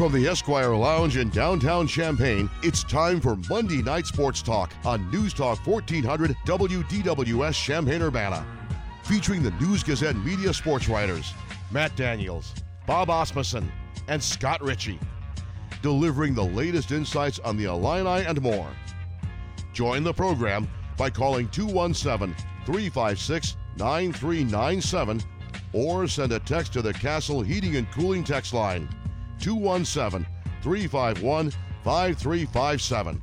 from 0.00 0.12
the 0.12 0.26
Esquire 0.26 0.74
Lounge 0.74 1.18
in 1.18 1.28
downtown 1.28 1.86
Champaign, 1.86 2.48
it's 2.62 2.82
time 2.82 3.20
for 3.20 3.36
Monday 3.50 3.82
Night 3.82 4.06
Sports 4.06 4.40
Talk 4.40 4.72
on 4.82 5.10
News 5.10 5.34
Talk 5.34 5.58
1400 5.66 6.34
WDWS 6.46 7.52
Champaign 7.52 8.00
Urbana. 8.00 8.46
Featuring 9.02 9.42
the 9.42 9.50
News 9.60 9.82
Gazette 9.82 10.16
media 10.16 10.54
sports 10.54 10.88
writers 10.88 11.34
Matt 11.70 11.94
Daniels, 11.96 12.54
Bob 12.86 13.10
Asmussen, 13.10 13.70
and 14.08 14.22
Scott 14.22 14.62
Richey. 14.62 14.98
Delivering 15.82 16.32
the 16.32 16.46
latest 16.46 16.92
insights 16.92 17.38
on 17.40 17.58
the 17.58 17.64
Illini 17.64 18.24
and 18.24 18.40
more. 18.40 18.70
Join 19.74 20.02
the 20.02 20.14
program 20.14 20.66
by 20.96 21.10
calling 21.10 21.46
217 21.50 22.34
356 22.64 23.56
9397 23.76 25.20
or 25.74 26.08
send 26.08 26.32
a 26.32 26.38
text 26.38 26.72
to 26.72 26.80
the 26.80 26.94
Castle 26.94 27.42
Heating 27.42 27.76
and 27.76 27.90
Cooling 27.90 28.24
text 28.24 28.54
line 28.54 28.88
217 29.40 30.26
351 30.62 31.50
5357. 31.84 33.22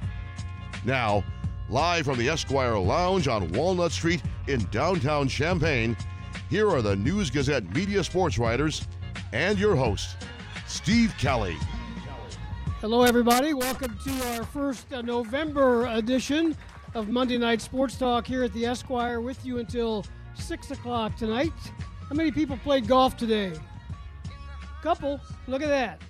Now, 0.85 1.23
live 1.69 2.05
from 2.05 2.17
the 2.17 2.29
Esquire 2.29 2.77
Lounge 2.77 3.27
on 3.27 3.51
Walnut 3.51 3.91
Street 3.91 4.21
in 4.47 4.65
downtown 4.71 5.27
Champaign, 5.27 5.95
here 6.49 6.69
are 6.69 6.81
the 6.81 6.95
News 6.95 7.29
Gazette 7.29 7.69
media 7.75 8.03
sports 8.03 8.37
writers 8.37 8.87
and 9.33 9.59
your 9.59 9.75
host, 9.75 10.15
Steve 10.65 11.13
Kelly. 11.17 11.57
Hello, 12.79 13.03
everybody. 13.03 13.53
Welcome 13.53 13.97
to 14.05 14.27
our 14.35 14.43
first 14.43 14.93
uh, 14.93 15.01
November 15.01 15.87
edition 15.87 16.55
of 16.93 17.09
Monday 17.09 17.37
Night 17.37 17.61
Sports 17.61 17.97
Talk 17.97 18.25
here 18.25 18.43
at 18.43 18.53
the 18.53 18.65
Esquire 18.65 19.19
with 19.19 19.45
you 19.45 19.57
until 19.57 20.05
6 20.35 20.71
o'clock 20.71 21.15
tonight. 21.17 21.53
How 22.07 22.15
many 22.15 22.31
people 22.31 22.57
played 22.57 22.87
golf 22.87 23.17
today? 23.17 23.53
Couple. 24.81 25.19
Look 25.47 25.61
at 25.61 25.69
that. 25.69 26.01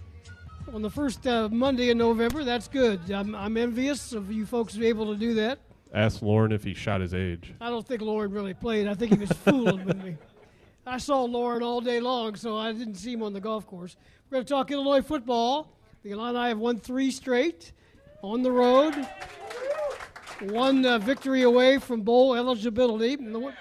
On 0.73 0.81
the 0.81 0.89
first 0.89 1.25
uh, 1.25 1.47
Monday 1.49 1.89
in 1.89 1.97
November, 1.97 2.43
that's 2.43 2.67
good. 2.67 3.09
I'm, 3.09 3.33
I'm 3.33 3.55
envious 3.55 4.11
of 4.11 4.31
you 4.31 4.45
folks 4.45 4.77
are 4.77 4.83
able 4.83 5.11
to 5.13 5.17
do 5.17 5.33
that. 5.35 5.59
Ask 5.93 6.21
Lauren 6.21 6.51
if 6.51 6.63
he 6.63 6.73
shot 6.73 6.99
his 6.99 7.13
age. 7.13 7.53
I 7.61 7.69
don't 7.69 7.87
think 7.87 8.01
Lauren 8.01 8.31
really 8.31 8.53
played. 8.53 8.87
I 8.87 8.93
think 8.93 9.13
he 9.13 9.19
was 9.19 9.31
fooling 9.31 9.85
with 9.85 10.03
me. 10.03 10.17
I 10.85 10.97
saw 10.97 11.23
Lauren 11.23 11.63
all 11.63 11.79
day 11.79 11.99
long, 11.99 12.35
so 12.35 12.57
I 12.57 12.71
didn't 12.73 12.95
see 12.95 13.13
him 13.13 13.23
on 13.23 13.33
the 13.33 13.39
golf 13.39 13.65
course. 13.65 13.95
We're 14.29 14.35
going 14.35 14.45
to 14.45 14.53
talk 14.53 14.69
Illinois 14.69 15.01
football. 15.01 15.71
The 16.03 16.11
Illini 16.11 16.49
have 16.49 16.59
won 16.59 16.77
three 16.77 17.11
straight 17.11 17.71
on 18.21 18.41
the 18.41 18.51
road. 18.51 18.93
One 20.41 20.85
uh, 20.85 20.99
victory 20.99 21.43
away 21.43 21.77
from 21.77 22.01
bowl 22.01 22.35
eligibility. 22.35 23.13
And 23.13 23.33
the, 23.33 23.53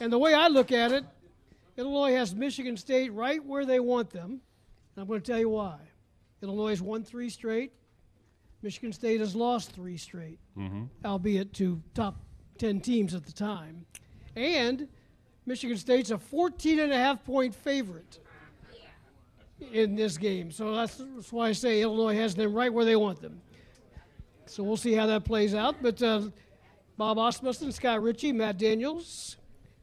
and 0.00 0.12
the 0.12 0.18
way 0.18 0.34
I 0.34 0.48
look 0.48 0.72
at 0.72 0.92
it, 0.92 1.04
Illinois 1.76 2.14
has 2.14 2.34
Michigan 2.34 2.76
State 2.76 3.12
right 3.12 3.44
where 3.44 3.66
they 3.66 3.80
want 3.80 4.10
them. 4.10 4.40
And 4.96 5.02
I'm 5.02 5.06
going 5.08 5.20
to 5.20 5.30
tell 5.30 5.38
you 5.38 5.50
why. 5.50 5.76
Illinois 6.42 6.70
has 6.70 6.82
won 6.82 7.04
three 7.04 7.28
straight. 7.28 7.72
Michigan 8.62 8.92
State 8.92 9.20
has 9.20 9.36
lost 9.36 9.72
three 9.72 9.96
straight, 9.98 10.38
Mm-hmm. 10.58 10.84
albeit 11.04 11.52
to 11.54 11.80
top 11.94 12.16
10 12.58 12.80
teams 12.80 13.14
at 13.14 13.24
the 13.26 13.32
time. 13.32 13.84
And 14.34 14.88
Michigan 15.44 15.76
State's 15.76 16.10
a 16.10 16.18
14 16.18 16.80
and 16.80 16.92
a 16.92 16.96
half 16.96 17.22
point 17.24 17.54
favorite 17.54 18.18
in 19.72 19.94
this 19.94 20.16
game. 20.18 20.50
So 20.50 20.74
that's, 20.74 20.96
that's 21.14 21.32
why 21.32 21.48
I 21.48 21.52
say 21.52 21.82
Illinois 21.82 22.14
has 22.16 22.34
them 22.34 22.54
right 22.54 22.72
where 22.72 22.84
they 22.84 22.96
want 22.96 23.20
them. 23.20 23.40
So 24.46 24.62
we'll 24.62 24.76
see 24.76 24.92
how 24.94 25.06
that 25.06 25.24
plays 25.24 25.54
out. 25.54 25.76
But 25.82 26.02
uh, 26.02 26.22
Bob 26.96 27.18
Asmussen, 27.18 27.72
Scott 27.72 28.02
Richey, 28.02 28.32
Matt 28.32 28.58
Daniels, 28.58 29.36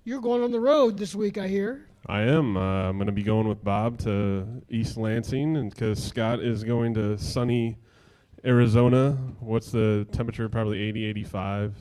you're 0.04 0.22
going 0.22 0.44
on 0.44 0.52
the 0.52 0.60
road 0.60 0.98
this 0.98 1.14
week, 1.16 1.38
I 1.38 1.48
hear. 1.48 1.88
I 2.06 2.22
am. 2.22 2.58
Uh, 2.58 2.90
I'm 2.90 2.98
going 2.98 3.08
to 3.08 3.14
be 3.14 3.24
going 3.24 3.48
with 3.48 3.64
Bob 3.64 3.98
to 4.00 4.46
East 4.70 4.98
Lansing, 4.98 5.56
and 5.56 5.70
because 5.70 6.04
Scott 6.04 6.42
is 6.42 6.64
going 6.64 6.94
to 6.96 7.18
sunny 7.18 7.78
Arizona. 8.44 9.12
What's 9.40 9.72
the 9.72 10.06
temperature? 10.12 10.50
Probably 10.50 10.82
80, 10.82 11.06
85. 11.06 11.76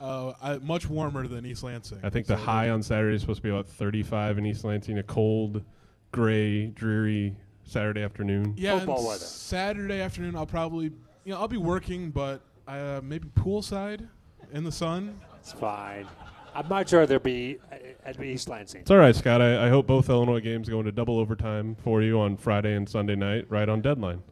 Uh, 0.00 0.32
I, 0.42 0.58
much 0.58 0.88
warmer 0.88 1.28
than 1.28 1.44
East 1.44 1.62
Lansing. 1.62 2.00
I 2.02 2.10
think 2.10 2.26
the 2.26 2.36
high 2.36 2.70
on 2.70 2.82
Saturday 2.82 3.14
is 3.14 3.20
supposed 3.20 3.38
to 3.38 3.42
be 3.42 3.50
about 3.50 3.68
35 3.68 4.38
in 4.38 4.46
East 4.46 4.64
Lansing. 4.64 4.98
A 4.98 5.02
cold, 5.02 5.62
gray, 6.10 6.66
dreary 6.68 7.36
Saturday 7.64 8.02
afternoon. 8.02 8.54
Yeah, 8.56 8.78
Football 8.78 9.06
weather. 9.06 9.24
Saturday 9.24 10.00
afternoon, 10.00 10.34
I'll 10.34 10.46
probably, 10.46 10.86
you 11.24 11.32
know, 11.32 11.38
I'll 11.38 11.46
be 11.46 11.58
working, 11.58 12.10
but 12.10 12.40
uh, 12.66 13.00
maybe 13.02 13.28
poolside 13.36 14.08
in 14.52 14.64
the 14.64 14.72
sun. 14.72 15.20
It's 15.40 15.52
fine. 15.52 16.06
I'm 16.54 16.68
not 16.68 16.88
sure 16.88 17.06
there'd 17.06 17.22
be 17.22 17.58
uh, 17.70 17.76
at 18.04 18.20
East 18.22 18.48
Lansing. 18.48 18.82
It's 18.82 18.90
all 18.90 18.98
right, 18.98 19.14
Scott. 19.14 19.40
I, 19.40 19.66
I 19.66 19.68
hope 19.68 19.86
both 19.86 20.08
Illinois 20.08 20.40
games 20.40 20.68
go 20.68 20.78
into 20.80 20.92
double 20.92 21.18
overtime 21.18 21.76
for 21.82 22.02
you 22.02 22.20
on 22.20 22.36
Friday 22.36 22.74
and 22.74 22.88
Sunday 22.88 23.14
night, 23.16 23.46
right 23.48 23.68
on 23.68 23.80
deadline. 23.80 24.22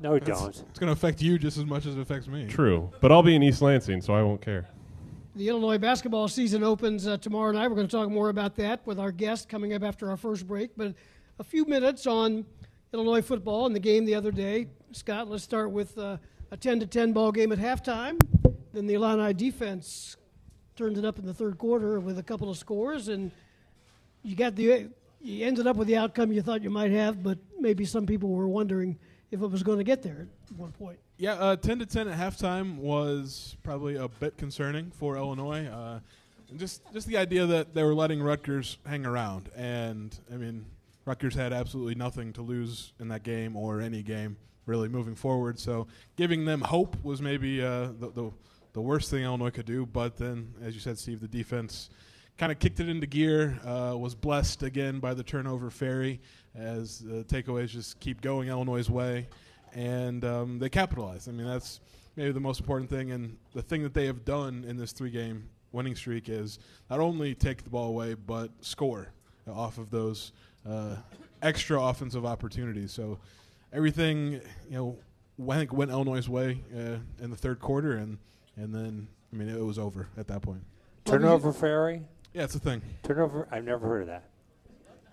No, 0.00 0.12
we 0.12 0.16
It's- 0.18 0.38
don't. 0.40 0.48
It's 0.70 0.78
going 0.78 0.88
to 0.88 0.92
affect 0.92 1.20
you 1.22 1.38
just 1.38 1.58
as 1.58 1.64
much 1.66 1.86
as 1.86 1.96
it 1.96 2.00
affects 2.00 2.26
me. 2.28 2.46
True, 2.46 2.90
but 3.00 3.12
I'll 3.12 3.22
be 3.22 3.34
in 3.34 3.42
East 3.42 3.62
Lansing, 3.62 4.00
so 4.00 4.14
I 4.14 4.22
won't 4.22 4.40
care. 4.40 4.68
The 5.36 5.48
Illinois 5.48 5.78
basketball 5.78 6.26
season 6.28 6.62
opens 6.64 7.06
uh, 7.06 7.16
tomorrow 7.18 7.52
night. 7.52 7.68
We're 7.68 7.76
going 7.76 7.86
to 7.88 7.96
talk 7.96 8.10
more 8.10 8.30
about 8.30 8.56
that 8.56 8.84
with 8.86 8.98
our 8.98 9.12
guest 9.12 9.48
coming 9.48 9.72
up 9.74 9.82
after 9.82 10.10
our 10.10 10.16
first 10.16 10.46
break. 10.46 10.70
But 10.76 10.94
a 11.38 11.44
few 11.44 11.64
minutes 11.64 12.06
on 12.06 12.44
Illinois 12.92 13.22
football 13.22 13.66
and 13.66 13.74
the 13.74 13.80
game 13.80 14.04
the 14.04 14.14
other 14.14 14.32
day. 14.32 14.66
Scott, 14.92 15.28
let's 15.30 15.44
start 15.44 15.70
with 15.70 15.96
uh, 15.96 16.16
a 16.50 16.56
10 16.56 16.80
to 16.80 16.86
10 16.86 17.12
ball 17.12 17.30
game 17.30 17.52
at 17.52 17.58
halftime. 17.58 18.20
Then 18.72 18.86
the 18.86 18.94
Illini 18.94 19.32
defense 19.32 20.16
turned 20.76 20.98
it 20.98 21.04
up 21.04 21.18
in 21.18 21.26
the 21.26 21.34
third 21.34 21.58
quarter 21.58 22.00
with 22.00 22.18
a 22.18 22.22
couple 22.22 22.50
of 22.50 22.56
scores, 22.56 23.08
and 23.08 23.30
you 24.22 24.36
got 24.36 24.56
the 24.56 24.88
you 25.22 25.46
ended 25.46 25.66
up 25.66 25.76
with 25.76 25.88
the 25.88 25.96
outcome 25.96 26.32
you 26.32 26.42
thought 26.42 26.62
you 26.62 26.70
might 26.70 26.90
have, 26.90 27.22
but 27.22 27.38
maybe 27.58 27.84
some 27.84 28.06
people 28.06 28.30
were 28.30 28.48
wondering 28.48 28.98
if 29.30 29.42
it 29.42 29.46
was 29.46 29.62
going 29.62 29.78
to 29.78 29.84
get 29.84 30.02
there 30.02 30.26
at 30.50 30.56
one 30.56 30.72
point. 30.72 30.98
Yeah, 31.18 31.34
uh, 31.34 31.56
10 31.56 31.80
to 31.80 31.86
10 31.86 32.08
at 32.08 32.18
halftime 32.18 32.76
was 32.76 33.56
probably 33.62 33.96
a 33.96 34.08
bit 34.08 34.38
concerning 34.38 34.90
for 34.90 35.16
Illinois. 35.16 35.66
Uh, 35.66 36.00
just 36.56 36.82
just 36.92 37.06
the 37.06 37.16
idea 37.16 37.46
that 37.46 37.74
they 37.74 37.82
were 37.82 37.94
letting 37.94 38.22
Rutgers 38.22 38.78
hang 38.86 39.06
around, 39.06 39.50
and 39.54 40.18
I 40.32 40.36
mean, 40.36 40.64
Rutgers 41.04 41.34
had 41.34 41.52
absolutely 41.52 41.94
nothing 41.94 42.32
to 42.34 42.42
lose 42.42 42.92
in 42.98 43.08
that 43.08 43.22
game 43.22 43.56
or 43.56 43.80
any 43.80 44.02
game 44.02 44.36
really 44.66 44.88
moving 44.88 45.14
forward. 45.14 45.58
So 45.58 45.86
giving 46.16 46.44
them 46.44 46.60
hope 46.60 46.96
was 47.02 47.20
maybe 47.20 47.62
uh, 47.62 47.88
the, 47.98 48.10
the 48.14 48.30
the 48.72 48.80
worst 48.80 49.10
thing 49.10 49.24
Illinois 49.24 49.50
could 49.50 49.66
do. 49.66 49.86
But 49.86 50.16
then, 50.16 50.54
as 50.62 50.74
you 50.74 50.80
said, 50.80 50.98
Steve, 50.98 51.20
the 51.20 51.28
defense 51.28 51.90
kind 52.38 52.50
of 52.50 52.58
kicked 52.58 52.80
it 52.80 52.88
into 52.88 53.06
gear. 53.06 53.58
Uh, 53.64 53.96
was 53.96 54.14
blessed 54.14 54.62
again 54.62 54.98
by 54.98 55.14
the 55.14 55.22
turnover 55.22 55.70
fairy 55.70 56.20
as 56.54 57.00
the 57.00 57.24
takeaways 57.24 57.68
just 57.68 58.00
keep 58.00 58.20
going 58.20 58.48
Illinois' 58.48 58.88
way, 58.88 59.28
and 59.74 60.24
um, 60.24 60.58
they 60.58 60.68
capitalized. 60.68 61.28
I 61.28 61.32
mean, 61.32 61.46
that's 61.46 61.80
maybe 62.16 62.32
the 62.32 62.40
most 62.40 62.60
important 62.60 62.90
thing, 62.90 63.12
and 63.12 63.36
the 63.54 63.62
thing 63.62 63.82
that 63.82 63.94
they 63.94 64.06
have 64.06 64.24
done 64.24 64.64
in 64.66 64.76
this 64.76 64.92
three-game 64.92 65.48
winning 65.72 65.94
streak 65.94 66.28
is 66.28 66.58
not 66.88 66.98
only 66.98 67.34
take 67.34 67.62
the 67.62 67.70
ball 67.70 67.88
away 67.88 68.14
but 68.14 68.50
score 68.60 69.12
off 69.48 69.78
of 69.78 69.90
those 69.90 70.32
uh, 70.68 70.96
extra 71.42 71.80
offensive 71.80 72.26
opportunities. 72.26 72.92
So 72.92 73.18
everything, 73.72 74.32
you 74.32 74.40
know, 74.70 74.98
I 75.48 75.56
think 75.56 75.72
went 75.72 75.90
Illinois' 75.90 76.28
way 76.28 76.60
uh, 76.76 76.96
in 77.22 77.30
the 77.30 77.36
third 77.36 77.60
quarter, 77.60 77.92
and 77.92 78.18
and 78.56 78.74
then 78.74 79.08
I 79.32 79.36
mean 79.36 79.48
it 79.48 79.64
was 79.64 79.78
over 79.78 80.08
at 80.16 80.26
that 80.28 80.42
point. 80.42 80.62
Turnover 81.04 81.52
fairy? 81.52 82.02
Yeah, 82.34 82.44
it's 82.44 82.54
a 82.54 82.60
thing. 82.60 82.82
Turnover? 83.02 83.48
I've 83.50 83.64
never 83.64 83.86
heard 83.88 84.02
of 84.02 84.08
that. 84.08 84.24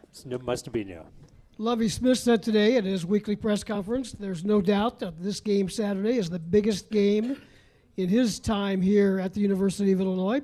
It's 0.03 0.25
new, 0.25 0.37
must 0.39 0.71
be 0.71 0.83
new. 0.83 1.01
Lovie 1.59 1.89
Smith 1.89 2.19
said 2.19 2.43
today 2.43 2.77
at 2.77 2.83
his 2.83 3.05
weekly 3.05 3.35
press 3.35 3.63
conference 3.63 4.11
there's 4.11 4.45
no 4.45 4.61
doubt 4.61 4.99
that 4.99 5.21
this 5.21 5.39
game 5.39 5.69
Saturday 5.69 6.17
is 6.17 6.29
the 6.29 6.37
biggest 6.37 6.91
game 6.91 7.41
in 7.97 8.07
his 8.07 8.39
time 8.39 8.79
here 8.81 9.19
at 9.19 9.33
the 9.33 9.41
University 9.41 9.91
of 9.91 9.99
Illinois, 9.99 10.41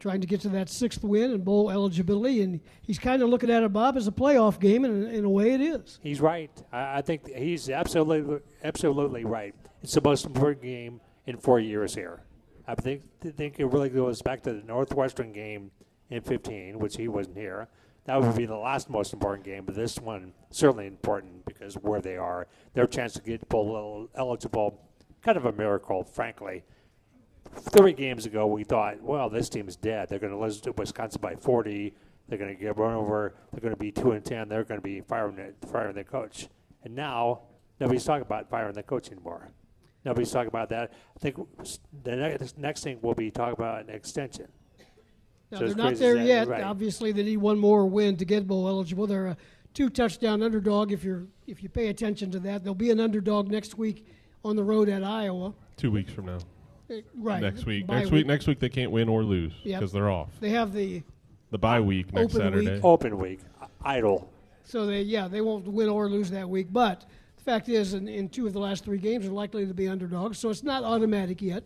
trying 0.00 0.22
to 0.22 0.26
get 0.26 0.40
to 0.40 0.48
that 0.48 0.70
sixth 0.70 1.04
win 1.04 1.32
and 1.32 1.44
bowl 1.44 1.70
eligibility. 1.70 2.40
And 2.40 2.60
he's 2.80 2.98
kind 2.98 3.22
of 3.22 3.28
looking 3.28 3.50
at 3.50 3.62
it, 3.62 3.72
Bob, 3.74 3.98
as 3.98 4.06
a 4.08 4.12
playoff 4.12 4.58
game, 4.58 4.86
and 4.86 5.12
in 5.12 5.24
a 5.26 5.30
way 5.30 5.52
it 5.52 5.60
is. 5.60 5.98
He's 6.02 6.20
right. 6.22 6.50
I, 6.72 6.98
I 6.98 7.02
think 7.02 7.28
he's 7.34 7.68
absolutely 7.68 8.40
absolutely 8.62 9.24
right. 9.24 9.54
It's 9.82 9.92
the 9.94 10.00
most 10.00 10.24
important 10.24 10.62
game 10.62 11.00
in 11.26 11.36
four 11.36 11.60
years 11.60 11.94
here. 11.94 12.22
I 12.66 12.74
think 12.74 13.02
think 13.20 13.58
it 13.58 13.66
really 13.66 13.88
goes 13.88 14.22
back 14.22 14.42
to 14.42 14.52
the 14.52 14.62
Northwestern 14.62 15.32
game 15.32 15.70
in 16.10 16.22
15, 16.22 16.78
which 16.78 16.96
he 16.96 17.08
wasn't 17.08 17.36
here. 17.36 17.68
That 18.04 18.20
would 18.20 18.36
be 18.36 18.46
the 18.46 18.56
last 18.56 18.90
most 18.90 19.12
important 19.12 19.44
game, 19.44 19.64
but 19.64 19.74
this 19.74 19.98
one 19.98 20.32
certainly 20.50 20.86
important 20.86 21.44
because 21.46 21.74
where 21.74 22.00
they 22.00 22.16
are, 22.16 22.46
their 22.74 22.86
chance 22.86 23.14
to 23.14 23.22
get 23.22 23.48
bowl 23.48 24.08
eligible, 24.14 24.78
kind 25.22 25.38
of 25.38 25.46
a 25.46 25.52
miracle, 25.52 26.04
frankly. 26.04 26.64
Three 27.70 27.92
games 27.92 28.26
ago, 28.26 28.46
we 28.46 28.64
thought, 28.64 29.00
well, 29.02 29.30
this 29.30 29.48
team's 29.48 29.76
dead. 29.76 30.08
They're 30.08 30.18
going 30.18 30.32
to 30.32 30.38
lose 30.38 30.60
to 30.62 30.72
Wisconsin 30.72 31.20
by 31.20 31.36
40. 31.36 31.94
They're 32.28 32.38
going 32.38 32.54
to 32.54 32.60
get 32.60 32.76
run 32.76 32.94
over. 32.94 33.34
They're 33.52 33.60
going 33.60 33.74
to 33.74 33.80
be 33.80 33.92
two 33.92 34.12
and 34.12 34.24
ten. 34.24 34.48
They're 34.48 34.64
going 34.64 34.80
to 34.80 34.84
be 34.84 35.00
firing 35.00 35.38
firing 35.70 35.94
their 35.94 36.04
coach. 36.04 36.48
And 36.82 36.94
now 36.94 37.42
nobody's 37.80 38.04
talking 38.04 38.22
about 38.22 38.50
firing 38.50 38.74
the 38.74 38.82
coach 38.82 39.10
anymore. 39.10 39.50
Nobody's 40.04 40.30
talking 40.30 40.48
about 40.48 40.68
that. 40.70 40.92
I 41.16 41.18
think 41.18 41.36
the 42.02 42.16
next, 42.16 42.58
next 42.58 42.82
thing 42.84 42.98
we'll 43.02 43.14
be 43.14 43.30
talking 43.30 43.54
about 43.54 43.82
an 43.84 43.90
extension. 43.90 44.46
Now, 45.50 45.58
So 45.60 45.66
they're 45.68 45.76
not 45.76 45.94
there 45.96 46.16
that- 46.16 46.26
yet. 46.26 46.48
right. 46.48 46.62
Obviously, 46.62 47.12
they 47.12 47.22
need 47.22 47.38
one 47.38 47.58
more 47.58 47.86
win 47.86 48.16
to 48.18 48.24
get 48.24 48.46
bowl 48.46 48.68
eligible. 48.68 49.06
They're 49.06 49.28
a 49.28 49.36
two 49.72 49.88
touchdown 49.88 50.42
underdog. 50.42 50.92
If 50.92 51.04
you're 51.04 51.26
if 51.46 51.62
you 51.62 51.68
pay 51.68 51.88
attention 51.88 52.30
to 52.32 52.38
that, 52.40 52.64
they'll 52.64 52.74
be 52.74 52.90
an 52.90 53.00
underdog 53.00 53.50
next 53.50 53.76
week 53.78 54.06
on 54.44 54.56
the 54.56 54.64
road 54.64 54.88
at 54.88 55.02
Iowa. 55.04 55.54
Two 55.76 55.90
weeks 55.90 56.12
from 56.12 56.26
now. 56.26 56.38
Uh, 56.90 56.96
Right. 57.16 57.40
Next 57.42 57.64
week. 57.64 57.86
Bye 57.86 58.00
Next 58.00 58.10
week. 58.10 58.26
Next 58.26 58.46
week 58.46 58.58
they 58.60 58.68
can't 58.68 58.90
win 58.90 59.08
or 59.08 59.22
lose 59.24 59.52
Yep. 59.62 59.80
because 59.80 59.92
they're 59.92 60.10
off. 60.10 60.38
They 60.40 60.50
have 60.50 60.72
the 60.74 61.02
The 61.50 61.58
bye 61.58 61.80
week 61.80 62.12
next 62.12 62.34
Open 62.34 62.52
week. 62.58 62.64
Saturday. 62.66 62.80
Open 62.82 63.18
week, 63.18 63.40
idle. 63.82 64.30
so 64.64 64.84
they 64.86 65.02
yeah 65.02 65.28
they 65.28 65.40
won't 65.40 65.66
win 65.66 65.88
or 65.88 66.08
lose 66.10 66.30
that 66.30 66.48
week. 66.48 66.68
But 66.72 67.00
the 67.00 67.06
fact 67.44 67.68
is, 67.68 67.94
in, 67.94 68.08
in 68.08 68.28
two 68.28 68.46
of 68.46 68.52
the 68.52 68.60
last 68.60 68.84
three 68.84 68.98
games, 68.98 69.24
they're 69.24 69.32
likely 69.32 69.66
to 69.66 69.74
be 69.74 69.88
underdogs. 69.88 70.38
So 70.38 70.50
it's 70.50 70.62
not 70.62 70.82
automatic 70.84 71.42
yet, 71.42 71.64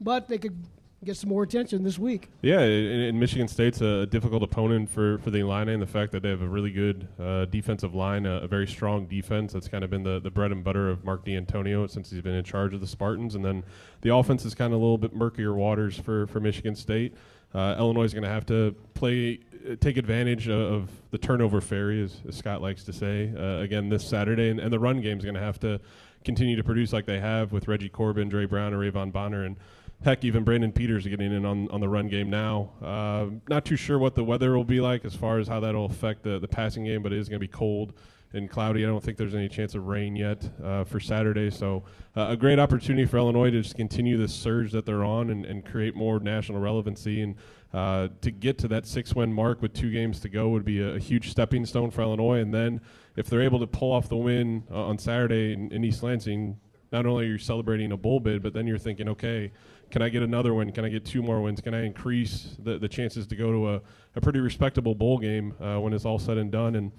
but 0.00 0.28
they 0.28 0.38
could 0.38 0.56
get 1.04 1.16
some 1.16 1.30
more 1.30 1.42
attention 1.42 1.82
this 1.82 1.98
week. 1.98 2.28
Yeah, 2.42 2.60
and, 2.60 3.18
Michigan 3.18 3.48
State's 3.48 3.80
a 3.80 4.06
difficult 4.06 4.42
opponent 4.42 4.88
for, 4.88 5.18
for 5.18 5.30
the 5.30 5.40
Illini, 5.40 5.72
and 5.72 5.82
the 5.82 5.86
fact 5.86 6.12
that 6.12 6.22
they 6.22 6.28
have 6.28 6.42
a 6.42 6.48
really 6.48 6.70
good 6.70 7.08
uh, 7.20 7.44
defensive 7.46 7.94
line, 7.94 8.24
a, 8.24 8.36
a 8.38 8.46
very 8.46 8.66
strong 8.66 9.06
defense. 9.06 9.52
That's 9.52 9.68
kind 9.68 9.82
of 9.82 9.90
been 9.90 10.04
the, 10.04 10.20
the 10.20 10.30
bread 10.30 10.52
and 10.52 10.62
butter 10.62 10.88
of 10.88 11.04
Mark 11.04 11.24
Dantonio 11.24 11.90
since 11.90 12.10
he's 12.10 12.20
been 12.20 12.34
in 12.34 12.44
charge 12.44 12.72
of 12.72 12.80
the 12.80 12.86
Spartans. 12.86 13.34
And 13.34 13.44
then 13.44 13.64
the 14.02 14.14
offense 14.14 14.44
is 14.44 14.54
kind 14.54 14.72
of 14.72 14.80
a 14.80 14.82
little 14.82 14.98
bit 14.98 15.14
murkier 15.14 15.54
waters 15.54 15.98
for, 15.98 16.26
for 16.28 16.38
Michigan 16.38 16.76
State. 16.76 17.16
Uh, 17.54 17.76
Illinois 17.78 18.04
is 18.04 18.14
going 18.14 18.24
to 18.24 18.30
have 18.30 18.46
to 18.46 18.74
play, 18.94 19.40
uh, 19.70 19.76
take 19.80 19.96
advantage 19.96 20.48
of, 20.48 20.60
of 20.60 20.90
the 21.10 21.18
turnover 21.18 21.60
fairy, 21.60 22.02
as, 22.02 22.20
as 22.26 22.36
Scott 22.36 22.62
likes 22.62 22.84
to 22.84 22.92
say, 22.92 23.32
uh, 23.36 23.60
again 23.60 23.88
this 23.88 24.06
Saturday. 24.06 24.48
And, 24.50 24.60
and 24.60 24.72
the 24.72 24.78
run 24.78 25.00
game 25.00 25.18
is 25.18 25.24
going 25.24 25.34
to 25.34 25.40
have 25.40 25.60
to 25.60 25.80
continue 26.24 26.56
to 26.56 26.64
produce 26.64 26.92
like 26.92 27.06
they 27.06 27.20
have 27.20 27.52
with 27.52 27.68
Reggie 27.68 27.88
Corbin, 27.88 28.28
Dre 28.28 28.46
Brown, 28.46 28.72
or 28.72 28.78
Ra'Von 28.78 29.12
Bonner. 29.12 29.44
And 29.44 29.56
heck, 30.04 30.24
even 30.24 30.44
Brandon 30.44 30.72
Peters 30.72 31.06
getting 31.06 31.32
in 31.32 31.44
on, 31.44 31.68
on 31.70 31.80
the 31.80 31.88
run 31.88 32.08
game 32.08 32.30
now. 32.30 32.70
Uh, 32.82 33.26
not 33.48 33.64
too 33.64 33.76
sure 33.76 33.98
what 33.98 34.14
the 34.14 34.24
weather 34.24 34.56
will 34.56 34.64
be 34.64 34.80
like 34.80 35.04
as 35.04 35.14
far 35.14 35.38
as 35.38 35.48
how 35.48 35.60
that'll 35.60 35.86
affect 35.86 36.22
the, 36.22 36.38
the 36.38 36.48
passing 36.48 36.84
game, 36.84 37.02
but 37.02 37.12
it 37.12 37.18
is 37.18 37.28
going 37.28 37.40
to 37.40 37.46
be 37.46 37.52
cold 37.52 37.92
and 38.34 38.50
cloudy. 38.50 38.84
I 38.84 38.88
don't 38.88 39.02
think 39.02 39.18
there's 39.18 39.34
any 39.34 39.48
chance 39.48 39.74
of 39.74 39.86
rain 39.86 40.16
yet 40.16 40.48
uh, 40.62 40.84
for 40.84 41.00
Saturday. 41.00 41.50
So, 41.50 41.84
uh, 42.16 42.26
a 42.30 42.36
great 42.36 42.58
opportunity 42.58 43.06
for 43.06 43.16
Illinois 43.16 43.50
to 43.50 43.62
just 43.62 43.76
continue 43.76 44.16
this 44.16 44.34
surge 44.34 44.72
that 44.72 44.86
they're 44.86 45.04
on 45.04 45.30
and, 45.30 45.44
and 45.44 45.64
create 45.64 45.94
more 45.94 46.20
national 46.20 46.60
relevancy. 46.60 47.22
And 47.22 47.36
uh, 47.72 48.08
to 48.20 48.30
get 48.30 48.58
to 48.58 48.68
that 48.68 48.86
six 48.86 49.14
win 49.14 49.32
mark 49.32 49.62
with 49.62 49.72
two 49.72 49.90
games 49.90 50.20
to 50.20 50.28
go 50.28 50.50
would 50.50 50.64
be 50.64 50.80
a, 50.80 50.96
a 50.96 50.98
huge 50.98 51.30
stepping 51.30 51.64
stone 51.64 51.90
for 51.90 52.02
Illinois. 52.02 52.40
And 52.40 52.52
then, 52.52 52.80
if 53.16 53.28
they're 53.28 53.42
able 53.42 53.60
to 53.60 53.66
pull 53.66 53.92
off 53.92 54.08
the 54.08 54.16
win 54.16 54.64
uh, 54.70 54.86
on 54.86 54.98
Saturday 54.98 55.52
in, 55.52 55.70
in 55.72 55.84
East 55.84 56.02
Lansing, 56.02 56.58
not 56.92 57.06
only 57.06 57.24
are 57.24 57.28
you 57.28 57.38
celebrating 57.38 57.92
a 57.92 57.96
bowl 57.96 58.20
bid, 58.20 58.42
but 58.42 58.52
then 58.52 58.66
you're 58.66 58.78
thinking, 58.78 59.08
okay, 59.08 59.50
can 59.90 60.02
I 60.02 60.08
get 60.08 60.22
another 60.22 60.54
win? 60.54 60.72
Can 60.72 60.84
I 60.84 60.88
get 60.88 61.04
two 61.04 61.22
more 61.22 61.40
wins? 61.40 61.60
Can 61.60 61.74
I 61.74 61.84
increase 61.84 62.56
the, 62.58 62.78
the 62.78 62.88
chances 62.88 63.26
to 63.26 63.36
go 63.36 63.52
to 63.52 63.74
a, 63.74 63.80
a 64.16 64.20
pretty 64.20 64.40
respectable 64.40 64.94
bowl 64.94 65.18
game 65.18 65.54
uh, 65.60 65.78
when 65.78 65.92
it's 65.92 66.04
all 66.04 66.18
said 66.18 66.38
and 66.38 66.50
done? 66.50 66.76
And 66.76 66.92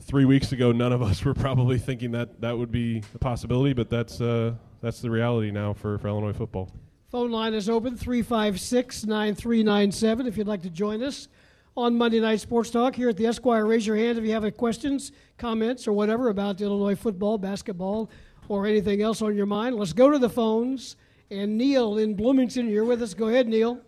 three 0.00 0.24
weeks 0.24 0.52
ago, 0.52 0.72
none 0.72 0.92
of 0.92 1.02
us 1.10 1.24
were 1.24 1.34
probably 1.34 1.78
thinking 1.78 2.12
that 2.12 2.40
that 2.40 2.56
would 2.56 2.70
be 2.70 3.02
a 3.14 3.18
possibility, 3.18 3.72
but 3.72 3.90
that's 3.90 4.20
uh, 4.20 4.54
that's 4.80 5.00
the 5.00 5.10
reality 5.10 5.50
now 5.50 5.72
for, 5.72 5.98
for 5.98 6.08
Illinois 6.08 6.32
football. 6.32 6.70
Phone 7.10 7.30
line 7.30 7.54
is 7.54 7.68
open 7.68 7.96
356 7.96 9.04
9397 9.04 10.26
if 10.26 10.36
you'd 10.36 10.46
like 10.46 10.62
to 10.62 10.70
join 10.70 11.02
us 11.02 11.28
on 11.76 11.96
Monday 11.96 12.20
Night 12.20 12.40
Sports 12.40 12.70
Talk 12.70 12.94
here 12.94 13.08
at 13.08 13.16
the 13.16 13.26
Esquire. 13.26 13.66
Raise 13.66 13.86
your 13.86 13.96
hand 13.96 14.18
if 14.18 14.24
you 14.24 14.32
have 14.32 14.44
any 14.44 14.52
questions, 14.52 15.12
comments, 15.36 15.88
or 15.88 15.92
whatever 15.92 16.28
about 16.28 16.60
Illinois 16.60 16.94
football, 16.94 17.36
basketball, 17.36 18.10
or 18.48 18.66
anything 18.66 19.02
else 19.02 19.22
on 19.22 19.34
your 19.36 19.46
mind. 19.46 19.76
Let's 19.76 19.92
go 19.92 20.10
to 20.10 20.18
the 20.18 20.30
phones. 20.30 20.96
And 21.30 21.56
Neil 21.56 21.98
in 21.98 22.14
Bloomington, 22.14 22.68
you're 22.68 22.84
with 22.84 23.02
us. 23.02 23.14
Go 23.14 23.28
ahead, 23.28 23.46
Neil. 23.46 23.80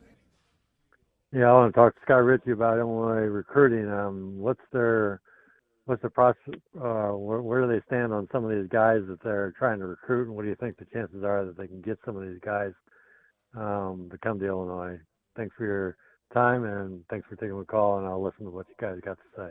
Yeah, 1.32 1.50
I 1.50 1.52
want 1.52 1.74
to 1.74 1.80
talk 1.80 1.94
to 1.94 2.00
Scott 2.02 2.24
Richey 2.24 2.50
about 2.52 2.78
Illinois 2.78 3.26
recruiting. 3.26 3.90
Um, 3.90 4.38
what's 4.38 4.60
their 4.72 5.20
what's 5.86 6.02
the 6.02 6.10
process? 6.10 6.54
Uh, 6.76 7.12
where, 7.16 7.42
where 7.42 7.62
do 7.62 7.68
they 7.68 7.82
stand 7.86 8.12
on 8.12 8.28
some 8.32 8.44
of 8.44 8.50
these 8.50 8.68
guys 8.68 9.00
that 9.08 9.22
they're 9.22 9.52
trying 9.58 9.78
to 9.78 9.86
recruit, 9.86 10.26
and 10.26 10.36
what 10.36 10.42
do 10.42 10.48
you 10.48 10.56
think 10.56 10.76
the 10.78 10.86
chances 10.92 11.24
are 11.24 11.44
that 11.44 11.56
they 11.56 11.66
can 11.66 11.80
get 11.80 11.98
some 12.04 12.16
of 12.16 12.22
these 12.22 12.40
guys 12.44 12.72
um, 13.56 14.08
to 14.10 14.18
come 14.18 14.38
to 14.38 14.46
Illinois? 14.46 14.98
Thanks 15.36 15.54
for 15.56 15.64
your 15.64 15.96
time, 16.32 16.64
and 16.64 17.02
thanks 17.10 17.26
for 17.28 17.36
taking 17.36 17.58
the 17.58 17.64
call, 17.64 17.98
and 17.98 18.06
I'll 18.06 18.22
listen 18.22 18.44
to 18.44 18.50
what 18.50 18.66
you 18.68 18.74
guys 18.80 18.98
got 19.04 19.18
to 19.18 19.24
say. 19.36 19.50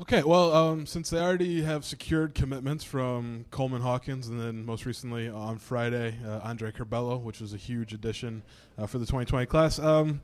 Okay, 0.00 0.22
well, 0.22 0.52
um, 0.52 0.84
since 0.84 1.08
they 1.08 1.18
already 1.18 1.62
have 1.62 1.82
secured 1.82 2.34
commitments 2.34 2.84
from 2.84 3.46
Coleman 3.50 3.80
Hawkins, 3.80 4.28
and 4.28 4.38
then 4.38 4.66
most 4.66 4.84
recently 4.84 5.28
on 5.28 5.56
Friday, 5.56 6.14
uh, 6.26 6.40
Andre 6.44 6.72
Curbelo, 6.72 7.18
which 7.22 7.40
was 7.40 7.54
a 7.54 7.56
huge 7.56 7.94
addition 7.94 8.42
uh, 8.76 8.86
for 8.86 8.98
the 8.98 9.06
2020 9.06 9.46
class. 9.46 9.78
Um, 9.78 10.20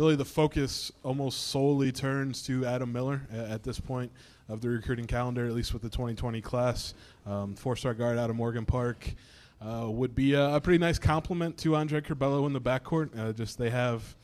really, 0.00 0.16
the 0.16 0.24
focus 0.24 0.90
almost 1.02 1.48
solely 1.48 1.92
turns 1.92 2.42
to 2.42 2.64
Adam 2.64 2.90
Miller 2.90 3.20
a- 3.30 3.50
at 3.50 3.62
this 3.62 3.78
point 3.78 4.10
of 4.48 4.62
the 4.62 4.68
recruiting 4.70 5.06
calendar, 5.06 5.44
at 5.44 5.52
least 5.52 5.74
with 5.74 5.82
the 5.82 5.90
2020 5.90 6.40
class. 6.40 6.94
Um, 7.26 7.54
four-star 7.54 7.92
guard 7.92 8.16
out 8.16 8.30
of 8.30 8.36
Morgan 8.36 8.64
Park 8.64 9.12
uh, 9.60 9.90
would 9.90 10.14
be 10.14 10.32
a, 10.32 10.54
a 10.54 10.60
pretty 10.60 10.78
nice 10.78 10.98
compliment 10.98 11.58
to 11.58 11.76
Andre 11.76 12.00
Curbelo 12.00 12.46
in 12.46 12.54
the 12.54 12.60
backcourt. 12.62 13.10
Uh, 13.16 13.34
just 13.34 13.58
they 13.58 13.68
have, 13.68 14.16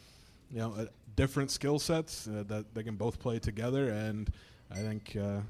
you 0.51 0.61
know, 0.61 0.73
uh, 0.79 0.87
different 1.15 1.51
skill 1.51 1.79
sets 1.79 2.27
uh, 2.27 2.43
that 2.47 2.75
they 2.75 2.83
can 2.83 2.97
both 2.97 3.19
play 3.21 3.39
together, 3.39 3.91
and 3.91 4.31
I 4.71 4.77
think 4.77 5.15
uh, 5.15 5.41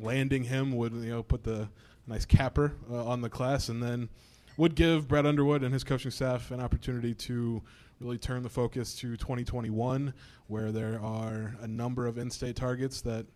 landing 0.00 0.42
him 0.42 0.72
would 0.72 0.92
you 0.92 1.10
know 1.10 1.22
put 1.22 1.44
the 1.44 1.68
nice 2.08 2.24
capper 2.24 2.72
uh, 2.90 3.04
on 3.04 3.20
the 3.20 3.30
class, 3.30 3.68
and 3.68 3.80
then 3.80 4.08
would 4.56 4.74
give 4.74 5.06
Brad 5.06 5.24
Underwood 5.24 5.62
and 5.62 5.72
his 5.72 5.84
coaching 5.84 6.10
staff 6.10 6.50
an 6.50 6.58
opportunity 6.60 7.14
to 7.14 7.62
really 8.00 8.18
turn 8.18 8.42
the 8.42 8.48
focus 8.48 8.94
to 8.96 9.16
2021, 9.16 10.14
where 10.46 10.72
there 10.72 11.00
are 11.00 11.54
a 11.60 11.66
number 11.66 12.06
of 12.06 12.18
in-state 12.18 12.56
targets 12.56 13.00
that 13.02 13.26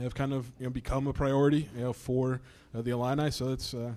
have 0.00 0.14
kind 0.14 0.32
of 0.32 0.50
you 0.58 0.64
know, 0.64 0.70
become 0.70 1.06
a 1.06 1.12
priority 1.12 1.68
you 1.74 1.82
know, 1.82 1.92
for 1.92 2.40
uh, 2.74 2.82
the 2.82 2.90
Illini. 2.90 3.30
So 3.30 3.52
it's 3.52 3.74
uh, 3.74 3.92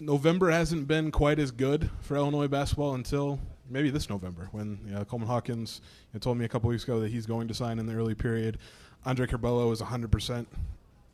November 0.00 0.50
hasn't 0.50 0.86
been 0.86 1.10
quite 1.10 1.38
as 1.38 1.50
good 1.50 1.90
for 2.00 2.16
Illinois 2.16 2.48
basketball 2.48 2.94
until 2.94 3.38
maybe 3.68 3.90
this 3.90 4.08
November 4.08 4.48
when 4.52 4.78
you 4.86 4.92
know, 4.92 5.04
Coleman 5.04 5.28
Hawkins 5.28 5.80
told 6.20 6.38
me 6.38 6.44
a 6.44 6.48
couple 6.48 6.68
weeks 6.68 6.84
ago 6.84 7.00
that 7.00 7.10
he's 7.10 7.26
going 7.26 7.48
to 7.48 7.54
sign 7.54 7.78
in 7.78 7.86
the 7.86 7.94
early 7.94 8.14
period. 8.14 8.58
Andre 9.04 9.26
Curbelo 9.26 9.72
is 9.72 9.80
100% 9.80 10.46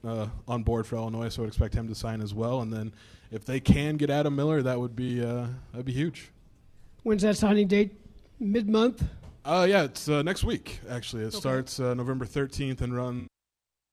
uh, 0.05 0.27
on 0.49 0.63
board 0.63 0.87
for 0.87 0.97
Illinois, 0.97 1.29
so 1.29 1.43
I 1.43 1.45
would 1.45 1.49
expect 1.49 1.75
him 1.75 1.89
to 1.89 1.95
sign 1.95 2.21
as 2.21 2.35
well. 2.35 2.61
And 2.63 2.73
then 2.73 2.93
if 3.31 3.45
they 3.45 3.61
can 3.61 3.97
get 3.97 4.11
Adam 4.11 4.35
Miller, 4.35 4.63
that 4.63 4.79
would 4.79 4.97
be 4.97 5.25
uh, 5.25 5.47
that'd 5.71 5.87
be 5.87 5.93
huge. 5.93 6.31
When's 7.03 7.23
that 7.23 7.37
signing 7.37 7.67
date? 7.67 7.93
Mid 8.39 8.69
month? 8.69 9.03
Uh, 9.45 9.67
yeah, 9.69 9.83
it's 9.85 10.09
uh, 10.09 10.23
next 10.23 10.45
week 10.45 10.81
actually. 10.89 11.23
It 11.25 11.29
Okay. 11.29 11.39
starts 11.39 11.81
uh, 11.81 11.95
November 11.95 12.25
13th 12.25 12.81
and 12.81 12.95
run 12.95 13.27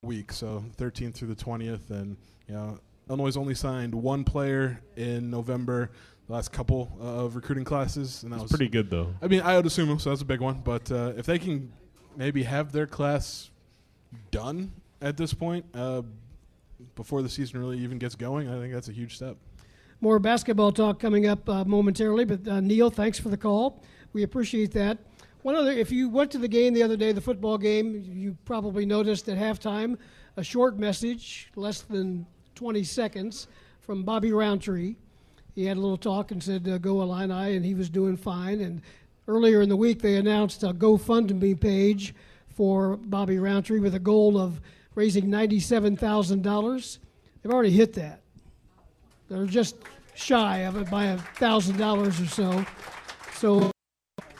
week, 0.03 0.31
so 0.31 0.63
13th 0.77 1.15
through 1.15 1.29
the 1.29 1.35
20th. 1.35 1.89
And 1.89 2.17
you 2.47 2.53
know, 2.53 2.79
Illinois 3.09 3.35
only 3.37 3.55
signed 3.55 3.93
one 3.95 4.23
player 4.23 4.79
in 4.95 5.29
November. 5.29 5.91
The 6.27 6.33
last 6.33 6.51
couple 6.51 6.95
uh, 7.01 7.25
of 7.25 7.35
recruiting 7.35 7.63
classes, 7.63 8.21
and 8.21 8.31
that 8.31 8.39
was 8.39 8.51
pretty 8.51 8.69
good 8.69 8.91
though. 8.91 9.15
I 9.19 9.27
mean, 9.27 9.41
I 9.41 9.55
would 9.55 9.65
assume 9.65 9.97
so. 9.97 10.11
That's 10.11 10.21
a 10.21 10.25
big 10.25 10.41
one. 10.41 10.61
But 10.63 10.91
uh, 10.91 11.13
if 11.17 11.25
they 11.25 11.39
can 11.39 11.71
maybe 12.15 12.43
have 12.43 12.71
their 12.71 12.85
class 12.85 13.49
done 14.29 14.71
at 15.01 15.17
this 15.17 15.33
point 15.33 15.65
uh, 15.73 16.03
before 16.93 17.23
the 17.23 17.29
season 17.29 17.59
really 17.59 17.79
even 17.79 17.97
gets 17.97 18.13
going, 18.13 18.47
I 18.47 18.59
think 18.59 18.71
that's 18.75 18.89
a 18.89 18.93
huge 18.93 19.15
step. 19.15 19.37
More 20.01 20.19
basketball 20.19 20.71
talk 20.71 20.99
coming 20.99 21.27
up 21.27 21.47
uh, 21.49 21.65
momentarily. 21.65 22.23
But 22.25 22.47
uh, 22.47 22.61
Neil, 22.61 22.89
thanks 22.89 23.19
for 23.19 23.29
the 23.29 23.37
call. 23.37 23.83
We 24.13 24.23
appreciate 24.23 24.71
that. 24.71 24.97
One 25.41 25.55
other, 25.55 25.71
if 25.71 25.91
you 25.91 26.09
went 26.09 26.31
to 26.31 26.37
the 26.37 26.47
game 26.47 26.73
the 26.73 26.83
other 26.83 26.97
day, 26.97 27.11
the 27.11 27.21
football 27.21 27.57
game, 27.57 28.03
you 28.13 28.37
probably 28.45 28.85
noticed 28.85 29.27
at 29.29 29.37
halftime 29.37 29.97
a 30.37 30.43
short 30.43 30.77
message, 30.77 31.49
less 31.55 31.81
than 31.81 32.25
20 32.55 32.83
seconds, 32.83 33.47
from 33.81 34.03
Bobby 34.03 34.31
Roundtree. 34.31 34.95
He 35.55 35.65
had 35.65 35.77
a 35.77 35.79
little 35.79 35.97
talk 35.97 36.31
and 36.31 36.41
said, 36.41 36.67
uh, 36.67 36.77
"Go 36.77 37.01
Illini," 37.01 37.55
and 37.55 37.65
he 37.65 37.73
was 37.73 37.89
doing 37.89 38.15
fine. 38.15 38.61
And 38.61 38.81
earlier 39.27 39.61
in 39.61 39.69
the 39.69 39.75
week, 39.75 40.01
they 40.01 40.15
announced 40.15 40.63
a 40.63 40.73
GoFundMe 40.73 41.59
page 41.59 42.13
for 42.47 42.97
Bobby 42.97 43.39
Roundtree 43.39 43.79
with 43.79 43.95
a 43.95 43.99
goal 43.99 44.37
of 44.37 44.61
raising 44.95 45.29
ninety-seven 45.29 45.97
thousand 45.97 46.43
dollars. 46.43 46.99
They've 47.41 47.51
already 47.51 47.71
hit 47.71 47.93
that. 47.93 48.21
They're 49.29 49.45
just 49.45 49.75
shy 50.15 50.59
of 50.59 50.75
it 50.77 50.89
by 50.89 51.05
a 51.05 51.17
thousand 51.17 51.77
dollars 51.77 52.19
or 52.19 52.25
so. 52.25 52.65
So 53.33 53.71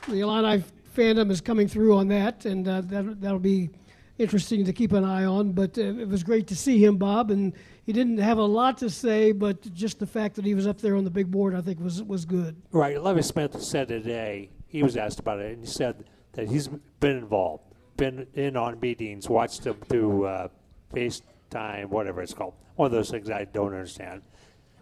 the 0.08 0.20
Illini 0.20 0.64
fandom 0.96 1.32
is 1.32 1.42
coming 1.42 1.68
through 1.68 1.96
on 1.96 2.08
that, 2.10 2.46
and 2.46 2.68
uh, 2.68 2.82
that 2.82 3.22
that'll 3.22 3.40
be 3.40 3.70
interesting 4.18 4.66
to 4.66 4.74
keep 4.74 4.92
an 4.92 5.06
eye 5.06 5.26
on. 5.26 5.54
But 5.54 5.78
uh, 5.78 5.82
it 5.82 6.08
was 6.08 6.24
great 6.24 6.48
to 6.48 6.56
see 6.56 6.84
him, 6.84 6.98
Bob, 6.98 7.32
and 7.32 7.54
he 7.86 7.94
didn't 7.94 8.18
have 8.18 8.38
a 8.38 8.44
lot 8.44 8.78
to 8.80 8.90
say, 8.90 9.32
but 9.32 9.74
just 9.74 10.00
the 10.00 10.08
fact 10.08 10.36
that 10.36 10.46
he 10.46 10.54
was 10.54 10.68
up 10.68 10.82
there 10.82 10.96
on 10.96 11.04
the 11.04 11.10
big 11.10 11.32
board, 11.32 11.56
I 11.56 11.62
think, 11.62 11.80
was 11.80 12.04
was 12.04 12.26
good. 12.26 12.62
Right. 12.72 13.02
Lovie 13.02 13.22
Smith 13.22 13.62
said 13.62 13.88
today, 13.88 14.50
he 14.68 14.84
was 14.84 14.98
asked 14.98 15.20
about 15.20 15.40
it, 15.40 15.54
and 15.54 15.66
he 15.66 15.72
said 15.72 16.04
that 16.34 16.50
he's 16.50 16.68
been 17.00 17.18
involved, 17.18 17.64
been 17.98 18.28
in 18.34 18.58
on 18.58 18.80
meetings, 18.80 19.30
watched 19.30 19.64
them 19.64 19.78
through 19.88 20.26
uh, 20.26 20.48
FaceTime, 20.94 21.86
whatever 21.90 22.22
it's 22.22 22.34
called. 22.34 22.54
One 22.76 22.88
of 22.88 22.92
those 22.92 23.10
things 23.10 23.30
I 23.30 23.46
don't 23.46 23.74
understand. 23.74 24.22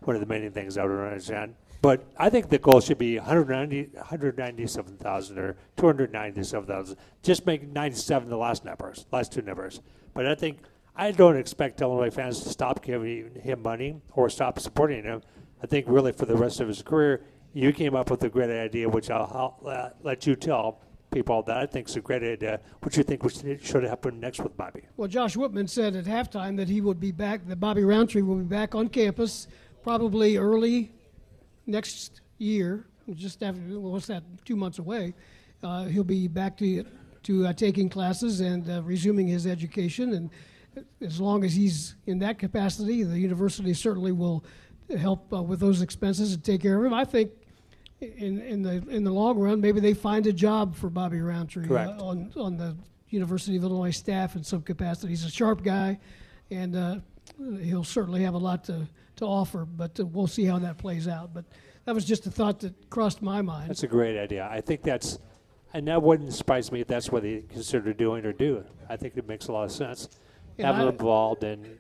One 0.02 0.16
of 0.16 0.20
the 0.22 0.28
many 0.28 0.50
things 0.50 0.78
I 0.78 0.84
don't 0.84 1.00
understand. 1.00 1.56
But 1.82 2.06
I 2.18 2.30
think 2.30 2.50
the 2.50 2.58
goal 2.58 2.82
should 2.82 2.98
be 2.98 3.18
190, 3.18 3.92
197,000 3.96 5.38
or 5.38 5.58
297,000. 5.78 6.98
Just 7.22 7.46
make 7.46 7.68
97 7.68 8.30
the 8.30 8.38
last 8.38 8.66
numbers, 8.66 9.06
last 9.12 9.32
two 9.32 9.42
numbers. 9.42 9.82
But 10.14 10.26
I 10.26 10.36
think 10.36 10.60
I 10.96 11.12
don't 11.12 11.38
expect 11.38 11.82
Illinois 11.82 12.10
fans 12.10 12.42
to 12.42 12.50
stop 12.50 12.84
giving 12.84 13.36
him 13.36 13.62
money 13.62 14.02
or 14.14 14.30
stop 14.30 14.60
supporting 14.60 15.04
him. 15.04 15.22
I 15.62 15.68
think 15.68 15.86
really 15.88 16.12
for 16.12 16.26
the 16.26 16.36
rest 16.36 16.60
of 16.60 16.68
his 16.68 16.82
career, 16.82 17.24
you 17.54 17.72
came 17.72 17.96
up 17.96 18.10
with 18.10 18.24
a 18.24 18.30
great 18.30 18.50
idea, 18.50 18.90
which 18.90 19.10
I'll, 19.10 19.60
uh, 19.66 19.90
let 20.04 20.26
you 20.26 20.36
tell 20.36 20.80
people 21.12 21.42
that 21.44 21.58
I 21.58 21.66
think 21.66 21.88
is 21.88 21.96
a 21.96 22.02
great 22.02 22.24
idea. 22.24 22.60
What 22.82 22.94
do 22.94 23.00
you 23.00 23.04
think 23.04 23.24
should 23.64 23.84
happen 23.84 24.20
next 24.20 24.40
with 24.40 24.58
Bobby? 24.58 24.82
Well, 24.98 25.08
Josh 25.08 25.38
Whitman 25.38 25.68
said 25.68 25.96
at 25.96 26.06
halftime 26.06 26.58
that 26.58 26.68
he 26.68 26.82
would 26.82 27.00
be 27.00 27.12
back, 27.12 27.48
that 27.48 27.60
Bobby 27.60 27.84
Roundtree 27.84 28.22
will 28.24 28.36
be 28.36 28.44
back 28.44 28.76
on 28.76 28.90
campus 28.90 29.48
probably 29.88 30.36
early 30.36 30.92
next 31.66 32.20
year, 32.40 32.86
just 33.14 33.42
after, 33.42 33.62
what's 33.80 34.08
that, 34.08 34.22
two 34.44 34.58
months 34.58 34.80
away. 34.80 35.14
Uh, 35.64 35.86
he'll 35.86 36.04
be 36.04 36.28
back 36.28 36.58
to, 36.58 36.84
to 37.24 37.48
uh, 37.48 37.54
taking 37.54 37.88
classes 37.88 38.42
and 38.42 38.70
uh, 38.70 38.84
resuming 38.84 39.28
his 39.28 39.48
education. 39.48 40.12
And 40.12 40.30
as 41.00 41.22
long 41.22 41.46
as 41.46 41.54
he's 41.54 41.96
in 42.06 42.20
that 42.20 42.38
capacity, 42.38 43.04
the 43.04 43.18
university 43.18 43.74
certainly 43.74 44.12
will 44.12 44.44
help 45.00 45.32
uh, 45.32 45.42
with 45.42 45.62
those 45.62 45.82
expenses 45.82 46.34
and 46.34 46.44
take 46.44 46.64
care 46.64 46.78
of 46.78 46.84
him. 46.84 46.94
I 46.94 47.06
think 47.06 47.32
in, 48.02 48.42
in 48.42 48.62
the 48.62 48.84
in 48.90 49.06
the 49.06 49.12
long 49.12 49.40
run, 49.40 49.62
maybe 49.62 49.80
they 49.80 49.94
find 49.94 50.28
a 50.28 50.34
job 50.34 50.76
for 50.76 50.90
Bobby 50.90 51.22
Roundtree 51.22 51.74
uh, 51.74 52.04
on 52.04 52.34
on 52.36 52.58
the 52.58 52.76
University 53.10 53.56
of 53.56 53.64
Illinois 53.64 53.92
staff 53.92 54.36
in 54.36 54.44
some 54.44 54.64
capacity. 54.64 55.14
He's 55.14 55.24
a 55.24 55.32
sharp 55.32 55.64
guy, 55.64 55.98
and 56.52 56.76
uh, 56.76 56.96
he'll 57.62 57.86
certainly 57.86 58.24
have 58.24 58.34
a 58.34 58.38
lot 58.50 58.66
to, 58.66 58.86
to 59.18 59.26
offer. 59.26 59.66
But 59.66 60.00
uh, 60.00 60.06
we'll 60.06 60.28
see 60.28 60.46
how 60.46 60.60
that 60.60 60.78
plays 60.78 61.08
out. 61.08 61.34
But 61.34 61.46
that 61.86 61.94
was 61.94 62.06
just 62.06 62.26
a 62.28 62.32
thought 62.32 62.60
that 62.62 62.90
crossed 62.90 63.22
my 63.22 63.42
mind. 63.42 63.70
That's 63.70 63.84
a 63.84 63.88
great 63.88 64.18
idea. 64.18 64.48
I 64.52 64.62
think 64.62 64.82
that's, 64.82 65.20
and 65.74 65.88
that 65.88 66.02
wouldn't 66.02 66.34
surprise 66.34 66.72
me 66.72 66.82
if 66.82 66.88
that's 66.88 67.12
what 67.12 67.24
they 67.24 67.44
consider 67.50 67.94
doing 67.94 68.26
or 68.26 68.34
do. 68.34 68.64
I 68.90 68.98
think 68.98 69.18
it 69.18 69.28
makes 69.28 69.48
a 69.48 69.52
lot 69.52 69.66
of 69.66 69.72
sense. 69.72 70.10
And 70.58 70.66
Have 70.66 70.78
them 70.78 70.88
involved, 70.88 71.44
and 71.44 71.78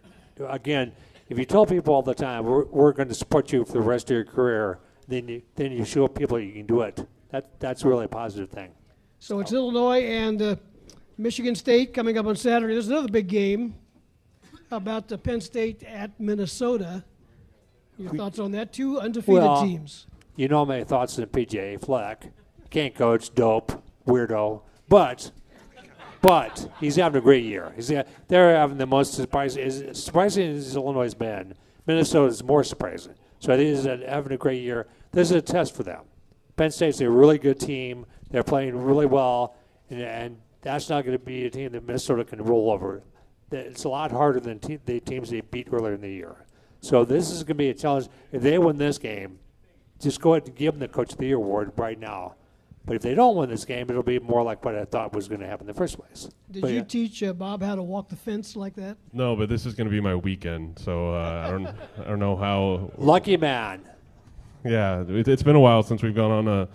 again, 0.48 0.92
if 1.30 1.38
you 1.38 1.46
tell 1.46 1.66
people 1.66 1.94
all 1.94 2.04
the 2.04 2.14
time, 2.14 2.46
we're, 2.46 2.66
we're 2.66 2.94
going 2.94 3.10
to 3.10 3.16
support 3.16 3.52
you 3.52 3.66
for 3.66 3.74
the 3.74 3.82
rest 3.82 4.10
of 4.12 4.16
your 4.16 4.26
career, 4.26 4.80
then 5.08 5.28
you 5.28 5.42
then 5.56 5.72
you 5.72 5.84
show 5.84 6.08
people 6.08 6.40
you 6.40 6.54
can 6.54 6.66
do 6.66 6.82
it. 6.82 7.06
That 7.30 7.60
that's 7.60 7.84
really 7.84 8.06
a 8.06 8.10
positive 8.10 8.50
thing. 8.50 8.72
So 9.20 9.40
it's 9.40 9.52
Illinois 9.52 10.04
and 10.04 10.42
uh, 10.42 10.56
Michigan 11.18 11.56
State 11.56 11.94
coming 11.94 12.18
up 12.18 12.26
on 12.28 12.36
Saturday. 12.36 12.74
There's 12.74 12.90
another 12.90 13.08
big 13.08 13.28
game 13.28 13.76
about 14.70 15.08
the 15.08 15.18
Penn 15.18 15.42
State 15.42 15.84
at 15.84 16.20
Minnesota. 16.20 17.04
Your 17.98 18.14
thoughts 18.14 18.40
on 18.40 18.52
that? 18.52 18.74
Two 18.74 19.00
undefeated 19.00 19.42
Well, 19.44 19.64
teams. 19.64 20.08
You 20.36 20.48
know 20.48 20.66
my 20.66 20.84
thoughts 20.84 21.18
on 21.18 21.26
PJ 21.26 21.82
Fleck. 21.82 22.32
Can't 22.70 22.94
coach, 22.94 23.34
dope, 23.34 23.84
weirdo, 24.06 24.62
but 24.88 25.32
but 26.22 26.70
he's 26.80 26.96
having 26.96 27.20
a 27.20 27.24
great 27.24 27.44
year. 27.44 27.74
He's 27.76 27.92
uh, 27.92 28.04
they're 28.28 28.56
having 28.56 28.78
the 28.78 28.86
most 28.86 29.14
surprising. 29.14 29.64
As 29.64 30.04
surprising 30.04 30.56
as 30.56 30.76
Illinois 30.76 31.04
has 31.04 31.16
been, 31.16 31.54
Minnesota 31.86 32.28
is 32.28 32.44
more 32.44 32.64
surprising. 32.64 33.14
So 33.40 33.54
I 33.54 33.58
think 33.58 33.76
he's 33.76 33.86
having 33.86 34.32
a 34.32 34.38
great 34.38 34.62
year. 34.62 34.88
This 35.12 35.30
is 35.32 35.38
a 35.38 35.42
test 35.42 35.76
for 35.76 35.84
them. 35.84 36.04
Penn 36.56 36.72
State's 36.72 37.02
a 37.02 37.10
really 37.10 37.38
good 37.38 37.60
team. 37.60 38.06
They're 38.30 38.44
playing 38.44 38.76
really 38.76 39.06
well, 39.06 39.56
and, 39.90 40.02
and 40.02 40.38
that's 40.62 40.90
not 40.90 41.06
going 41.06 41.18
to 41.18 41.24
be 41.24 41.46
a 41.46 41.50
team 41.50 41.72
that 41.72 41.86
Minnesota 41.86 42.26
can 42.26 42.44
roll 42.44 42.72
over. 42.72 43.04
It's 43.52 43.86
a 43.86 43.90
lot 43.90 44.12
harder 44.12 44.40
than 44.40 44.60
te- 44.60 44.80
the 44.86 45.00
teams 45.00 45.30
they 45.30 45.42
beat 45.42 45.70
earlier 45.72 45.94
in 45.94 46.02
the 46.02 46.10
year. 46.10 46.36
So 46.82 47.04
this 47.06 47.32
is 47.32 47.40
going 47.44 47.48
to 47.48 47.54
be 47.56 47.70
a 47.70 47.74
challenge. 47.74 48.08
If 48.32 48.42
they 48.42 48.58
win 48.58 48.78
this 48.78 48.98
game, 48.98 49.40
just 50.00 50.22
go 50.22 50.34
ahead 50.34 50.48
and 50.48 50.56
give 50.56 50.74
them 50.74 50.80
the 50.80 50.88
Coach 50.88 51.14
of 51.14 51.18
the 51.18 51.26
Year 51.26 51.38
award 51.38 51.72
right 51.78 52.00
now. 52.00 52.36
But 52.86 52.96
if 52.96 53.02
they 53.02 53.16
don't 53.16 53.36
win 53.36 53.50
this 53.50 53.66
game, 53.66 53.88
it'll 53.90 54.02
be 54.02 54.18
more 54.18 54.44
like 54.44 54.64
what 54.64 54.74
I 54.74 54.86
thought 54.86 55.14
was 55.14 55.28
going 55.28 55.42
to 55.42 55.48
happen 55.48 55.68
in 55.68 55.74
the 55.74 55.78
first 55.78 55.98
place. 55.98 56.30
Did 56.50 56.62
But 56.62 56.72
you 56.72 56.78
yeah. 56.78 56.84
teach 56.84 57.22
uh, 57.22 57.34
Bob 57.34 57.62
how 57.62 57.76
to 57.76 57.84
walk 57.84 58.08
the 58.08 58.16
fence 58.16 58.56
like 58.56 58.76
that? 58.76 58.96
No, 59.12 59.36
but 59.36 59.50
this 59.50 59.66
is 59.66 59.74
going 59.74 59.88
to 59.88 59.92
be 59.92 60.00
my 60.00 60.16
weekend, 60.16 60.80
so 60.80 61.14
uh, 61.14 61.44
I 61.46 61.52
don't 61.52 61.68
I 61.68 62.10
don't 62.10 62.20
know 62.20 62.38
how. 62.38 62.92
Lucky 62.98 63.36
man. 63.36 63.82
Yeah, 64.64 65.04
it, 65.06 65.28
it's 65.28 65.44
been 65.44 65.58
a 65.58 65.60
while 65.60 65.84
since 65.84 66.02
we've 66.02 66.16
gone 66.16 66.32
on 66.32 66.48
a, 66.48 66.70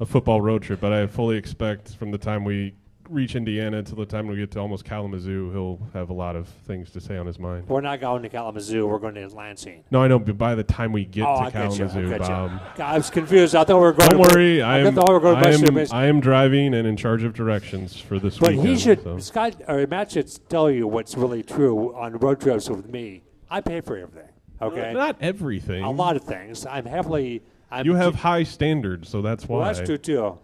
a 0.00 0.06
football 0.06 0.40
road 0.40 0.62
trip, 0.62 0.80
but 0.80 0.92
I 0.92 1.06
fully 1.06 1.36
expect 1.36 1.94
from 1.94 2.10
the 2.10 2.18
time 2.18 2.42
we 2.42 2.74
reach 3.12 3.36
Indiana 3.36 3.78
until 3.78 3.96
the 3.96 4.06
time 4.06 4.26
we 4.26 4.36
get 4.36 4.50
to 4.52 4.60
almost 4.60 4.84
Kalamazoo, 4.84 5.50
he'll 5.52 5.78
have 5.92 6.10
a 6.10 6.12
lot 6.12 6.34
of 6.34 6.48
things 6.66 6.90
to 6.92 7.00
say 7.00 7.16
on 7.16 7.26
his 7.26 7.38
mind. 7.38 7.68
We're 7.68 7.80
not 7.80 8.00
going 8.00 8.22
to 8.22 8.28
Kalamazoo. 8.28 8.86
We're 8.86 8.98
going 8.98 9.14
to 9.14 9.28
Lansing. 9.28 9.84
No, 9.90 10.02
I 10.02 10.08
know, 10.08 10.18
but 10.18 10.36
by 10.38 10.54
the 10.54 10.64
time 10.64 10.92
we 10.92 11.04
get 11.04 11.26
oh, 11.26 11.36
to 11.36 11.40
I 11.42 11.50
get 11.50 11.78
you. 11.78 11.84
I 11.84 11.88
Kalamazoo. 11.88 12.18
Bob. 12.18 12.60
God, 12.76 12.94
I 12.94 12.96
was 12.96 13.10
confused. 13.10 13.54
I 13.54 13.64
thought 13.64 13.76
we 13.76 13.82
were 13.82 13.92
going. 13.92 14.08
Don't 14.10 14.22
to, 14.28 14.34
worry, 14.34 14.62
I 14.62 14.76
I 14.76 14.78
am, 14.80 14.94
thought 14.94 15.08
we 15.08 15.14
were 15.14 15.20
going 15.20 15.42
to 15.42 15.48
I, 15.48 15.50
Western 15.50 15.78
am. 15.78 15.86
I 15.92 16.06
am 16.06 16.20
driving 16.20 16.74
and 16.74 16.86
in 16.86 16.96
charge 16.96 17.22
of 17.22 17.34
directions 17.34 17.96
for 17.98 18.18
this 18.18 18.38
But 18.38 18.50
weekend. 18.50 18.68
he 18.68 18.76
should, 18.78 19.02
so. 19.02 19.18
Scott 19.18 19.56
or 19.68 19.86
Matt 19.86 20.12
should 20.12 20.30
tell 20.48 20.70
you 20.70 20.86
what's 20.86 21.16
really 21.16 21.42
true 21.42 21.94
on 21.94 22.16
road 22.18 22.40
trips 22.40 22.68
with 22.70 22.88
me. 22.90 23.22
I 23.50 23.60
pay 23.60 23.80
for 23.80 23.96
everything. 23.96 24.28
Uh, 24.60 24.66
okay, 24.66 24.92
Not 24.92 25.16
everything. 25.20 25.82
a 25.82 25.90
lot 25.90 26.16
of 26.16 26.24
things. 26.24 26.64
I'm 26.66 26.86
heavily. 26.86 27.42
I'm 27.70 27.84
You 27.86 27.94
have 27.94 28.14
high 28.16 28.42
standards, 28.44 29.08
so 29.08 29.22
that's 29.22 29.48
why. 29.48 29.58
Well, 29.58 29.66
that's 29.66 29.80
true 29.86 29.98
too. 29.98 30.38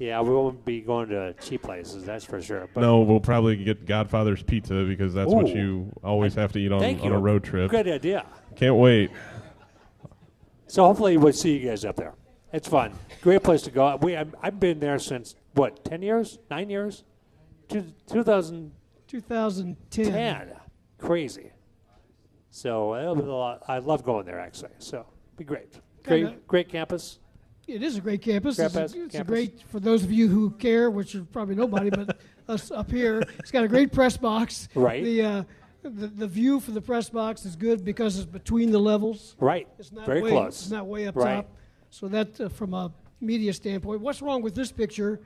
Yeah, 0.00 0.22
we 0.22 0.30
won't 0.30 0.64
be 0.64 0.80
going 0.80 1.10
to 1.10 1.34
cheap 1.34 1.60
places. 1.62 2.06
That's 2.06 2.24
for 2.24 2.40
sure. 2.40 2.66
But 2.72 2.80
No, 2.80 3.00
we'll 3.00 3.20
probably 3.20 3.62
get 3.62 3.84
Godfather's 3.84 4.42
Pizza 4.42 4.82
because 4.88 5.12
that's 5.12 5.30
what 5.30 5.46
Ooh. 5.48 5.52
you 5.52 5.92
always 6.02 6.34
have 6.36 6.52
to 6.52 6.58
eat 6.58 6.72
on, 6.72 6.80
thank 6.80 7.02
on 7.02 7.08
you. 7.08 7.14
a 7.14 7.18
road 7.18 7.44
trip. 7.44 7.70
Good 7.70 7.86
idea. 7.86 8.24
Can't 8.56 8.76
wait. 8.76 9.10
So 10.68 10.84
hopefully 10.84 11.18
we'll 11.18 11.34
see 11.34 11.58
you 11.58 11.68
guys 11.68 11.84
up 11.84 11.96
there. 11.96 12.14
It's 12.50 12.66
fun. 12.66 12.92
Great 13.20 13.42
place 13.42 13.60
to 13.62 13.70
go. 13.70 13.96
We 14.00 14.16
I've, 14.16 14.34
I've 14.42 14.58
been 14.58 14.80
there 14.80 14.98
since 14.98 15.34
what? 15.52 15.84
Ten 15.84 16.00
years? 16.00 16.38
Nine 16.50 16.70
years? 16.70 17.04
Two, 17.68 17.84
2010. 18.10 18.72
2010. 19.06 20.52
Crazy. 20.98 21.50
So 22.50 22.94
it'll 22.96 23.16
be 23.16 23.22
a 23.22 23.26
lot. 23.26 23.64
I 23.68 23.78
love 23.80 24.02
going 24.02 24.24
there 24.24 24.40
actually. 24.40 24.70
So 24.78 25.04
be 25.36 25.44
great. 25.44 25.74
Great, 26.04 26.24
Kinda- 26.24 26.38
great 26.48 26.68
campus. 26.70 27.18
It 27.74 27.82
is 27.82 27.96
a 27.96 28.00
great 28.00 28.22
campus. 28.22 28.58
It's, 28.58 28.74
a, 28.74 28.84
it's 28.84 29.14
a 29.14 29.24
great 29.24 29.62
for 29.68 29.80
those 29.80 30.02
of 30.02 30.12
you 30.12 30.28
who 30.28 30.50
care, 30.52 30.90
which 30.90 31.14
is 31.14 31.24
probably 31.32 31.54
nobody, 31.54 31.90
but 31.90 32.18
us 32.48 32.70
up 32.70 32.90
here. 32.90 33.22
It's 33.38 33.50
got 33.50 33.64
a 33.64 33.68
great 33.68 33.92
press 33.92 34.16
box. 34.16 34.68
Right. 34.74 35.04
The, 35.04 35.22
uh, 35.22 35.42
the 35.82 36.08
the 36.08 36.26
view 36.26 36.60
for 36.60 36.72
the 36.72 36.80
press 36.80 37.08
box 37.08 37.44
is 37.44 37.56
good 37.56 37.84
because 37.84 38.18
it's 38.18 38.26
between 38.26 38.70
the 38.70 38.78
levels. 38.78 39.36
Right. 39.38 39.68
It's 39.78 39.92
not 39.92 40.06
Very 40.06 40.22
way, 40.22 40.30
close. 40.30 40.62
It's 40.62 40.70
not 40.70 40.86
way 40.86 41.06
up 41.06 41.16
Right. 41.16 41.36
top. 41.36 41.48
So 41.90 42.08
that, 42.08 42.40
uh, 42.40 42.48
from 42.48 42.74
a 42.74 42.92
media 43.20 43.52
standpoint, 43.52 44.00
what's 44.00 44.22
wrong 44.22 44.42
with 44.42 44.54
this 44.54 44.70
picture? 44.70 45.20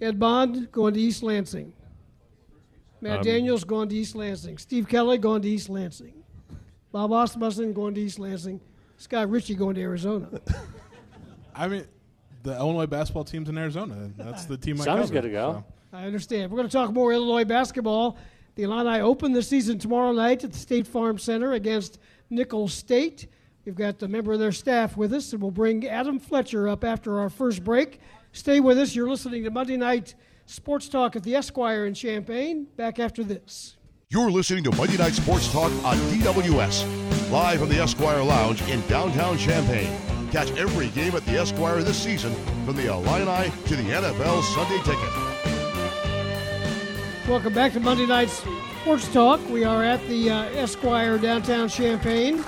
Ed 0.00 0.18
Bond 0.18 0.70
going 0.72 0.94
to 0.94 1.00
East 1.00 1.22
Lansing. 1.22 1.72
Matt 3.00 3.18
Um, 3.18 3.24
Daniels 3.24 3.64
going 3.64 3.88
to 3.88 3.96
East 3.96 4.14
Lansing. 4.14 4.58
Steve 4.58 4.88
Kelly 4.88 5.18
going 5.18 5.42
to 5.42 5.48
East 5.48 5.68
Lansing. 5.68 6.14
Bob 6.92 7.12
Asmussen 7.12 7.72
going 7.72 7.94
to 7.94 8.00
East 8.00 8.18
Lansing. 8.18 8.60
Scott 9.00 9.30
Richey 9.30 9.54
going 9.54 9.74
to 9.76 9.80
Arizona. 9.80 10.28
I 11.54 11.68
mean, 11.68 11.86
the 12.42 12.54
Illinois 12.54 12.84
basketball 12.84 13.24
team's 13.24 13.48
in 13.48 13.56
Arizona. 13.56 14.10
That's 14.14 14.44
the 14.44 14.58
team 14.58 14.78
I 14.78 14.84
Sounds 14.84 15.00
cover, 15.08 15.12
good 15.14 15.22
to 15.22 15.30
go. 15.30 15.64
I 15.90 16.04
understand. 16.04 16.50
We're 16.50 16.58
going 16.58 16.68
to 16.68 16.72
talk 16.72 16.92
more 16.92 17.10
Illinois 17.10 17.44
basketball. 17.44 18.18
The 18.56 18.64
Illini 18.64 19.00
open 19.00 19.32
the 19.32 19.42
season 19.42 19.78
tomorrow 19.78 20.12
night 20.12 20.44
at 20.44 20.52
the 20.52 20.58
State 20.58 20.86
Farm 20.86 21.16
Center 21.18 21.54
against 21.54 21.98
Nicholls 22.28 22.74
State. 22.74 23.26
We've 23.64 23.74
got 23.74 24.02
a 24.02 24.08
member 24.08 24.34
of 24.34 24.38
their 24.38 24.52
staff 24.52 24.98
with 24.98 25.14
us, 25.14 25.32
and 25.32 25.40
we'll 25.40 25.50
bring 25.50 25.86
Adam 25.86 26.18
Fletcher 26.20 26.68
up 26.68 26.84
after 26.84 27.18
our 27.20 27.30
first 27.30 27.64
break. 27.64 28.00
Stay 28.32 28.60
with 28.60 28.78
us. 28.78 28.94
You're 28.94 29.08
listening 29.08 29.44
to 29.44 29.50
Monday 29.50 29.78
Night 29.78 30.14
Sports 30.44 30.90
Talk 30.90 31.16
at 31.16 31.22
the 31.22 31.34
Esquire 31.34 31.86
in 31.86 31.94
Champaign. 31.94 32.66
Back 32.76 32.98
after 32.98 33.24
this. 33.24 33.78
You're 34.10 34.30
listening 34.30 34.64
to 34.64 34.76
Monday 34.76 34.98
Night 34.98 35.14
Sports 35.14 35.50
Talk 35.50 35.70
on 35.84 35.96
DWS, 35.96 37.09
live 37.30 37.60
from 37.60 37.68
the 37.68 37.78
Esquire 37.78 38.24
Lounge 38.24 38.60
in 38.68 38.84
downtown 38.88 39.38
Champaign. 39.38 39.96
Catch 40.32 40.50
every 40.58 40.88
game 40.88 41.14
at 41.14 41.24
the 41.26 41.38
Esquire 41.38 41.80
this 41.80 41.96
season, 41.96 42.34
from 42.66 42.74
the 42.74 42.86
Illini 42.86 43.52
to 43.66 43.76
the 43.76 43.84
NFL 43.84 44.42
Sunday 44.42 44.78
Ticket. 44.78 45.08
Welcome 47.28 47.54
back 47.54 47.72
to 47.74 47.80
Monday 47.80 48.06
night's 48.06 48.42
Sports 48.80 49.12
Talk. 49.12 49.40
We 49.48 49.62
are 49.62 49.84
at 49.84 50.04
the 50.08 50.28
uh, 50.30 50.42
Esquire 50.56 51.18
downtown 51.18 51.68
Champaign 51.68 52.44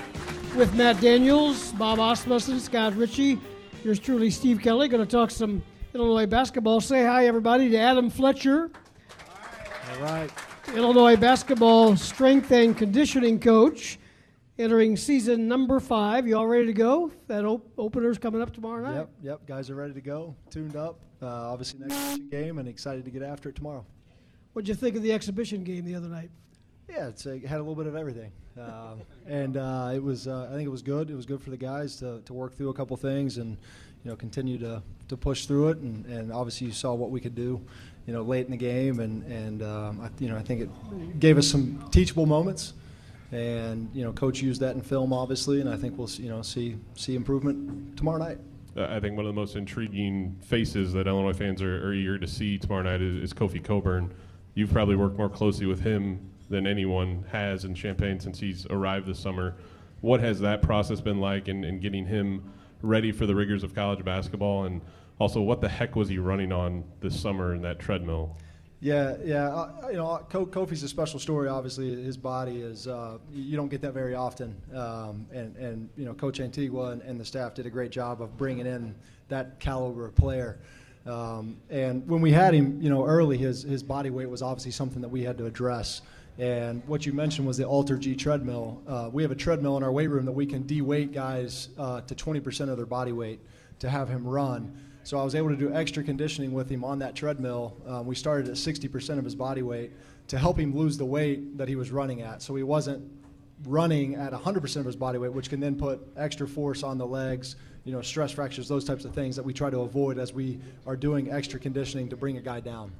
with 0.56 0.74
Matt 0.74 1.00
Daniels, 1.00 1.70
Bob 1.72 2.00
Asmussen, 2.00 2.58
Scott 2.58 2.96
Richey. 2.96 3.38
Yours 3.84 4.00
truly, 4.00 4.30
Steve 4.30 4.60
Kelly. 4.60 4.88
Going 4.88 5.04
to 5.04 5.10
talk 5.10 5.30
some 5.30 5.62
Illinois 5.94 6.26
basketball. 6.26 6.80
Say 6.80 7.04
hi, 7.04 7.28
everybody, 7.28 7.70
to 7.70 7.76
Adam 7.76 8.10
Fletcher. 8.10 8.68
All 9.92 10.02
right. 10.02 10.28
Illinois 10.74 11.14
basketball 11.14 11.96
strength 11.96 12.50
and 12.50 12.76
conditioning 12.76 13.38
coach, 13.38 13.98
entering 14.58 14.96
season 14.96 15.48
number 15.48 15.80
five. 15.80 16.26
You 16.26 16.36
all 16.36 16.46
ready 16.46 16.66
to 16.66 16.72
go? 16.72 17.10
That 17.28 17.44
op- 17.44 17.68
opener's 17.78 18.18
coming 18.18 18.42
up 18.42 18.52
tomorrow 18.52 18.82
night. 18.82 18.94
Yep, 18.96 19.10
yep. 19.22 19.46
Guys 19.46 19.70
are 19.70 19.74
ready 19.74 19.94
to 19.94 20.00
go, 20.00 20.34
tuned 20.50 20.76
up. 20.76 21.00
Uh, 21.20 21.26
obviously, 21.26 21.80
next 21.86 22.30
game, 22.30 22.58
and 22.58 22.68
excited 22.68 23.04
to 23.04 23.10
get 23.10 23.22
after 23.22 23.48
it 23.48 23.54
tomorrow. 23.54 23.84
What'd 24.52 24.68
you 24.68 24.74
think 24.74 24.96
of 24.96 25.02
the 25.02 25.12
exhibition 25.12 25.64
game 25.64 25.84
the 25.84 25.94
other 25.94 26.08
night? 26.08 26.30
Yeah, 26.88 27.08
it's 27.08 27.24
it 27.24 27.44
had 27.46 27.58
a 27.58 27.62
little 27.62 27.76
bit 27.76 27.86
of 27.86 27.96
everything, 27.96 28.32
um, 28.58 29.00
and 29.26 29.56
uh, 29.56 29.92
it 29.94 30.02
was. 30.02 30.26
Uh, 30.28 30.48
I 30.50 30.54
think 30.54 30.66
it 30.66 30.70
was 30.70 30.82
good. 30.82 31.08
It 31.10 31.14
was 31.14 31.24
good 31.24 31.40
for 31.40 31.50
the 31.50 31.56
guys 31.56 31.96
to, 31.96 32.20
to 32.26 32.32
work 32.34 32.54
through 32.54 32.68
a 32.68 32.74
couple 32.74 32.96
things 32.96 33.38
and 33.38 33.56
you 34.04 34.10
know 34.10 34.16
continue 34.16 34.58
to, 34.58 34.82
to 35.08 35.16
push 35.16 35.46
through 35.46 35.68
it. 35.68 35.78
And, 35.78 36.04
and 36.06 36.32
obviously 36.32 36.66
you 36.66 36.72
saw 36.72 36.92
what 36.92 37.10
we 37.10 37.20
could 37.20 37.34
do, 37.34 37.64
you 38.06 38.12
know, 38.12 38.22
late 38.22 38.44
in 38.44 38.50
the 38.50 38.58
game, 38.58 39.00
and 39.00 39.24
and 39.24 39.62
um, 39.62 40.00
I, 40.02 40.10
you 40.18 40.28
know 40.28 40.36
I 40.36 40.42
think 40.42 40.60
it 40.60 41.20
gave 41.20 41.38
us 41.38 41.46
some 41.46 41.88
teachable 41.92 42.26
moments, 42.26 42.74
and 43.32 43.88
you 43.94 44.04
know 44.04 44.12
coach 44.12 44.40
used 44.40 44.60
that 44.60 44.76
in 44.76 44.82
film 44.82 45.12
obviously, 45.12 45.60
and 45.60 45.68
I 45.68 45.76
think 45.76 45.98
we'll 45.98 46.10
you 46.10 46.28
know 46.28 46.42
see 46.42 46.76
see 46.94 47.16
improvement 47.16 47.96
tomorrow 47.96 48.18
night. 48.18 48.38
I 48.76 49.00
think 49.00 49.16
one 49.16 49.26
of 49.26 49.34
the 49.34 49.38
most 49.38 49.56
intriguing 49.56 50.36
faces 50.42 50.92
that 50.94 51.06
Illinois 51.06 51.34
fans 51.34 51.60
are, 51.60 51.88
are 51.88 51.92
eager 51.92 52.18
to 52.18 52.26
see 52.26 52.56
tomorrow 52.56 52.82
night 52.82 53.02
is, 53.02 53.16
is 53.16 53.32
Kofi 53.34 53.62
Cockburn. 53.62 54.14
You've 54.54 54.72
probably 54.72 54.96
worked 54.96 55.18
more 55.18 55.28
closely 55.28 55.66
with 55.66 55.80
him 55.80 56.30
than 56.48 56.66
anyone 56.66 57.24
has 57.30 57.64
in 57.64 57.74
Champaign 57.74 58.18
since 58.18 58.38
he's 58.40 58.66
arrived 58.66 59.06
this 59.06 59.18
summer. 59.18 59.56
What 60.00 60.20
has 60.20 60.40
that 60.40 60.62
process 60.62 61.02
been 61.02 61.20
like 61.20 61.48
in, 61.48 61.64
in 61.64 61.80
getting 61.80 62.06
him 62.06 62.50
ready 62.80 63.12
for 63.12 63.26
the 63.26 63.34
rigors 63.34 63.62
of 63.62 63.74
college 63.74 64.02
basketball? 64.04 64.64
And 64.64 64.80
also, 65.18 65.42
what 65.42 65.60
the 65.60 65.68
heck 65.68 65.94
was 65.94 66.08
he 66.08 66.18
running 66.18 66.50
on 66.50 66.84
this 67.00 67.18
summer 67.20 67.54
in 67.54 67.60
that 67.62 67.78
treadmill? 67.78 68.38
Yeah, 68.82 69.14
yeah. 69.24 69.48
Uh, 69.48 69.88
you 69.90 69.96
know, 69.96 70.26
Kofi's 70.28 70.82
a 70.82 70.88
special 70.88 71.20
story. 71.20 71.46
Obviously, 71.48 72.02
his 72.02 72.16
body 72.16 72.62
is. 72.62 72.88
Uh, 72.88 73.18
you 73.32 73.56
don't 73.56 73.68
get 73.68 73.80
that 73.82 73.94
very 73.94 74.16
often. 74.16 74.60
Um, 74.74 75.24
and 75.32 75.56
and 75.56 75.88
you 75.96 76.04
know, 76.04 76.14
Coach 76.14 76.40
Antigua 76.40 76.90
and, 76.90 77.00
and, 77.02 77.18
the 77.18 77.24
staff 77.24 77.54
did 77.54 77.64
a 77.64 77.70
great 77.70 77.92
job 77.92 78.20
of 78.20 78.36
bringing 78.36 78.66
in 78.66 78.92
that 79.28 79.60
caliber 79.60 80.06
of 80.06 80.16
player. 80.16 80.58
Um, 81.06 81.58
and 81.70 82.06
when 82.08 82.20
we 82.20 82.32
had 82.32 82.54
him, 82.54 82.82
you 82.82 82.90
know, 82.90 83.06
early, 83.06 83.38
his 83.38 83.62
his 83.62 83.84
body 83.84 84.10
weight 84.10 84.28
was 84.28 84.42
obviously 84.42 84.72
something 84.72 85.00
that 85.00 85.10
we 85.10 85.22
had 85.22 85.38
to 85.38 85.46
address. 85.46 86.02
And 86.38 86.82
what 86.88 87.06
you 87.06 87.12
mentioned 87.12 87.46
was 87.46 87.58
the 87.58 87.64
AlterG 87.64 88.18
treadmill. 88.18 88.82
Uh, 88.88 89.10
we 89.12 89.22
have 89.22 89.30
a 89.30 89.36
treadmill 89.36 89.76
in 89.76 89.84
our 89.84 89.92
weight 89.92 90.08
room 90.08 90.24
that 90.24 90.32
we 90.32 90.46
can 90.46 90.62
de-weight 90.62 91.12
guys 91.12 91.68
uh, 91.78 92.00
to 92.00 92.14
20% 92.14 92.70
of 92.70 92.78
their 92.78 92.86
body 92.86 93.12
weight 93.12 93.38
to 93.80 93.90
have 93.90 94.08
him 94.08 94.26
run. 94.26 94.74
So 95.04 95.18
I 95.18 95.24
was 95.24 95.34
able 95.34 95.48
to 95.48 95.56
do 95.56 95.72
extra 95.72 96.02
conditioning 96.02 96.52
with 96.52 96.70
him 96.70 96.84
on 96.84 96.98
that 97.00 97.14
treadmill. 97.14 97.76
Um, 97.86 98.06
we 98.06 98.14
started 98.14 98.48
at 98.48 98.54
60% 98.54 99.18
of 99.18 99.24
his 99.24 99.34
body 99.34 99.62
weight 99.62 99.92
to 100.28 100.38
help 100.38 100.58
him 100.58 100.76
lose 100.76 100.96
the 100.96 101.04
weight 101.04 101.58
that 101.58 101.68
he 101.68 101.76
was 101.76 101.90
running 101.90 102.22
at. 102.22 102.42
So 102.42 102.54
he 102.54 102.62
wasn't 102.62 103.10
running 103.64 104.14
at 104.14 104.32
100% 104.32 104.76
of 104.76 104.86
his 104.86 104.96
body 104.96 105.18
weight, 105.18 105.32
which 105.32 105.48
can 105.50 105.60
then 105.60 105.76
put 105.76 106.00
extra 106.16 106.46
force 106.46 106.82
on 106.82 106.98
the 106.98 107.06
legs, 107.06 107.56
you 107.84 107.92
know, 107.92 108.00
stress 108.00 108.32
fractures, 108.32 108.68
those 108.68 108.84
types 108.84 109.04
of 109.04 109.12
things 109.12 109.36
that 109.36 109.42
we 109.42 109.52
try 109.52 109.70
to 109.70 109.80
avoid 109.80 110.18
as 110.18 110.32
we 110.32 110.58
are 110.86 110.96
doing 110.96 111.30
extra 111.32 111.58
conditioning 111.58 112.08
to 112.08 112.16
bring 112.16 112.36
a 112.36 112.40
guy 112.40 112.60
down. 112.60 112.92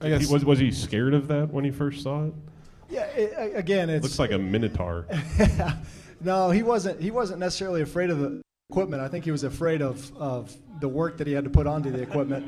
I 0.00 0.08
guess 0.08 0.26
he, 0.26 0.32
was 0.32 0.44
was 0.44 0.58
he 0.58 0.72
scared 0.72 1.14
of 1.14 1.28
that 1.28 1.52
when 1.52 1.64
he 1.64 1.70
first 1.70 2.02
saw 2.02 2.24
it? 2.24 2.34
Yeah, 2.90 3.04
it, 3.04 3.56
again, 3.56 3.88
it 3.88 4.02
looks 4.02 4.18
like 4.18 4.32
a 4.32 4.38
minotaur. 4.38 5.06
no, 6.20 6.50
he 6.50 6.64
wasn't. 6.64 7.00
He 7.00 7.12
wasn't 7.12 7.38
necessarily 7.38 7.82
afraid 7.82 8.10
of 8.10 8.18
the 8.18 8.42
equipment. 8.72 9.02
I 9.02 9.08
think 9.08 9.24
he 9.24 9.30
was 9.30 9.44
afraid 9.44 9.82
of 9.82 10.16
of 10.16 10.56
the 10.80 10.88
work 10.88 11.18
that 11.18 11.26
he 11.26 11.32
had 11.34 11.44
to 11.44 11.50
put 11.50 11.66
onto 11.66 11.90
the 11.90 12.00
equipment. 12.00 12.44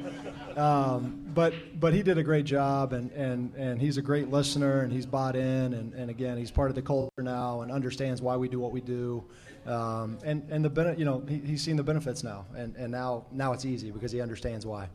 Um, 0.57 1.23
but 1.35 1.53
but 1.79 1.93
he 1.93 2.03
did 2.03 2.17
a 2.17 2.23
great 2.23 2.45
job, 2.45 2.93
and, 2.93 3.11
and, 3.13 3.53
and 3.57 3.81
he's 3.81 3.97
a 3.99 4.03
great 4.03 4.31
listener, 4.31 4.83
and 4.83 4.93
he's 4.93 5.05
bought 5.05 5.35
in, 5.37 5.75
and, 5.75 5.93
and 5.95 6.11
again, 6.11 6.39
he's 6.39 6.51
part 6.51 6.71
of 6.71 6.77
the 6.77 6.83
culture 6.83 7.23
now, 7.23 7.63
and 7.63 7.73
understands 7.73 8.23
why 8.23 8.37
we 8.37 8.49
do 8.49 8.61
what 8.61 8.71
we 8.73 8.81
do, 8.81 9.25
um, 9.67 10.17
and 10.25 10.49
and 10.51 10.65
the 10.65 10.95
you 10.97 11.05
know 11.05 11.23
he, 11.29 11.39
he's 11.41 11.63
seen 11.63 11.77
the 11.77 11.83
benefits 11.83 12.23
now, 12.23 12.47
and, 12.57 12.75
and 12.77 12.91
now 12.91 13.27
now 13.33 13.53
it's 13.53 13.65
easy 13.65 13.91
because 13.91 14.13
he 14.13 14.21
understands 14.21 14.65
why. 14.65 14.89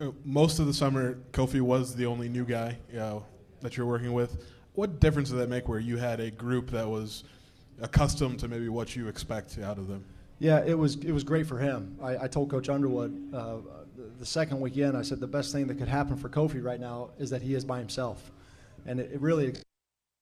Uh, 0.00 0.10
most 0.24 0.58
of 0.58 0.66
the 0.66 0.74
summer, 0.74 1.18
Kofi 1.32 1.60
was 1.60 1.96
the 1.96 2.06
only 2.06 2.28
new 2.28 2.44
guy 2.44 2.76
you 2.90 2.98
know, 2.98 3.24
that 3.62 3.76
you're 3.76 3.86
working 3.86 4.12
with. 4.12 4.44
What 4.74 5.00
difference 5.00 5.30
did 5.30 5.38
that 5.38 5.48
make 5.48 5.68
where 5.68 5.80
you 5.80 5.96
had 5.96 6.20
a 6.20 6.30
group 6.30 6.70
that 6.70 6.88
was 6.88 7.24
accustomed 7.80 8.38
to 8.40 8.48
maybe 8.48 8.68
what 8.68 8.94
you 8.94 9.08
expect 9.08 9.58
out 9.58 9.78
of 9.78 9.88
them? 9.88 10.04
Yeah, 10.42 10.64
it 10.66 10.76
was 10.76 10.96
it 10.96 11.12
was 11.12 11.22
great 11.22 11.46
for 11.46 11.56
him. 11.56 11.96
I, 12.02 12.24
I 12.24 12.26
told 12.26 12.50
Coach 12.50 12.68
Underwood 12.68 13.32
uh, 13.32 13.58
the 14.18 14.26
second 14.26 14.58
weekend. 14.58 14.96
I 14.96 15.02
said 15.02 15.20
the 15.20 15.26
best 15.28 15.52
thing 15.52 15.68
that 15.68 15.78
could 15.78 15.86
happen 15.86 16.16
for 16.16 16.28
Kofi 16.28 16.60
right 16.60 16.80
now 16.80 17.10
is 17.16 17.30
that 17.30 17.42
he 17.42 17.54
is 17.54 17.64
by 17.64 17.78
himself, 17.78 18.32
and 18.84 18.98
it, 18.98 19.12
it 19.12 19.20
really 19.20 19.54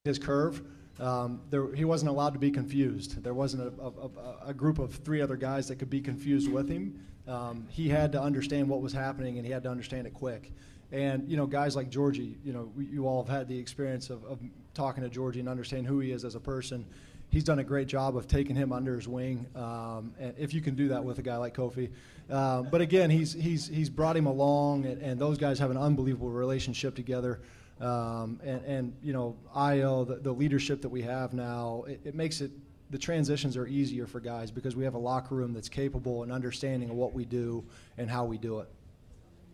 his 0.04 0.18
curve. 0.18 0.60
Um, 0.98 1.40
there, 1.48 1.74
he 1.74 1.86
wasn't 1.86 2.10
allowed 2.10 2.34
to 2.34 2.38
be 2.38 2.50
confused. 2.50 3.22
There 3.22 3.32
wasn't 3.32 3.62
a, 3.62 3.82
a, 3.82 4.48
a, 4.48 4.52
group 4.52 4.78
of 4.78 4.94
three 4.96 5.22
other 5.22 5.36
guys 5.36 5.66
that 5.68 5.76
could 5.76 5.88
be 5.88 6.02
confused 6.02 6.52
with 6.52 6.68
him 6.68 7.00
um, 7.30 7.66
he 7.70 7.88
had 7.88 8.12
to 8.12 8.20
understand 8.20 8.68
what 8.68 8.80
was 8.80 8.92
happening 8.92 9.36
and 9.36 9.46
he 9.46 9.52
had 9.52 9.62
to 9.62 9.70
understand 9.70 10.06
it 10.06 10.14
quick. 10.14 10.52
And 10.92 11.28
you 11.28 11.36
know, 11.36 11.46
guys 11.46 11.76
like 11.76 11.88
Georgie, 11.88 12.36
you 12.44 12.52
know, 12.52 12.72
you 12.76 13.06
all 13.06 13.22
have 13.22 13.34
had 13.34 13.48
the 13.48 13.56
experience 13.56 14.10
of, 14.10 14.24
of 14.24 14.40
talking 14.74 15.04
to 15.04 15.08
Georgie 15.08 15.40
and 15.40 15.48
understand 15.48 15.86
who 15.86 16.00
he 16.00 16.10
is 16.10 16.24
as 16.24 16.34
a 16.34 16.40
person. 16.40 16.84
He's 17.30 17.44
done 17.44 17.60
a 17.60 17.64
great 17.64 17.86
job 17.86 18.16
of 18.16 18.26
taking 18.26 18.56
him 18.56 18.72
under 18.72 18.96
his 18.96 19.06
wing. 19.06 19.46
Um, 19.54 20.12
and 20.18 20.34
if 20.36 20.52
you 20.52 20.60
can 20.60 20.74
do 20.74 20.88
that 20.88 21.02
with 21.02 21.18
a 21.18 21.22
guy 21.22 21.36
like 21.36 21.54
Kofi, 21.54 21.90
uh, 22.28 22.62
but 22.62 22.80
again, 22.80 23.08
he's 23.08 23.32
he's 23.32 23.66
he's 23.68 23.88
brought 23.88 24.16
him 24.16 24.26
along, 24.26 24.84
and, 24.84 25.00
and 25.00 25.20
those 25.20 25.38
guys 25.38 25.58
have 25.58 25.70
an 25.70 25.76
unbelievable 25.76 26.30
relationship 26.30 26.94
together. 26.94 27.40
Um, 27.80 28.40
and, 28.44 28.62
and, 28.66 28.96
you 29.02 29.14
know, 29.14 29.36
Ayo, 29.56 30.06
the, 30.06 30.16
the, 30.16 30.32
leadership 30.32 30.82
that 30.82 30.90
we 30.90 31.00
have 31.00 31.32
now, 31.32 31.84
it, 31.88 32.02
it 32.04 32.14
makes 32.14 32.42
it 32.42 32.50
the 32.90 32.98
transitions 32.98 33.56
are 33.56 33.66
easier 33.66 34.06
for 34.06 34.20
guys 34.20 34.50
because 34.50 34.76
we 34.76 34.84
have 34.84 34.94
a 34.94 34.98
locker 34.98 35.34
room 35.34 35.54
that's 35.54 35.68
capable 35.68 36.22
and 36.22 36.30
understanding 36.30 36.90
of 36.90 36.96
what 36.96 37.14
we 37.14 37.24
do 37.24 37.64
and 37.96 38.10
how 38.10 38.26
we 38.26 38.36
do 38.36 38.58
it. 38.58 38.68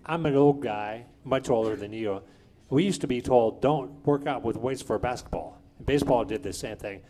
I'm 0.05 0.27
an 0.27 0.35
old 0.35 0.61
guy, 0.61 1.07
much 1.25 1.51
older 1.51 1.77
than 1.77 1.93
you. 1.93 2.23
We 2.69 2.85
used 2.85 3.03
to 3.03 3.07
be 3.07 3.21
told, 3.21 3.63
don't 3.63 4.05
work 4.05 4.27
out 4.27 4.43
with 4.43 4.57
weights 4.57 4.83
for 4.83 4.99
basketball. 4.99 5.61
Baseball 5.85 6.25
did 6.25 6.43
the 6.43 6.53
same 6.53 6.79
thing. 6.79 7.03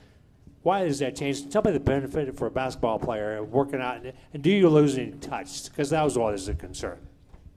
Why 0.66 0.80
has 0.80 0.98
that 0.98 1.14
changed? 1.14 1.52
Tell 1.52 1.62
me 1.62 1.70
the 1.70 1.78
benefit 1.78 2.36
for 2.36 2.48
a 2.48 2.50
basketball 2.50 2.98
player 2.98 3.40
working 3.44 3.80
out, 3.80 4.00
and 4.34 4.42
do 4.42 4.50
you 4.50 4.68
lose 4.68 4.98
any 4.98 5.12
touch? 5.12 5.66
Because 5.66 5.90
that 5.90 6.02
was 6.02 6.16
always 6.16 6.48
a 6.48 6.54
concern. 6.54 6.98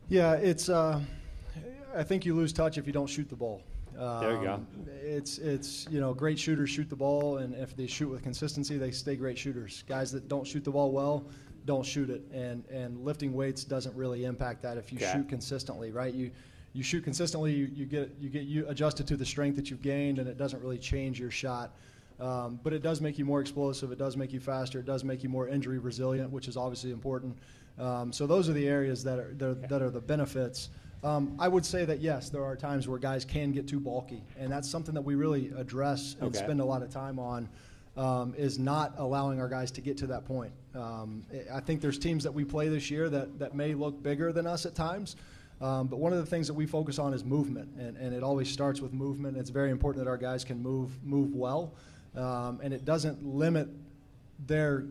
Yeah, 0.10 0.34
it's. 0.34 0.70
Uh, 0.70 1.02
I 1.96 2.04
think 2.04 2.24
you 2.24 2.36
lose 2.36 2.54
touch 2.54 2.78
if 2.78 2.86
you 2.86 2.94
don't 2.94 3.08
shoot 3.08 3.28
the 3.28 3.36
ball. 3.36 3.64
Um, 3.98 4.20
there 4.20 4.34
you 4.34 4.44
go. 4.44 4.54
Um, 4.54 4.68
it's 5.02 5.40
it's 5.40 5.88
you 5.90 6.00
know 6.00 6.14
great 6.14 6.38
shooters 6.38 6.70
shoot 6.70 6.88
the 6.88 6.96
ball, 6.96 7.40
and 7.40 7.56
if 7.56 7.76
they 7.76 7.88
shoot 7.88 8.10
with 8.10 8.22
consistency, 8.22 8.78
they 8.78 8.92
stay 8.92 9.16
great 9.16 9.40
shooters. 9.40 9.84
Guys 9.88 10.12
that 10.12 10.28
don't 10.28 10.46
shoot 10.46 10.64
the 10.64 10.70
ball 10.70 10.92
well 10.92 11.26
don't 11.66 11.84
shoot 11.84 12.12
it, 12.12 12.22
and 12.32 12.64
and 12.70 13.04
lifting 13.04 13.34
weights 13.34 13.64
doesn't 13.64 13.96
really 13.96 14.26
impact 14.26 14.62
that 14.62 14.78
if 14.78 14.94
you 14.94 15.00
okay. 15.00 15.14
shoot 15.14 15.28
consistently, 15.28 15.92
right? 15.92 16.14
You 16.14 16.30
you 16.74 16.84
shoot 16.84 17.04
consistently, 17.04 17.54
you, 17.54 17.72
you 17.74 17.86
get 17.88 18.12
you 18.20 18.30
get 18.30 18.44
you 18.44 18.68
adjusted 18.68 19.08
to 19.08 19.18
the 19.18 19.26
strength 19.26 19.56
that 19.56 19.72
you've 19.72 19.82
gained, 19.82 20.20
and 20.20 20.30
it 20.30 20.38
doesn't 20.38 20.62
really 20.62 20.78
change 20.78 21.20
your 21.20 21.32
shot. 21.32 21.76
Um, 22.20 22.60
but 22.64 22.74
it 22.74 22.82
does 22.82 23.00
make 23.00 23.18
you 23.18 23.26
more 23.26 23.40
explosive. 23.40 23.92
It 23.92 23.98
does 23.98 24.18
make 24.18 24.34
you 24.34 24.40
faster. 24.40 24.80
It 24.80 24.86
does 24.86 25.04
make 25.04 25.24
you 25.24 25.30
more 25.30 25.48
injury 25.48 25.80
resilient, 25.80 26.32
which 26.32 26.48
is 26.48 26.58
obviously 26.58 26.92
important. 26.92 27.38
Um, 27.78 28.12
so 28.12 28.28
those 28.28 28.50
are 28.50 28.54
the 28.54 28.68
areas 28.68 29.04
that 29.06 29.20
are 29.20 29.34
that 29.36 29.50
are, 29.50 29.68
that 29.68 29.82
are 29.82 29.90
the 29.90 30.02
benefits. 30.02 30.70
Um, 31.02 31.38
I 31.40 31.48
would 31.48 31.66
say 31.66 31.86
that 31.86 32.02
yes, 32.02 32.30
there 32.30 32.44
are 32.44 32.58
times 32.58 32.90
where 32.90 33.00
guys 33.00 33.24
can 33.24 33.54
get 33.54 33.68
too 33.68 33.80
bulky, 33.80 34.22
and 34.38 34.52
that's 34.52 34.70
something 34.70 34.94
that 34.96 35.02
we 35.02 35.16
really 35.16 35.52
address 35.58 36.16
and 36.20 36.36
okay. 36.36 36.40
spend 36.40 36.60
a 36.60 36.66
lot 36.66 36.82
of 36.82 36.90
time 36.90 37.20
on. 37.20 37.48
Um, 37.98 38.34
is 38.38 38.58
not 38.58 38.94
allowing 38.98 39.42
our 39.42 39.50
guys 39.50 39.72
to 39.72 39.82
get 39.82 39.98
to 39.98 40.08
that 40.08 40.24
point. 40.24 40.54
Um, 40.74 41.26
I 41.52 41.60
think 41.60 41.82
there's 41.82 42.00
teams 42.00 42.24
that 42.24 42.34
we 42.34 42.46
play 42.46 42.70
this 42.70 42.90
year 42.90 43.10
that, 43.10 43.40
that 43.40 43.56
may 43.56 43.74
look 43.74 44.02
bigger 44.02 44.32
than 44.32 44.48
us 44.48 44.66
at 44.66 44.74
times, 44.74 45.18
um, 45.60 45.88
but 45.88 46.00
one 46.00 46.14
of 46.14 46.20
the 46.20 46.26
things 46.26 46.48
that 46.48 46.54
we 46.54 46.66
focus 46.66 46.98
on 46.98 47.14
is 47.14 47.26
movement, 47.26 47.70
and, 47.78 47.98
and 47.98 48.14
it 48.14 48.24
always 48.24 48.50
starts 48.50 48.80
with 48.80 48.94
movement. 48.94 49.36
It's 49.36 49.50
very 49.50 49.70
important 49.70 50.06
that 50.06 50.10
our 50.10 50.18
guys 50.18 50.46
can 50.46 50.62
move 50.62 51.04
move 51.04 51.36
well, 51.36 51.74
um, 52.16 52.60
and 52.64 52.74
it 52.74 52.86
doesn't 52.86 53.26
limit 53.26 53.70
their 54.46 54.86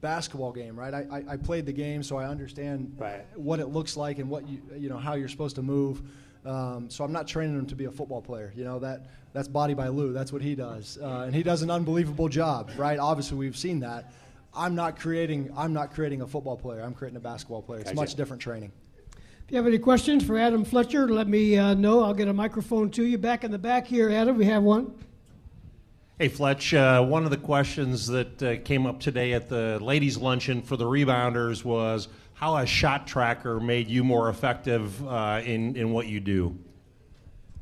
basketball 0.00 0.52
game, 0.52 0.78
right? 0.78 0.92
I, 0.92 1.06
I, 1.10 1.24
I, 1.32 1.36
played 1.36 1.66
the 1.66 1.72
game, 1.72 2.02
so 2.02 2.16
I 2.16 2.26
understand 2.26 2.96
right. 2.98 3.24
what 3.34 3.60
it 3.60 3.66
looks 3.66 3.96
like 3.96 4.18
and 4.18 4.28
what 4.28 4.46
you 4.48 4.60
you 4.76 4.88
know 4.88 4.98
how 4.98 5.14
you're 5.14 5.28
supposed 5.28 5.56
to 5.56 5.62
move. 5.62 6.02
Um, 6.44 6.88
so 6.90 7.02
I'm 7.02 7.12
not 7.12 7.26
training 7.26 7.58
him 7.58 7.66
to 7.66 7.74
be 7.74 7.86
a 7.86 7.90
football 7.90 8.22
player. 8.22 8.52
You 8.54 8.64
know 8.64 8.78
that 8.80 9.06
that's 9.32 9.48
Body 9.48 9.74
by 9.74 9.88
Lou. 9.88 10.12
That's 10.12 10.32
what 10.32 10.42
he 10.42 10.54
does, 10.54 10.98
uh, 11.00 11.24
and 11.26 11.34
he 11.34 11.42
does 11.42 11.62
an 11.62 11.70
unbelievable 11.70 12.28
job, 12.28 12.70
right? 12.76 12.98
Obviously, 12.98 13.38
we've 13.38 13.56
seen 13.56 13.80
that. 13.80 14.12
I'm 14.54 14.74
not 14.74 14.98
creating. 14.98 15.50
I'm 15.56 15.72
not 15.72 15.92
creating 15.92 16.22
a 16.22 16.26
football 16.26 16.56
player. 16.56 16.82
I'm 16.82 16.94
creating 16.94 17.16
a 17.16 17.20
basketball 17.20 17.62
player. 17.62 17.80
It's 17.80 17.90
gotcha. 17.90 18.00
much 18.00 18.14
different 18.14 18.42
training. 18.42 18.72
If 19.46 19.52
you 19.52 19.58
have 19.58 19.66
any 19.66 19.78
questions 19.78 20.24
for 20.24 20.36
Adam 20.36 20.64
Fletcher, 20.64 21.08
let 21.08 21.28
me 21.28 21.56
uh, 21.56 21.74
know. 21.74 22.02
I'll 22.02 22.14
get 22.14 22.26
a 22.26 22.32
microphone 22.32 22.90
to 22.90 23.04
you. 23.04 23.16
Back 23.16 23.44
in 23.44 23.52
the 23.52 23.58
back 23.58 23.86
here, 23.86 24.10
Adam, 24.10 24.36
we 24.36 24.44
have 24.46 24.62
one. 24.62 24.92
Hey, 26.18 26.28
Fletch, 26.28 26.72
uh, 26.72 27.04
one 27.04 27.24
of 27.24 27.30
the 27.30 27.36
questions 27.36 28.06
that 28.06 28.42
uh, 28.42 28.56
came 28.64 28.86
up 28.86 29.00
today 29.00 29.34
at 29.34 29.50
the 29.50 29.78
ladies' 29.80 30.16
luncheon 30.16 30.62
for 30.62 30.78
the 30.78 30.86
rebounders 30.86 31.62
was 31.62 32.08
how 32.32 32.56
a 32.56 32.62
ShotTracker 32.62 33.60
made 33.60 33.88
you 33.88 34.02
more 34.02 34.30
effective 34.30 35.06
uh, 35.06 35.42
in, 35.44 35.76
in 35.76 35.92
what 35.92 36.06
you 36.06 36.20
do. 36.20 36.56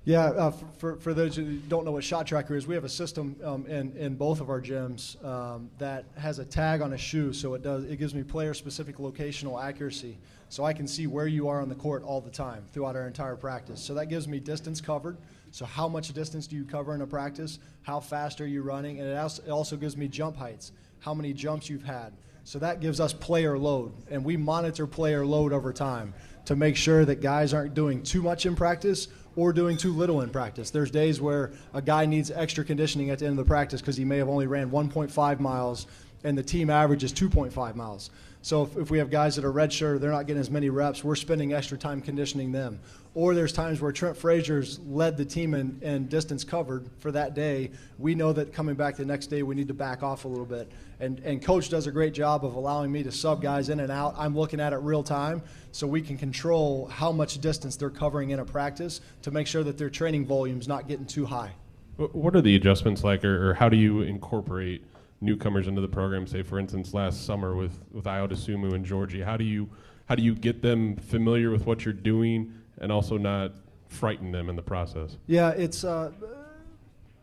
Yeah, 0.04 0.26
uh, 0.26 0.52
for, 0.78 0.94
for 0.98 1.12
those 1.12 1.34
who 1.34 1.56
don't 1.56 1.84
know 1.84 1.90
what 1.90 2.04
ShotTracker 2.04 2.52
is, 2.52 2.64
we 2.64 2.76
have 2.76 2.84
a 2.84 2.88
system 2.88 3.34
um, 3.42 3.66
in, 3.66 3.90
in 3.96 4.14
both 4.14 4.40
of 4.40 4.50
our 4.50 4.60
gyms 4.60 5.22
um, 5.24 5.68
that 5.78 6.04
has 6.16 6.38
a 6.38 6.44
tag 6.44 6.80
on 6.80 6.92
a 6.92 6.98
shoe, 6.98 7.32
so 7.32 7.54
it 7.54 7.62
does 7.62 7.82
it 7.82 7.96
gives 7.96 8.14
me 8.14 8.22
player-specific 8.22 8.98
locational 8.98 9.60
accuracy, 9.60 10.16
so 10.48 10.62
I 10.62 10.74
can 10.74 10.86
see 10.86 11.08
where 11.08 11.26
you 11.26 11.48
are 11.48 11.60
on 11.60 11.68
the 11.68 11.74
court 11.74 12.04
all 12.04 12.20
the 12.20 12.30
time 12.30 12.62
throughout 12.72 12.94
our 12.94 13.08
entire 13.08 13.34
practice. 13.34 13.80
So 13.80 13.94
that 13.94 14.06
gives 14.06 14.28
me 14.28 14.38
distance 14.38 14.80
covered. 14.80 15.16
So 15.54 15.64
how 15.64 15.86
much 15.86 16.12
distance 16.12 16.48
do 16.48 16.56
you 16.56 16.64
cover 16.64 16.96
in 16.96 17.00
a 17.00 17.06
practice? 17.06 17.60
How 17.82 18.00
fast 18.00 18.40
are 18.40 18.46
you 18.46 18.62
running? 18.62 18.98
And 18.98 19.08
it 19.08 19.48
also, 19.48 19.76
gives 19.76 19.96
me 19.96 20.08
jump 20.08 20.36
heights, 20.36 20.72
how 20.98 21.14
many 21.14 21.32
jumps 21.32 21.70
you've 21.70 21.84
had. 21.84 22.12
So 22.42 22.58
that 22.58 22.80
gives 22.80 22.98
us 22.98 23.12
player 23.12 23.56
load, 23.56 23.92
and 24.10 24.24
we 24.24 24.36
monitor 24.36 24.88
player 24.88 25.24
load 25.24 25.52
over 25.52 25.72
time 25.72 26.12
to 26.46 26.56
make 26.56 26.74
sure 26.74 27.04
that 27.04 27.22
guys 27.22 27.54
aren't 27.54 27.72
doing 27.72 28.02
too 28.02 28.20
much 28.20 28.46
in 28.46 28.56
practice 28.56 29.06
or 29.36 29.52
doing 29.52 29.76
too 29.76 29.92
little 29.92 30.22
in 30.22 30.30
practice. 30.30 30.70
There's 30.70 30.90
days 30.90 31.20
where 31.20 31.52
a 31.72 31.80
guy 31.80 32.04
needs 32.04 32.32
extra 32.32 32.64
conditioning 32.64 33.10
at 33.10 33.20
the 33.20 33.26
end 33.26 33.38
of 33.38 33.44
the 33.44 33.48
practice 33.48 33.80
because 33.80 33.96
he 33.96 34.04
may 34.04 34.18
have 34.18 34.28
only 34.28 34.48
ran 34.48 34.72
1.5 34.72 35.38
miles 35.38 35.86
and 36.24 36.36
the 36.36 36.42
team 36.42 36.68
average 36.68 37.04
is 37.04 37.12
2.5 37.12 37.76
miles. 37.76 38.10
So 38.44 38.64
if, 38.64 38.76
if 38.76 38.90
we 38.90 38.98
have 38.98 39.08
guys 39.08 39.36
that 39.36 39.44
are 39.46 39.52
redshirt, 39.52 40.00
they're 40.00 40.10
not 40.10 40.26
getting 40.26 40.38
as 40.38 40.50
many 40.50 40.68
reps, 40.68 41.02
we're 41.02 41.14
spending 41.14 41.54
extra 41.54 41.78
time 41.78 42.02
conditioning 42.02 42.52
them. 42.52 42.78
Or 43.14 43.34
there's 43.34 43.54
times 43.54 43.80
where 43.80 43.90
Trent 43.90 44.18
Frazier's 44.18 44.80
led 44.80 45.16
the 45.16 45.24
team 45.24 45.54
in, 45.54 45.78
in 45.80 46.08
distance 46.08 46.44
covered 46.44 46.90
for 46.98 47.10
that 47.12 47.32
day. 47.32 47.70
We 47.98 48.14
know 48.14 48.34
that 48.34 48.52
coming 48.52 48.74
back 48.74 48.96
the 48.96 49.04
next 49.06 49.28
day, 49.28 49.42
we 49.42 49.54
need 49.54 49.68
to 49.68 49.74
back 49.74 50.02
off 50.02 50.26
a 50.26 50.28
little 50.28 50.44
bit. 50.44 50.70
And, 51.00 51.20
and 51.20 51.42
coach 51.42 51.70
does 51.70 51.86
a 51.86 51.90
great 51.90 52.12
job 52.12 52.44
of 52.44 52.54
allowing 52.54 52.92
me 52.92 53.02
to 53.04 53.10
sub 53.10 53.40
guys 53.40 53.70
in 53.70 53.80
and 53.80 53.90
out. 53.90 54.14
I'm 54.18 54.36
looking 54.36 54.60
at 54.60 54.74
it 54.74 54.76
real 54.76 55.02
time 55.02 55.40
so 55.72 55.86
we 55.86 56.02
can 56.02 56.18
control 56.18 56.86
how 56.88 57.12
much 57.12 57.40
distance 57.40 57.76
they're 57.76 57.88
covering 57.88 58.28
in 58.28 58.40
a 58.40 58.44
practice 58.44 59.00
to 59.22 59.30
make 59.30 59.46
sure 59.46 59.64
that 59.64 59.78
their 59.78 59.88
training 59.88 60.26
volume's 60.26 60.68
not 60.68 60.86
getting 60.86 61.06
too 61.06 61.24
high. 61.24 61.52
What 61.96 62.36
are 62.36 62.42
the 62.42 62.56
adjustments 62.56 63.02
like, 63.02 63.24
or, 63.24 63.52
or 63.52 63.54
how 63.54 63.70
do 63.70 63.78
you 63.78 64.02
incorporate 64.02 64.84
newcomers 65.24 65.66
into 65.66 65.80
the 65.80 65.88
program? 65.88 66.26
Say, 66.26 66.42
for 66.42 66.58
instance, 66.58 66.94
last 66.94 67.24
summer 67.24 67.56
with 67.56 67.80
with 67.92 68.04
Ayo 68.04 68.28
Dosunmu 68.28 68.74
and 68.74 68.84
Georgie. 68.84 69.22
How 69.22 69.36
do 69.36 69.44
you 69.44 69.68
how 70.06 70.14
do 70.14 70.22
you 70.22 70.34
get 70.34 70.62
them 70.62 70.96
familiar 70.96 71.50
with 71.50 71.66
what 71.66 71.84
you're 71.84 71.94
doing 71.94 72.52
and 72.78 72.92
also 72.92 73.16
not 73.16 73.52
frighten 73.88 74.30
them 74.30 74.48
in 74.48 74.56
the 74.56 74.62
process? 74.62 75.16
Yeah, 75.26 75.50
it's 75.50 75.84
uh, 75.84 76.12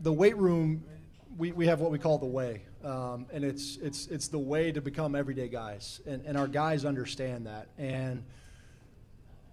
the 0.00 0.12
weight 0.12 0.36
room. 0.36 0.84
We, 1.38 1.52
we 1.52 1.66
have 1.66 1.80
what 1.80 1.90
we 1.90 1.98
call 1.98 2.18
the 2.18 2.26
way, 2.26 2.62
um, 2.84 3.26
and 3.32 3.42
it's 3.42 3.78
it's 3.78 4.06
it's 4.08 4.28
the 4.28 4.38
way 4.38 4.70
to 4.72 4.82
become 4.82 5.14
everyday 5.14 5.48
guys, 5.48 6.00
and, 6.06 6.22
and 6.26 6.36
our 6.36 6.46
guys 6.46 6.84
understand 6.84 7.46
that. 7.46 7.68
And 7.78 8.22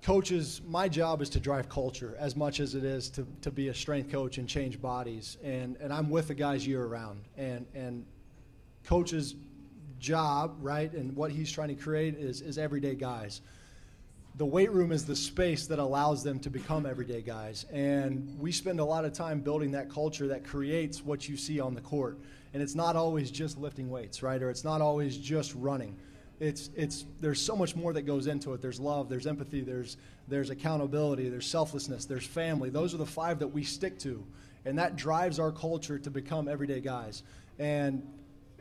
coaches, 0.01 0.61
my 0.67 0.87
job 0.89 1.21
is 1.21 1.29
to 1.29 1.39
drive 1.39 1.69
culture 1.69 2.15
as 2.19 2.35
much 2.35 2.59
as 2.59 2.75
it 2.75 2.83
is 2.83 3.09
to, 3.09 3.27
to 3.41 3.51
be 3.51 3.67
a 3.67 3.73
strength 3.73 4.11
coach 4.11 4.37
and 4.37 4.47
change 4.47 4.81
bodies. 4.81 5.37
And, 5.43 5.77
and 5.77 5.91
I'm 5.91 6.09
with 6.09 6.27
the 6.29 6.33
guys 6.33 6.65
year 6.65 6.85
round. 6.85 7.25
And, 7.37 7.65
and 7.73 8.05
coach's 8.89 9.35
job, 9.99 10.57
right, 10.61 10.91
and 10.93 11.15
what 11.15 11.31
he's 11.31 11.51
trying 11.51 11.67
to 11.69 11.75
create 11.75 12.15
is, 12.15 12.41
is 12.41 12.57
everyday 12.57 12.95
guys. 12.95 13.41
The 14.37 14.45
weight 14.45 14.71
room 14.71 14.91
is 14.91 15.05
the 15.05 15.15
space 15.15 15.67
that 15.67 15.77
allows 15.77 16.23
them 16.23 16.39
to 16.39 16.49
become 16.49 16.87
everyday 16.87 17.21
guys. 17.21 17.67
And 17.71 18.35
we 18.39 18.51
spend 18.51 18.79
a 18.79 18.85
lot 18.85 19.05
of 19.05 19.13
time 19.13 19.41
building 19.41 19.71
that 19.71 19.91
culture 19.91 20.27
that 20.29 20.43
creates 20.43 21.05
what 21.05 21.29
you 21.29 21.37
see 21.37 21.59
on 21.59 21.75
the 21.75 21.81
court. 21.81 22.17
And 22.53 22.63
it's 22.63 22.73
not 22.73 22.95
always 22.95 23.29
just 23.29 23.59
lifting 23.59 23.91
weights, 23.91 24.23
right? 24.23 24.41
Or 24.41 24.49
it's 24.49 24.63
not 24.63 24.81
always 24.81 25.17
just 25.17 25.53
running 25.53 25.95
it's 26.39 26.69
it's 26.73 27.05
there's 27.19 27.41
so 27.41 27.53
much 27.55 27.75
more 27.75 27.91
that 27.91 28.03
goes 28.03 28.27
into 28.27 28.53
it. 28.53 28.61
There's 28.61 28.79
love, 28.79 29.09
there's 29.09 29.27
empathy, 29.27 29.61
there's 29.61 29.97
there's 30.27 30.49
accountability, 30.49 31.27
there's 31.27 31.45
selflessness, 31.45 32.05
there's 32.05 32.25
family. 32.25 32.69
Those 32.69 32.93
are 32.93 32.97
the 32.97 33.05
five 33.05 33.39
that 33.39 33.49
we 33.49 33.63
stick 33.63 33.99
to, 33.99 34.25
and 34.63 34.77
that 34.79 34.95
drives 34.95 35.37
our 35.37 35.51
culture 35.51 35.99
to 35.99 36.09
become 36.09 36.47
everyday 36.47 36.79
guys. 36.79 37.23
And 37.57 38.07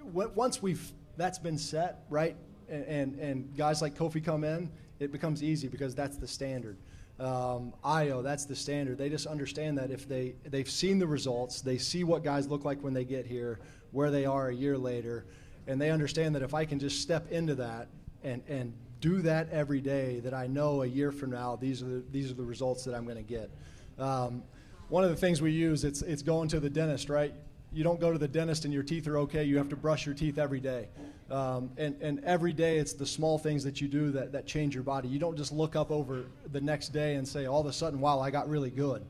once 0.02 0.62
we've 0.62 0.92
that's 1.16 1.38
been 1.38 1.58
set 1.58 2.04
right, 2.10 2.36
and, 2.68 2.84
and, 2.84 3.18
and 3.18 3.56
guys 3.56 3.82
like 3.82 3.96
Kofi 3.96 4.24
come 4.24 4.44
in, 4.44 4.70
it 5.00 5.10
becomes 5.10 5.42
easy 5.42 5.68
because 5.68 5.94
that's 5.94 6.16
the 6.16 6.28
standard. 6.28 6.76
Um, 7.18 7.74
Ayo, 7.84 8.22
that's 8.22 8.44
the 8.44 8.54
standard. 8.54 8.98
They 8.98 9.08
just 9.08 9.26
understand 9.26 9.78
that 9.78 9.90
if 9.90 10.08
they 10.08 10.36
they've 10.44 10.70
seen 10.70 10.98
the 10.98 11.06
results, 11.06 11.60
they 11.60 11.78
see 11.78 12.04
what 12.04 12.22
guys 12.22 12.46
look 12.46 12.64
like 12.64 12.82
when 12.82 12.94
they 12.94 13.04
get 13.04 13.26
here, 13.26 13.58
where 13.90 14.10
they 14.10 14.24
are 14.24 14.48
a 14.48 14.54
year 14.54 14.78
later 14.78 15.26
and 15.68 15.80
they 15.80 15.90
understand 15.90 16.34
that 16.34 16.42
if 16.42 16.54
I 16.54 16.64
can 16.64 16.80
just 16.80 17.00
step 17.00 17.30
into 17.30 17.54
that 17.56 17.88
and 18.24 18.42
and 18.48 18.72
do 19.00 19.22
that 19.22 19.48
every 19.50 19.80
day, 19.80 20.18
that 20.20 20.34
I 20.34 20.48
know 20.48 20.82
a 20.82 20.86
year 20.86 21.12
from 21.12 21.30
now 21.30 21.54
these 21.54 21.82
are 21.82 21.86
the, 21.86 22.04
these 22.10 22.32
are 22.32 22.34
the 22.34 22.44
results 22.44 22.84
that 22.84 22.94
I'm 22.94 23.04
going 23.04 23.16
to 23.16 23.22
get. 23.22 23.50
Um, 23.96 24.42
one 24.88 25.04
of 25.04 25.10
the 25.10 25.16
things 25.16 25.40
we 25.40 25.52
use 25.52 25.84
it's 25.84 26.02
it's 26.02 26.22
going 26.22 26.48
to 26.48 26.58
the 26.58 26.70
dentist, 26.70 27.08
right? 27.08 27.34
You 27.72 27.84
don't 27.84 28.00
go 28.00 28.12
to 28.12 28.18
the 28.18 28.28
dentist 28.28 28.64
and 28.64 28.72
your 28.72 28.82
teeth 28.82 29.06
are 29.06 29.18
okay. 29.18 29.44
You 29.44 29.58
have 29.58 29.68
to 29.68 29.76
brush 29.76 30.06
your 30.06 30.14
teeth 30.14 30.38
every 30.38 30.60
day. 30.60 30.88
Um, 31.30 31.70
and, 31.76 31.94
and 32.00 32.24
every 32.24 32.52
day 32.52 32.78
it's 32.78 32.94
the 32.94 33.04
small 33.04 33.38
things 33.38 33.62
that 33.64 33.80
you 33.80 33.88
do 33.88 34.10
that, 34.12 34.32
that 34.32 34.46
change 34.46 34.74
your 34.74 34.84
body. 34.84 35.08
You 35.08 35.18
don't 35.18 35.36
just 35.36 35.52
look 35.52 35.76
up 35.76 35.90
over 35.90 36.24
the 36.50 36.60
next 36.60 36.88
day 36.88 37.16
and 37.16 37.28
say, 37.28 37.46
all 37.46 37.60
of 37.60 37.66
a 37.66 37.72
sudden, 37.72 38.00
wow, 38.00 38.20
I 38.20 38.30
got 38.30 38.48
really 38.48 38.70
good 38.70 39.04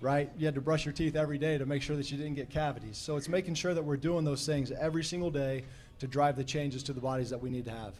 right? 0.00 0.30
You 0.36 0.46
had 0.46 0.54
to 0.54 0.60
brush 0.60 0.84
your 0.84 0.92
teeth 0.92 1.16
every 1.16 1.38
day 1.38 1.58
to 1.58 1.66
make 1.66 1.82
sure 1.82 1.96
that 1.96 2.10
you 2.10 2.18
didn't 2.18 2.34
get 2.34 2.50
cavities. 2.50 2.98
So 2.98 3.16
it's 3.16 3.28
making 3.28 3.54
sure 3.54 3.74
that 3.74 3.82
we're 3.82 3.96
doing 3.96 4.24
those 4.24 4.44
things 4.44 4.70
every 4.70 5.04
single 5.04 5.30
day 5.30 5.64
to 5.98 6.06
drive 6.06 6.36
the 6.36 6.44
changes 6.44 6.82
to 6.84 6.92
the 6.92 7.00
bodies 7.00 7.30
that 7.30 7.40
we 7.40 7.50
need 7.50 7.64
to 7.64 7.70
have. 7.70 7.94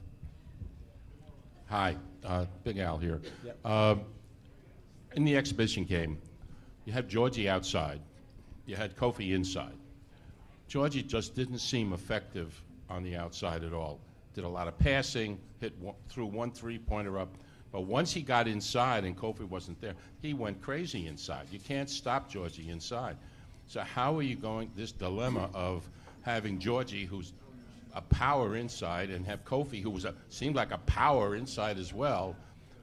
Hi, 1.69 1.97
uh, 2.25 2.45
Big 2.65 2.79
Al 2.79 2.99
here. 2.99 3.21
Yep. 3.45 3.59
Uh, 3.65 3.97
in 5.15 5.25
the 5.25 5.37
exhibition 5.37 5.85
game, 5.85 6.19
you 6.85 6.93
had 6.93 7.09
Georgie 7.09 7.49
outside, 7.49 8.01
you 8.67 8.77
had 8.77 8.97
Kofi 8.97 9.35
inside. 9.35 9.73
Georgie 10.69 11.03
just 11.03 11.35
didn't 11.35 11.59
seem 11.59 11.93
effective 11.93 12.61
on 12.91 13.03
the 13.03 13.17
outside 13.17 13.65
at 13.65 13.73
all. 13.73 14.01
Did 14.35 14.45
a 14.45 14.49
lot 14.49 14.69
of 14.69 14.79
passing, 14.79 15.39
hit 15.61 15.77
one, 15.79 15.95
threw 16.09 16.27
one 16.27 16.51
three-pointer 16.51 17.19
up, 17.19 17.29
but 17.73 17.83
once 17.83 18.13
he 18.13 18.23
got 18.23 18.49
inside 18.49 19.05
and 19.05 19.17
Kofi 19.17 19.49
wasn't 19.49 19.81
there, 19.81 19.95
he 20.23 20.35
went 20.35 20.61
crazy 20.61 21.07
inside. 21.07 21.47
You 21.51 21.59
can't 21.59 21.89
stop 21.91 22.31
Georgie 22.31 22.69
inside. 22.69 23.17
So 23.67 23.81
how 23.81 24.17
are 24.17 24.23
you 24.23 24.37
going 24.37 24.71
this 24.77 24.93
dilemma 24.93 25.51
of 25.55 25.89
having 26.23 26.59
Georgie, 26.59 27.05
who's 27.05 27.33
a 27.95 28.01
power 28.03 28.57
inside 28.57 29.11
and 29.11 29.25
have 29.27 29.45
Kofi, 29.45 29.83
who 29.83 29.91
was 29.91 30.05
a, 30.05 30.15
seemed 30.29 30.55
like 30.55 30.71
a 30.71 30.79
power 30.79 31.35
inside 31.35 31.79
as 31.79 31.93
well, 31.93 32.37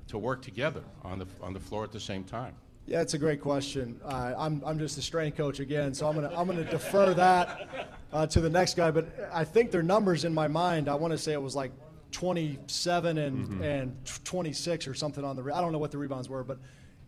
to 0.08 0.18
work 0.18 0.42
together 0.42 0.84
on 1.04 1.20
the 1.20 1.28
on 1.42 1.54
the 1.54 1.60
floor 1.60 1.84
at 1.84 1.92
the 1.92 2.00
same 2.00 2.24
time? 2.24 2.56
Yeah, 2.86 3.02
it's 3.02 3.14
a 3.14 3.18
great 3.18 3.42
question. 3.42 4.00
Uh, 4.04 4.34
I'm, 4.38 4.62
I'm 4.66 4.78
just 4.78 4.98
a 4.98 5.02
strength 5.02 5.38
coach 5.38 5.60
again, 5.60 5.94
so 5.94 6.08
I'm 6.08 6.16
gonna 6.16 6.34
I'm 6.36 6.48
gonna 6.48 6.70
defer 6.70 7.14
that 7.14 7.88
uh, 8.12 8.28
to 8.28 8.42
the 8.42 8.50
next 8.50 8.76
guy. 8.76 8.92
But 8.92 9.08
I 9.34 9.46
think 9.46 9.72
their 9.72 9.84
numbers 9.84 10.26
in 10.26 10.34
my 10.34 10.48
mind, 10.48 10.90
I 10.90 10.96
want 10.96 11.12
to 11.12 11.18
say 11.18 11.32
it 11.32 11.42
was 11.42 11.56
like 11.56 11.72
27 12.12 13.18
and 13.18 13.48
mm-hmm. 13.48 13.64
and 13.64 14.06
26 14.26 14.88
or 14.88 14.94
something 14.94 15.24
on 15.24 15.36
the. 15.36 15.44
Re- 15.44 15.54
I 15.54 15.62
don't 15.62 15.72
know 15.72 15.78
what 15.78 15.92
the 15.92 15.98
rebounds 15.98 16.28
were, 16.28 16.44
but 16.44 16.60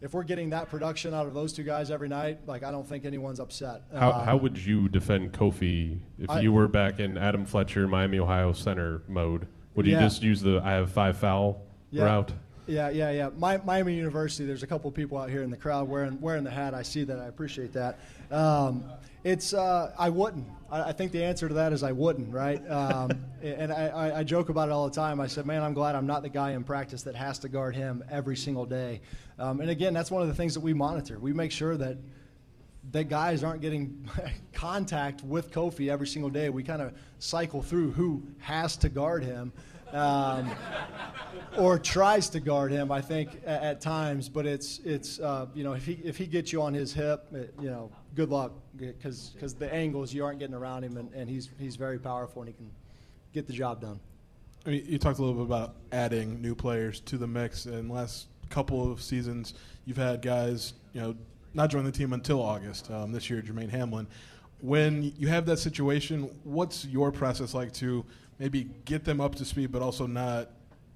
if 0.02 0.14
we're 0.14 0.24
getting 0.24 0.50
that 0.52 0.70
production 0.70 1.14
out 1.14 1.26
of 1.28 1.34
those 1.34 1.52
two 1.52 1.64
guys 1.64 1.92
every 1.92 2.08
night, 2.08 2.40
like 2.48 2.64
I 2.64 2.72
don't 2.72 2.88
think 2.88 3.06
anyone's 3.06 3.40
upset. 3.40 3.84
How, 3.94 4.12
um, 4.12 4.26
how 4.26 4.38
would 4.38 4.58
you 4.58 4.88
defend 4.88 5.34
Kofi 5.34 6.00
if 6.20 6.30
I, 6.30 6.40
you 6.40 6.54
were 6.54 6.68
back 6.68 7.00
in 7.00 7.18
Adam 7.18 7.46
Fletcher, 7.46 7.88
Miami, 7.88 8.20
Ohio 8.20 8.54
center 8.54 9.02
mode? 9.08 9.48
Would 9.76 9.86
you 9.86 9.94
yeah. 9.94 10.02
just 10.02 10.24
use 10.24 10.42
the 10.42 10.62
I 10.64 10.72
have 10.72 10.92
five 10.92 11.18
foul 11.18 11.62
yeah. 11.92 12.06
route? 12.06 12.32
Yeah, 12.67 12.89
yeah, 12.89 13.12
yeah. 13.12 13.30
My, 13.38 13.58
Miami 13.58 13.95
University. 13.95 14.45
There's 14.45 14.63
a 14.63 14.67
couple 14.67 14.89
people 14.91 15.17
out 15.17 15.30
here 15.30 15.43
in 15.43 15.49
the 15.49 15.58
crowd 15.58 15.88
wearing 15.88 16.19
wearing 16.19 16.43
the 16.43 16.51
hat. 16.51 16.73
I 16.73 16.82
see 16.82 17.04
that. 17.04 17.19
I 17.19 17.25
appreciate 17.25 17.73
that. 17.73 17.99
Um, 18.32 18.84
it's 19.23 19.54
uh, 19.54 19.91
I 19.97 20.10
wouldn't. 20.10 20.47
I, 20.71 20.89
I, 20.89 20.91
think 20.91 21.12
the 21.12 21.23
answer 21.23 21.47
to 21.47 21.54
that 21.56 21.73
is 21.73 21.84
I 21.84 21.91
wouldn't, 21.91 22.32
right? 22.32 22.62
Um, 22.69 23.12
and 23.43 23.71
I, 23.71 24.19
I, 24.19 24.23
joke 24.23 24.49
about 24.49 24.69
it 24.69 24.71
all 24.71 24.88
the 24.88 24.95
time. 24.95 25.19
I 25.19 25.28
said, 25.28 25.45
man, 25.45 25.63
I'm 25.63 25.73
glad 25.73 25.95
I'm 25.95 26.08
not 26.08 26.21
the 26.21 26.30
guy 26.30 26.51
in 26.51 26.63
practice 26.63 27.04
that 27.04 27.15
has 27.15 27.39
to 27.39 27.49
guard 27.49 27.75
him 27.75 28.04
every 28.10 28.36
single 28.36 28.65
day. 28.65 29.01
Um, 29.39 29.62
and 29.62 29.69
again, 29.69 29.93
that's 29.93 30.12
one 30.12 30.21
of 30.21 30.28
the 30.28 30.36
things 30.36 30.54
that 30.54 30.60
we 30.60 30.73
monitor. 30.73 31.19
We 31.19 31.34
make 31.34 31.51
sure 31.51 31.75
that 31.78 31.97
that 32.91 33.10
guys 33.10 33.43
aren't 33.43 33.62
getting 33.62 34.08
contact 34.54 35.23
with 35.23 35.51
Kofi 35.51 35.89
every 35.89 36.08
single 36.08 36.30
day. 36.30 36.49
We 36.49 36.63
kind 36.63 36.82
of 36.82 36.93
cycle 37.19 37.62
through 37.62 37.91
who 37.91 38.23
has 38.39 38.78
to 38.78 38.89
guard 38.89 39.23
him. 39.23 39.51
Um, 39.95 40.51
or 41.58 41.79
tries 41.79 42.29
to 42.29 42.39
guard 42.39 42.71
him, 42.71 42.91
I 42.91 43.01
think, 43.01 43.41
at, 43.45 43.63
at 43.63 43.81
times. 43.81 44.29
But 44.29 44.45
it's 44.45 44.79
it's 44.79 45.19
uh, 45.19 45.47
you 45.53 45.63
know 45.63 45.73
if 45.73 45.86
he 45.86 45.93
if 46.03 46.17
he 46.17 46.27
gets 46.27 46.51
you 46.51 46.62
on 46.62 46.73
his 46.73 46.93
hip, 46.93 47.27
it, 47.34 47.53
you 47.60 47.69
know 47.69 47.91
good 48.15 48.29
luck 48.29 48.53
because 48.75 49.29
because 49.29 49.53
the 49.53 49.73
angles 49.73 50.13
you 50.13 50.25
aren't 50.25 50.39
getting 50.39 50.55
around 50.55 50.84
him, 50.84 50.97
and, 50.97 51.13
and 51.13 51.29
he's 51.29 51.49
he's 51.58 51.75
very 51.75 51.99
powerful 51.99 52.41
and 52.41 52.49
he 52.49 52.53
can 52.53 52.69
get 53.34 53.47
the 53.47 53.53
job 53.53 53.81
done. 53.81 53.99
I 54.65 54.69
mean, 54.69 54.86
you 54.88 54.97
talked 54.97 55.19
a 55.19 55.21
little 55.21 55.36
bit 55.36 55.45
about 55.45 55.75
adding 55.91 56.41
new 56.41 56.55
players 56.55 56.99
to 57.01 57.17
the 57.17 57.27
mix, 57.27 57.65
and 57.65 57.89
last 57.89 58.27
couple 58.49 58.91
of 58.91 59.01
seasons 59.01 59.55
you've 59.86 59.97
had 59.97 60.21
guys 60.21 60.73
you 60.93 61.01
know 61.01 61.15
not 61.53 61.69
join 61.69 61.84
the 61.84 61.91
team 61.91 62.13
until 62.13 62.41
August. 62.41 62.91
Um, 62.91 63.12
this 63.12 63.29
year, 63.29 63.41
Jermaine 63.41 63.69
Hamlin. 63.69 64.08
When 64.62 65.13
you 65.18 65.28
have 65.28 65.46
that 65.48 65.58
situation, 65.58 66.30
what's 66.44 66.86
your 66.86 67.12
process 67.12 67.54
like 67.54 67.74
to 67.74 68.06
maybe 68.39 68.70
get 68.86 69.04
them 69.04 69.22
up 69.22 69.36
to 69.36 69.46
speed, 69.46 69.72
but 69.72 69.82
also 69.82 70.08
not 70.08 70.50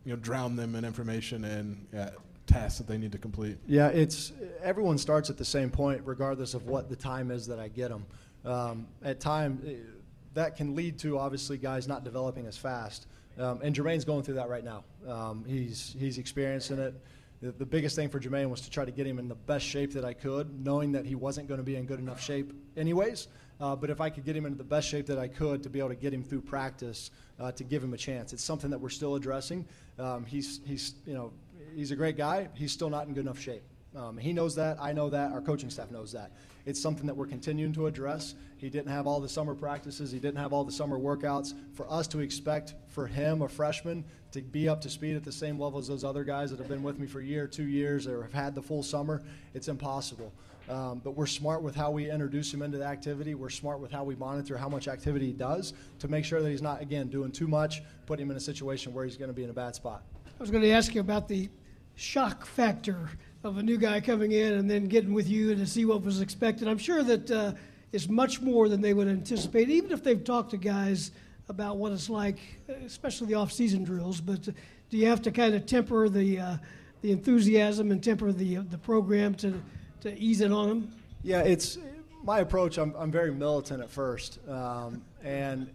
you 0.06 0.14
know 0.14 0.20
drown 0.20 0.56
them 0.56 0.76
in 0.76 0.86
information 0.86 1.44
and 1.44 1.88
tasks 2.50 2.80
that 2.80 2.88
they 2.88 2.98
need 2.98 3.12
to 3.12 3.18
complete? 3.18 3.58
Yeah, 3.68 3.88
it's 3.88 4.34
everyone 4.62 4.98
starts 4.98 5.30
at 5.30 5.38
the 5.38 5.46
same 5.46 5.70
point, 5.70 6.02
regardless 6.04 6.54
of 6.54 6.66
what 6.66 6.90
the 6.90 6.96
time 6.96 7.32
is 7.32 7.48
that 7.48 7.60
I 7.60 7.68
get 7.68 7.90
them. 7.90 8.06
Um, 8.44 8.88
at 9.04 9.20
time, 9.20 9.62
eh, 9.66 9.74
that 10.34 10.56
can 10.56 10.76
lead 10.76 10.98
to 11.00 11.18
obviously 11.18 11.58
guys 11.58 11.88
not 11.88 12.04
developing 12.04 12.46
as 12.46 12.58
fast. 12.58 13.08
Um, 13.38 13.62
and 13.62 13.76
Jermaine's 13.76 14.06
going 14.06 14.24
through 14.24 14.36
that 14.36 14.50
right 14.50 14.64
now. 14.64 14.84
Um, 15.08 15.46
he's 15.48 15.96
he's 15.98 16.18
experiencing 16.18 16.80
it. 16.80 16.94
The, 17.42 17.52
the, 17.54 17.66
biggest 17.66 17.96
thing 17.96 18.10
for 18.10 18.20
Jermaine 18.20 18.50
was 18.50 18.60
to 18.62 18.70
try 18.70 18.84
to 18.84 18.92
get 18.92 19.08
him 19.08 19.18
in 19.18 19.30
the 19.30 19.36
best 19.36 19.66
shape 19.66 19.94
that 19.94 20.04
I 20.04 20.12
could, 20.12 20.66
knowing 20.66 20.92
that 20.92 21.06
he 21.06 21.16
wasn't 21.16 21.48
going 21.48 21.60
to 21.60 21.64
be 21.64 21.78
in 21.78 21.86
good 21.86 22.00
enough 22.00 22.22
shape 22.22 22.52
anyways. 22.76 23.30
Uh, 23.60 23.76
but 23.76 23.90
if 23.90 24.00
I 24.00 24.10
could 24.10 24.24
get 24.24 24.36
him 24.36 24.46
into 24.46 24.58
the 24.58 24.64
best 24.64 24.88
shape 24.88 25.06
that 25.08 25.18
I 25.18 25.28
could 25.28 25.64
to 25.64 25.70
be 25.70 25.80
able 25.80 25.90
to 25.90 25.96
get 25.96 26.14
him 26.14 26.24
through 26.24 26.42
practice, 26.42 27.12
uh, 27.40 27.52
to 27.54 27.64
give 27.64 27.84
him 27.84 27.94
a 27.94 27.98
chance, 27.98 28.32
it's 28.32 28.44
something 28.44 28.70
that 28.70 28.80
we're 28.80 28.90
still 28.90 29.16
addressing. 29.16 29.66
Um, 29.98 30.26
he's 30.26 30.62
he's 30.66 30.96
you 31.06 31.14
know 31.14 31.32
he's 31.76 31.92
a 31.92 31.96
great 31.96 32.18
guy. 32.18 32.48
He's 32.54 32.72
still 32.72 32.90
not 32.90 33.08
in 33.08 33.14
good 33.14 33.26
enough 33.26 33.40
shape. 33.40 33.64
Um, 33.96 34.18
he 34.18 34.34
knows 34.34 34.56
that. 34.56 34.78
I 34.80 34.94
know 34.94 35.10
that. 35.10 35.32
Our 35.32 35.42
coaching 35.42 35.70
staff 35.70 35.92
knows 35.92 36.12
that. 36.12 36.32
It's 36.66 36.80
something 36.80 37.08
that 37.08 37.16
we're 37.16 37.26
continuing 37.26 37.74
to 37.74 37.88
address. 37.88 38.36
He 38.58 38.70
didn't 38.70 38.92
have 38.92 39.08
all 39.08 39.20
the 39.20 39.30
summer 39.30 39.56
practices. 39.56 40.12
He 40.12 40.20
didn't 40.20 40.38
have 40.38 40.54
all 40.54 40.64
the 40.64 40.72
summer 40.72 41.00
workouts. 41.00 41.54
For 41.74 41.92
us 41.92 42.08
to 42.10 42.20
expect 42.20 42.76
for 42.88 43.08
him, 43.08 43.42
a 43.42 43.50
freshman, 43.50 44.06
to 44.34 44.42
be 44.42 44.70
up 44.70 44.82
to 44.82 44.90
speed 44.90 45.16
at 45.16 45.24
the 45.24 45.32
same 45.32 45.60
level 45.60 45.80
as 45.80 45.88
those 45.88 46.04
other 46.04 46.24
guys 46.24 46.52
that 46.52 46.60
have 46.60 46.68
been 46.68 46.84
with 46.84 47.00
me 47.00 47.08
for 47.08 47.20
a 47.20 47.24
year, 47.24 47.48
two 47.48 47.64
years, 47.64 48.06
or 48.06 48.22
have 48.22 48.34
had 48.34 48.54
the 48.54 48.62
full 48.62 48.84
summer, 48.84 49.24
it's 49.54 49.68
impossible. 49.68 50.32
Um, 50.70 51.02
but 51.04 51.12
we're 51.12 51.26
smart 51.26 51.64
with 51.64 51.76
how 51.76 51.90
we 51.90 52.12
introduce 52.12 52.54
him 52.54 52.62
into 52.62 52.78
the 52.78 52.86
activity. 52.86 53.34
We're 53.34 53.50
smart 53.50 53.80
with 53.80 53.92
how 53.92 54.04
we 54.04 54.16
monitor 54.16 54.56
how 54.56 54.70
much 54.70 54.88
activity 54.88 55.26
he 55.28 55.34
does 55.34 55.74
to 55.98 56.08
make 56.08 56.24
sure 56.24 56.42
that 56.42 56.50
he's 56.50 56.62
not, 56.62 56.80
again, 56.80 57.08
doing 57.08 57.32
too 57.32 57.48
much, 57.48 57.82
putting 58.06 58.28
him 58.28 58.32
in 58.32 58.38
a 58.38 58.40
situation 58.42 58.94
where 58.94 59.04
he's 59.04 59.18
going 59.18 59.30
to 59.30 59.34
be 59.34 59.44
in 59.44 59.50
a 59.50 59.54
bad 59.54 59.74
spot. 59.74 60.04
I 60.28 60.30
was 60.40 60.52
going 60.52 60.64
to 60.64 60.70
ask 60.70 60.94
you 60.94 61.02
about 61.02 61.28
the 61.28 61.50
shock 61.96 62.46
factor 62.46 63.10
of 63.44 63.58
a 63.58 63.64
new 63.64 63.78
guy 63.78 64.00
coming 64.00 64.32
in 64.32 64.54
and 64.54 64.70
then 64.70 64.86
getting 64.86 65.14
with 65.14 65.28
you 65.28 65.56
to 65.56 65.66
see 65.66 65.86
what 65.86 66.04
was 66.04 66.22
expected. 66.22 66.68
I'm 66.68 66.78
sure 66.78 67.02
that 67.04 67.32
uh, 67.32 67.54
it's 67.92 68.08
much 68.08 68.40
more 68.40 68.70
than 68.70 68.80
they 68.80 68.94
would 68.94 69.08
anticipate, 69.08 69.70
even 69.70 69.92
if 69.92 70.04
they've 70.04 70.24
talked 70.24 70.52
to 70.52 70.58
guys 70.58 71.12
about 71.48 71.78
what 71.78 71.92
it's 71.92 72.12
like, 72.12 72.38
especially 72.86 73.28
the 73.28 73.34
off-season 73.34 73.84
drills. 73.84 74.22
But 74.22 74.44
do 74.44 74.98
you 74.98 75.08
have 75.08 75.22
to 75.24 75.32
kind 75.32 75.56
of 75.56 75.66
temper 75.66 76.10
the 76.10 76.40
uh, 76.40 76.58
the 77.02 77.12
enthusiasm 77.12 77.92
and 77.92 78.04
temper 78.04 78.32
the 78.32 78.58
uh, 78.58 78.64
the 78.70 78.78
program 78.78 79.34
to 79.36 79.62
to 80.02 80.18
ease 80.18 80.42
it 80.42 80.52
on 80.52 80.70
them? 80.70 80.94
Yeah, 81.24 81.42
it's 81.42 81.78
my 82.24 82.40
approach. 82.40 82.78
I'm 82.78 82.96
I'm 82.98 83.12
very 83.12 83.32
militant 83.32 83.82
at 83.82 83.90
first, 83.90 84.40
um, 84.48 85.02
and 85.24 85.70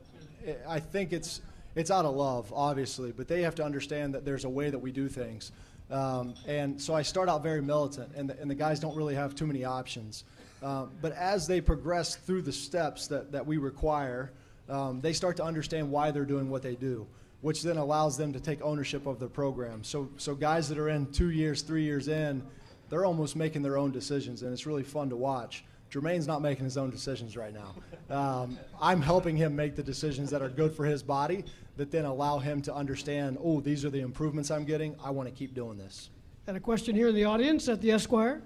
I 0.66 0.80
think 0.80 1.12
it's 1.12 1.40
it's 1.74 1.90
out 1.90 2.04
of 2.04 2.14
love, 2.14 2.52
obviously, 2.54 3.12
but 3.12 3.28
they 3.28 3.42
have 3.42 3.54
to 3.56 3.64
understand 3.64 4.14
that 4.14 4.24
there's 4.24 4.44
a 4.44 4.48
way 4.48 4.70
that 4.70 4.78
we 4.78 4.92
do 4.92 5.08
things. 5.08 5.52
Um, 5.90 6.34
and 6.46 6.80
so 6.80 6.94
I 6.94 7.02
start 7.02 7.28
out 7.28 7.42
very 7.42 7.60
militant, 7.60 8.10
and 8.16 8.30
the, 8.30 8.40
and 8.40 8.50
the 8.50 8.54
guys 8.54 8.80
don't 8.80 8.96
really 8.96 9.14
have 9.14 9.34
too 9.34 9.46
many 9.46 9.64
options. 9.64 10.24
Um, 10.62 10.90
but 11.02 11.12
as 11.12 11.46
they 11.46 11.60
progress 11.60 12.16
through 12.16 12.42
the 12.42 12.52
steps 12.52 13.06
that, 13.08 13.32
that 13.32 13.46
we 13.46 13.58
require, 13.58 14.30
um, 14.68 15.00
they 15.00 15.12
start 15.12 15.36
to 15.36 15.44
understand 15.44 15.90
why 15.90 16.10
they're 16.10 16.24
doing 16.24 16.48
what 16.48 16.62
they 16.62 16.74
do, 16.74 17.06
which 17.42 17.62
then 17.62 17.76
allows 17.76 18.16
them 18.16 18.32
to 18.32 18.40
take 18.40 18.62
ownership 18.62 19.06
of 19.06 19.18
their 19.18 19.28
program. 19.28 19.84
So, 19.84 20.08
so 20.16 20.34
guys 20.34 20.68
that 20.70 20.78
are 20.78 20.88
in 20.88 21.12
two 21.12 21.30
years, 21.30 21.60
three 21.60 21.82
years 21.82 22.08
in, 22.08 22.42
they're 22.88 23.04
almost 23.04 23.36
making 23.36 23.62
their 23.62 23.76
own 23.76 23.90
decisions, 23.90 24.42
and 24.42 24.52
it's 24.52 24.66
really 24.66 24.82
fun 24.82 25.08
to 25.10 25.16
watch. 25.16 25.64
Jermaine's 25.90 26.26
not 26.26 26.42
making 26.42 26.64
his 26.64 26.76
own 26.76 26.90
decisions 26.90 27.36
right 27.36 27.54
now. 27.54 27.74
Um, 28.14 28.58
I'm 28.80 29.00
helping 29.00 29.36
him 29.36 29.54
make 29.54 29.76
the 29.76 29.82
decisions 29.82 30.28
that 30.30 30.42
are 30.42 30.48
good 30.48 30.74
for 30.74 30.84
his 30.84 31.02
body, 31.02 31.44
that 31.76 31.90
then 31.90 32.04
allow 32.04 32.38
him 32.38 32.60
to 32.62 32.74
understand, 32.74 33.38
oh, 33.40 33.60
these 33.60 33.84
are 33.84 33.90
the 33.90 34.00
improvements 34.00 34.50
I'm 34.50 34.64
getting. 34.64 34.96
I 35.02 35.10
want 35.10 35.28
to 35.28 35.34
keep 35.34 35.54
doing 35.54 35.78
this. 35.78 36.10
And 36.46 36.56
a 36.56 36.60
question 36.60 36.94
here 36.96 37.08
in 37.08 37.14
the 37.14 37.24
audience 37.24 37.68
at 37.68 37.80
the 37.80 37.92
Esquire. 37.92 38.42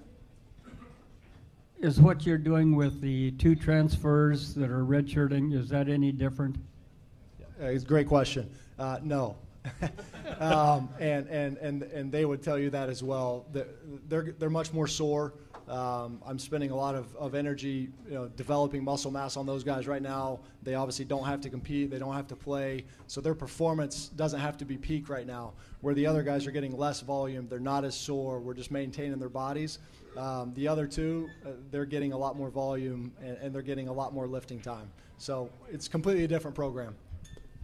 Is 1.80 2.00
what 2.00 2.26
you're 2.26 2.38
doing 2.38 2.74
with 2.76 3.00
the 3.00 3.30
two 3.32 3.54
transfers 3.54 4.52
that 4.54 4.70
are 4.70 4.84
redshirting, 4.84 5.54
is 5.54 5.68
that 5.68 5.88
any 5.88 6.12
different? 6.12 6.56
Uh, 7.40 7.66
it's 7.66 7.84
a 7.84 7.86
great 7.86 8.08
question. 8.08 8.50
Uh, 8.78 8.98
no. 9.02 9.36
um, 10.40 10.88
and, 10.98 11.26
and, 11.28 11.56
and, 11.58 11.82
and 11.82 12.12
they 12.12 12.24
would 12.24 12.42
tell 12.42 12.58
you 12.58 12.70
that 12.70 12.88
as 12.88 13.02
well. 13.02 13.46
They're, 14.08 14.34
they're 14.38 14.50
much 14.50 14.72
more 14.72 14.86
sore. 14.86 15.34
Um, 15.68 16.22
I'm 16.24 16.38
spending 16.38 16.70
a 16.70 16.76
lot 16.76 16.94
of, 16.94 17.14
of 17.16 17.34
energy, 17.34 17.90
you 18.06 18.14
know, 18.14 18.28
developing 18.28 18.82
muscle 18.82 19.10
mass 19.10 19.36
on 19.36 19.44
those 19.44 19.62
guys 19.62 19.86
right 19.86 20.00
now. 20.00 20.40
They 20.62 20.74
obviously 20.74 21.04
don't 21.04 21.26
have 21.26 21.42
to 21.42 21.50
compete, 21.50 21.90
they 21.90 21.98
don't 21.98 22.14
have 22.14 22.26
to 22.28 22.36
play, 22.36 22.84
so 23.06 23.20
their 23.20 23.34
performance 23.34 24.08
doesn't 24.08 24.40
have 24.40 24.56
to 24.58 24.64
be 24.64 24.78
peak 24.78 25.10
right 25.10 25.26
now. 25.26 25.52
Where 25.82 25.94
the 25.94 26.06
other 26.06 26.22
guys 26.22 26.46
are 26.46 26.50
getting 26.52 26.76
less 26.76 27.02
volume, 27.02 27.48
they're 27.48 27.60
not 27.60 27.84
as 27.84 27.94
sore. 27.94 28.40
We're 28.40 28.54
just 28.54 28.70
maintaining 28.70 29.18
their 29.18 29.28
bodies. 29.28 29.78
Um, 30.16 30.52
the 30.54 30.66
other 30.66 30.86
two, 30.86 31.28
uh, 31.46 31.50
they're 31.70 31.84
getting 31.84 32.12
a 32.12 32.18
lot 32.18 32.36
more 32.36 32.48
volume 32.48 33.12
and, 33.22 33.36
and 33.36 33.54
they're 33.54 33.62
getting 33.62 33.88
a 33.88 33.92
lot 33.92 34.14
more 34.14 34.26
lifting 34.26 34.60
time. 34.60 34.90
So 35.18 35.50
it's 35.70 35.86
completely 35.86 36.24
a 36.24 36.28
different 36.28 36.54
program. 36.54 36.96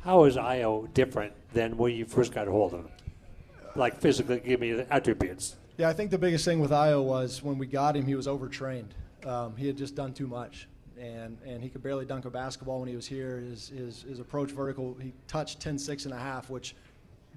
How 0.05 0.25
is 0.25 0.37
Ayo 0.37 0.93
different 0.93 1.33
than 1.55 1.79
when 1.79 1.95
you 1.95 2.05
first 2.05 2.35
got 2.35 2.47
hold 2.47 2.75
of 2.75 2.81
him? 2.81 2.91
Like 3.75 3.99
physically, 3.99 4.39
give 4.45 4.61
me 4.61 4.73
the 4.73 4.93
attributes. 4.93 5.57
Yeah, 5.79 5.89
I 5.89 5.95
think 5.95 6.11
the 6.11 6.19
biggest 6.19 6.45
thing 6.45 6.61
with 6.61 6.73
Ayo 6.73 7.03
was 7.03 7.43
when 7.43 7.57
we 7.57 7.67
got 7.67 7.97
him, 7.97 8.05
he 8.05 8.15
was 8.15 8.29
overtrained. 8.29 8.95
Um, 9.25 9.57
he 9.57 9.67
had 9.67 9.79
just 9.79 9.95
done 9.95 10.13
too 10.13 10.27
much, 10.27 10.69
and, 11.01 11.39
and 11.47 11.63
he 11.63 11.71
could 11.71 11.83
barely 11.83 12.05
dunk 12.05 12.27
a 12.27 12.31
basketball 12.31 12.81
when 12.81 12.89
he 12.91 12.95
was 12.95 13.07
here. 13.07 13.39
His, 13.39 13.71
his, 13.71 14.03
his 14.03 14.21
approach 14.21 14.51
vertical, 14.51 14.95
he 15.01 15.15
touched 15.27 15.59
10 15.61 15.79
6 15.79 16.05
and 16.05 16.13
a 16.13 16.19
half, 16.19 16.51
which 16.51 16.77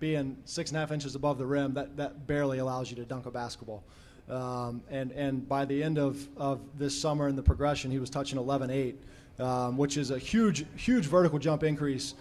being 0.02 0.36
six 0.44 0.70
and 0.70 0.78
a 0.78 0.82
half 0.82 0.92
inches 0.92 1.16
above 1.16 1.38
the 1.38 1.46
rim, 1.46 1.74
that, 1.74 1.96
that 1.96 2.28
barely 2.28 2.58
allows 2.58 2.90
you 2.90 2.98
to 2.98 3.06
dunk 3.06 3.28
a 3.28 3.32
basketball. 3.32 3.82
Um, 4.30 4.84
and, 4.92 5.14
and 5.14 5.48
by 5.48 5.64
the 5.64 5.82
end 5.82 5.98
of, 5.98 6.28
of 6.36 6.60
this 6.78 7.00
summer 7.00 7.30
in 7.30 7.38
the 7.38 7.42
progression, 7.42 7.92
he 7.92 8.00
was 8.00 8.10
touching 8.10 8.38
11 8.38 8.70
8, 8.70 8.96
um, 9.40 9.78
which 9.78 9.96
is 9.96 10.12
a 10.12 10.20
huge, 10.20 10.66
huge 10.76 11.06
vertical 11.06 11.40
jump 11.40 11.64
increase. 11.64 12.14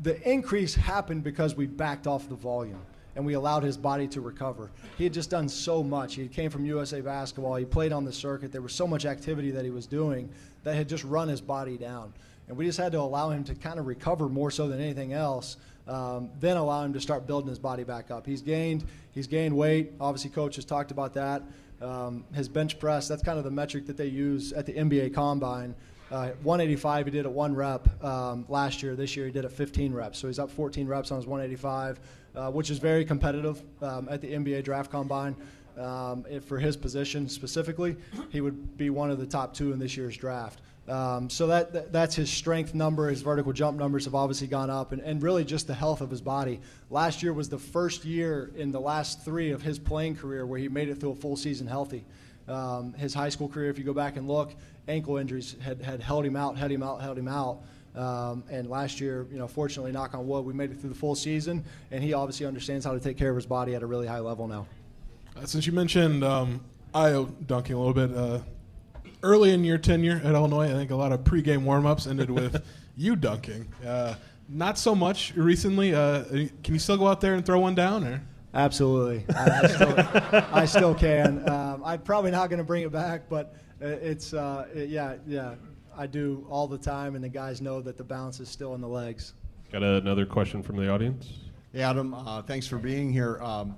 The 0.00 0.20
increase 0.30 0.74
happened 0.74 1.24
because 1.24 1.54
we 1.54 1.66
backed 1.66 2.06
off 2.06 2.28
the 2.28 2.34
volume 2.34 2.80
and 3.16 3.24
we 3.24 3.32
allowed 3.32 3.62
his 3.62 3.78
body 3.78 4.06
to 4.08 4.20
recover. 4.20 4.70
He 4.98 5.04
had 5.04 5.12
just 5.14 5.30
done 5.30 5.48
so 5.48 5.82
much. 5.82 6.14
He 6.14 6.28
came 6.28 6.50
from 6.50 6.66
USA 6.66 7.00
Basketball. 7.00 7.56
He 7.56 7.64
played 7.64 7.92
on 7.92 8.04
the 8.04 8.12
circuit. 8.12 8.52
There 8.52 8.60
was 8.60 8.74
so 8.74 8.86
much 8.86 9.06
activity 9.06 9.50
that 9.52 9.64
he 9.64 9.70
was 9.70 9.86
doing 9.86 10.28
that 10.64 10.74
had 10.74 10.88
just 10.88 11.02
run 11.02 11.28
his 11.28 11.40
body 11.40 11.78
down. 11.78 12.12
And 12.48 12.56
we 12.56 12.66
just 12.66 12.78
had 12.78 12.92
to 12.92 13.00
allow 13.00 13.30
him 13.30 13.42
to 13.44 13.54
kind 13.54 13.78
of 13.78 13.86
recover 13.86 14.28
more 14.28 14.50
so 14.50 14.68
than 14.68 14.80
anything 14.80 15.14
else. 15.14 15.56
Um, 15.88 16.30
then 16.40 16.56
allow 16.56 16.84
him 16.84 16.92
to 16.92 17.00
start 17.00 17.26
building 17.26 17.48
his 17.48 17.58
body 17.58 17.84
back 17.84 18.10
up. 18.10 18.26
He's 18.26 18.42
gained 18.42 18.84
he's 19.12 19.26
gained 19.26 19.56
weight. 19.56 19.92
Obviously, 20.00 20.30
coach 20.30 20.56
has 20.56 20.64
talked 20.64 20.90
about 20.90 21.14
that. 21.14 21.42
Um, 21.80 22.24
his 22.34 22.48
bench 22.48 22.78
press 22.78 23.06
that's 23.06 23.22
kind 23.22 23.38
of 23.38 23.44
the 23.44 23.50
metric 23.50 23.86
that 23.86 23.96
they 23.96 24.06
use 24.06 24.52
at 24.52 24.66
the 24.66 24.72
NBA 24.72 25.14
Combine. 25.14 25.74
Uh, 26.10 26.30
185 26.42 27.06
he 27.06 27.12
did 27.12 27.26
at 27.26 27.32
one 27.32 27.54
rep 27.54 28.04
um, 28.04 28.44
last 28.48 28.82
year. 28.82 28.94
This 28.94 29.16
year 29.16 29.26
he 29.26 29.32
did 29.32 29.44
at 29.44 29.52
15 29.52 29.92
reps. 29.92 30.18
So 30.18 30.28
he's 30.28 30.38
up 30.38 30.50
14 30.50 30.86
reps 30.86 31.10
on 31.10 31.16
his 31.16 31.26
185 31.26 31.98
uh, 32.36 32.50
which 32.50 32.70
is 32.70 32.78
very 32.78 33.04
competitive 33.04 33.62
um, 33.82 34.08
at 34.10 34.20
the 34.20 34.32
NBA 34.32 34.62
Draft 34.64 34.90
Combine. 34.92 35.34
Um, 35.78 36.24
for 36.46 36.58
his 36.58 36.74
position 36.74 37.28
specifically, 37.28 37.96
he 38.30 38.40
would 38.40 38.78
be 38.78 38.88
one 38.88 39.10
of 39.10 39.18
the 39.18 39.26
top 39.26 39.52
two 39.52 39.72
in 39.72 39.78
this 39.78 39.94
year's 39.94 40.16
draft. 40.16 40.62
Um, 40.88 41.28
so 41.28 41.48
that, 41.48 41.72
that, 41.74 41.92
that's 41.92 42.14
his 42.14 42.30
strength 42.30 42.74
number. 42.74 43.10
His 43.10 43.20
vertical 43.20 43.52
jump 43.52 43.76
numbers 43.78 44.06
have 44.06 44.14
obviously 44.14 44.46
gone 44.46 44.70
up, 44.70 44.92
and, 44.92 45.02
and 45.02 45.22
really 45.22 45.44
just 45.44 45.66
the 45.66 45.74
health 45.74 46.00
of 46.00 46.10
his 46.10 46.22
body. 46.22 46.60
Last 46.88 47.22
year 47.22 47.34
was 47.34 47.50
the 47.50 47.58
first 47.58 48.06
year 48.06 48.50
in 48.56 48.70
the 48.70 48.80
last 48.80 49.22
three 49.22 49.50
of 49.50 49.60
his 49.60 49.78
playing 49.78 50.16
career 50.16 50.46
where 50.46 50.58
he 50.58 50.68
made 50.68 50.88
it 50.88 50.98
through 50.98 51.10
a 51.10 51.16
full 51.16 51.36
season 51.36 51.66
healthy. 51.66 52.06
Um, 52.48 52.94
his 52.94 53.12
high 53.12 53.28
school 53.28 53.48
career, 53.48 53.68
if 53.68 53.76
you 53.76 53.84
go 53.84 53.92
back 53.92 54.16
and 54.16 54.28
look, 54.28 54.54
ankle 54.88 55.16
injuries 55.16 55.56
had, 55.60 55.82
had 55.82 56.02
held 56.02 56.24
him 56.24 56.36
out, 56.36 56.56
held 56.56 56.70
him 56.70 56.82
out, 56.82 57.00
held 57.00 57.18
him 57.18 57.28
out. 57.28 57.62
Um, 57.94 58.44
and 58.50 58.68
last 58.68 59.00
year, 59.00 59.26
you 59.32 59.38
know, 59.38 59.48
fortunately, 59.48 59.90
knock 59.90 60.14
on 60.14 60.28
wood, 60.28 60.44
we 60.44 60.52
made 60.52 60.70
it 60.70 60.78
through 60.78 60.90
the 60.90 60.96
full 60.96 61.14
season, 61.14 61.64
and 61.90 62.04
he 62.04 62.12
obviously 62.12 62.44
understands 62.44 62.84
how 62.84 62.92
to 62.92 63.00
take 63.00 63.16
care 63.16 63.30
of 63.30 63.36
his 63.36 63.46
body 63.46 63.74
at 63.74 63.82
a 63.82 63.86
really 63.86 64.06
high 64.06 64.18
level 64.18 64.46
now. 64.46 64.66
Uh, 65.34 65.46
since 65.46 65.66
you 65.66 65.72
mentioned 65.72 66.22
um, 66.22 66.60
Ayo 66.94 67.32
dunking 67.46 67.74
a 67.74 67.78
little 67.78 67.94
bit, 67.94 68.14
uh, 68.14 68.40
early 69.22 69.52
in 69.52 69.64
your 69.64 69.78
tenure 69.78 70.20
at 70.22 70.34
Illinois, 70.34 70.70
I 70.70 70.74
think 70.74 70.90
a 70.90 70.96
lot 70.96 71.12
of 71.12 71.20
pregame 71.20 71.64
warmups 71.64 72.08
ended 72.08 72.30
with 72.30 72.62
you 72.96 73.16
dunking. 73.16 73.66
Uh, 73.84 74.14
not 74.48 74.78
so 74.78 74.94
much 74.94 75.34
recently. 75.34 75.94
Uh, 75.94 76.24
can 76.62 76.74
you 76.74 76.78
still 76.78 76.98
go 76.98 77.08
out 77.08 77.20
there 77.20 77.34
and 77.34 77.44
throw 77.44 77.60
one 77.60 77.74
down, 77.74 78.04
or? 78.04 78.22
Absolutely, 78.54 79.24
I, 79.34 79.50
I, 79.50 79.66
still, 79.66 79.94
I 80.52 80.64
still, 80.64 80.94
can. 80.94 81.46
Um, 81.48 81.82
I'm 81.84 82.00
probably 82.00 82.30
not 82.30 82.48
going 82.48 82.58
to 82.58 82.64
bring 82.64 82.84
it 82.84 82.92
back, 82.92 83.28
but 83.28 83.54
it's 83.80 84.34
uh, 84.34 84.66
it, 84.74 84.88
yeah, 84.88 85.16
yeah. 85.26 85.54
I 85.96 86.06
do 86.06 86.46
all 86.50 86.66
the 86.66 86.78
time, 86.78 87.14
and 87.14 87.24
the 87.24 87.28
guys 87.28 87.60
know 87.60 87.80
that 87.80 87.96
the 87.96 88.04
balance 88.04 88.38
is 88.40 88.48
still 88.48 88.74
in 88.74 88.80
the 88.80 88.88
legs. 88.88 89.32
Got 89.72 89.82
another 89.82 90.26
question 90.26 90.62
from 90.62 90.76
the 90.76 90.90
audience? 90.90 91.32
Hey, 91.72 91.82
Adam, 91.82 92.14
uh, 92.14 92.42
thanks 92.42 92.66
for 92.66 92.78
being 92.78 93.12
here. 93.12 93.40
Um, 93.42 93.76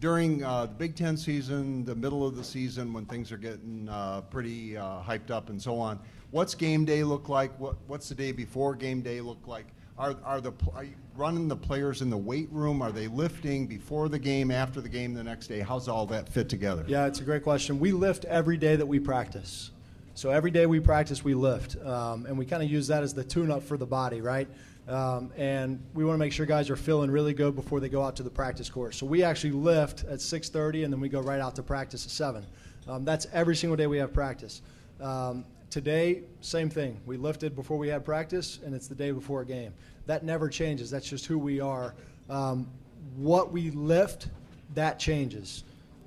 during 0.00 0.44
uh, 0.44 0.66
the 0.66 0.74
Big 0.74 0.96
Ten 0.96 1.16
season, 1.16 1.84
the 1.84 1.94
middle 1.94 2.26
of 2.26 2.36
the 2.36 2.44
season, 2.44 2.92
when 2.92 3.04
things 3.04 3.32
are 3.32 3.36
getting 3.36 3.88
uh, 3.90 4.22
pretty 4.22 4.76
uh, 4.76 5.00
hyped 5.02 5.30
up 5.30 5.50
and 5.50 5.60
so 5.60 5.78
on, 5.78 5.98
what's 6.30 6.54
game 6.54 6.84
day 6.84 7.04
look 7.04 7.28
like? 7.28 7.58
What, 7.58 7.76
what's 7.86 8.08
the 8.08 8.14
day 8.14 8.32
before 8.32 8.74
game 8.74 9.02
day 9.02 9.20
look 9.20 9.46
like? 9.46 9.66
Are, 9.98 10.14
are, 10.24 10.40
the, 10.40 10.52
are 10.74 10.84
you 10.84 10.94
running 11.16 11.48
the 11.48 11.56
players 11.56 12.02
in 12.02 12.10
the 12.10 12.16
weight 12.16 12.48
room? 12.52 12.82
Are 12.82 12.92
they 12.92 13.08
lifting 13.08 13.66
before 13.66 14.08
the 14.08 14.18
game, 14.18 14.52
after 14.52 14.80
the 14.80 14.88
game, 14.88 15.12
the 15.12 15.24
next 15.24 15.48
day? 15.48 15.58
How's 15.58 15.88
all 15.88 16.06
that 16.06 16.28
fit 16.28 16.48
together? 16.48 16.84
Yeah, 16.86 17.06
it's 17.06 17.18
a 17.20 17.24
great 17.24 17.42
question. 17.42 17.80
We 17.80 17.90
lift 17.90 18.24
every 18.26 18.56
day 18.56 18.76
that 18.76 18.86
we 18.86 19.00
practice. 19.00 19.72
So 20.14 20.30
every 20.30 20.52
day 20.52 20.66
we 20.66 20.78
practice, 20.78 21.24
we 21.24 21.34
lift. 21.34 21.76
Um, 21.84 22.26
and 22.26 22.38
we 22.38 22.46
kind 22.46 22.62
of 22.62 22.70
use 22.70 22.86
that 22.86 23.02
as 23.02 23.12
the 23.12 23.24
tune 23.24 23.50
up 23.50 23.64
for 23.64 23.76
the 23.76 23.86
body, 23.86 24.20
right? 24.20 24.46
Um, 24.86 25.32
and 25.36 25.82
we 25.94 26.04
want 26.04 26.14
to 26.14 26.18
make 26.18 26.32
sure 26.32 26.46
guys 26.46 26.70
are 26.70 26.76
feeling 26.76 27.10
really 27.10 27.34
good 27.34 27.56
before 27.56 27.80
they 27.80 27.88
go 27.88 28.02
out 28.02 28.14
to 28.16 28.22
the 28.22 28.30
practice 28.30 28.70
course. 28.70 28.96
So 28.96 29.04
we 29.04 29.24
actually 29.24 29.50
lift 29.50 30.04
at 30.04 30.20
6:30, 30.20 30.84
and 30.84 30.92
then 30.92 31.00
we 31.00 31.08
go 31.08 31.20
right 31.20 31.40
out 31.40 31.56
to 31.56 31.62
practice 31.62 32.06
at 32.06 32.12
7. 32.12 32.46
Um, 32.86 33.04
that's 33.04 33.26
every 33.32 33.54
single 33.54 33.76
day 33.76 33.86
we 33.86 33.98
have 33.98 34.14
practice. 34.14 34.62
Um, 35.00 35.44
today, 35.70 36.22
same 36.40 36.70
thing. 36.70 37.00
We 37.06 37.16
lifted 37.16 37.54
before 37.54 37.78
we 37.78 37.88
had 37.88 38.04
practice, 38.04 38.60
and 38.64 38.74
it's 38.74 38.88
the 38.88 38.94
day 38.94 39.10
before 39.10 39.42
a 39.42 39.46
game. 39.46 39.72
That 40.06 40.24
never 40.24 40.48
changes. 40.48 40.90
That's 40.90 41.08
just 41.08 41.26
who 41.26 41.38
we 41.38 41.60
are. 41.60 41.94
Um, 42.30 42.68
what 43.16 43.52
we 43.52 43.70
lift, 43.70 44.28
that 44.74 44.98
changes, 44.98 45.64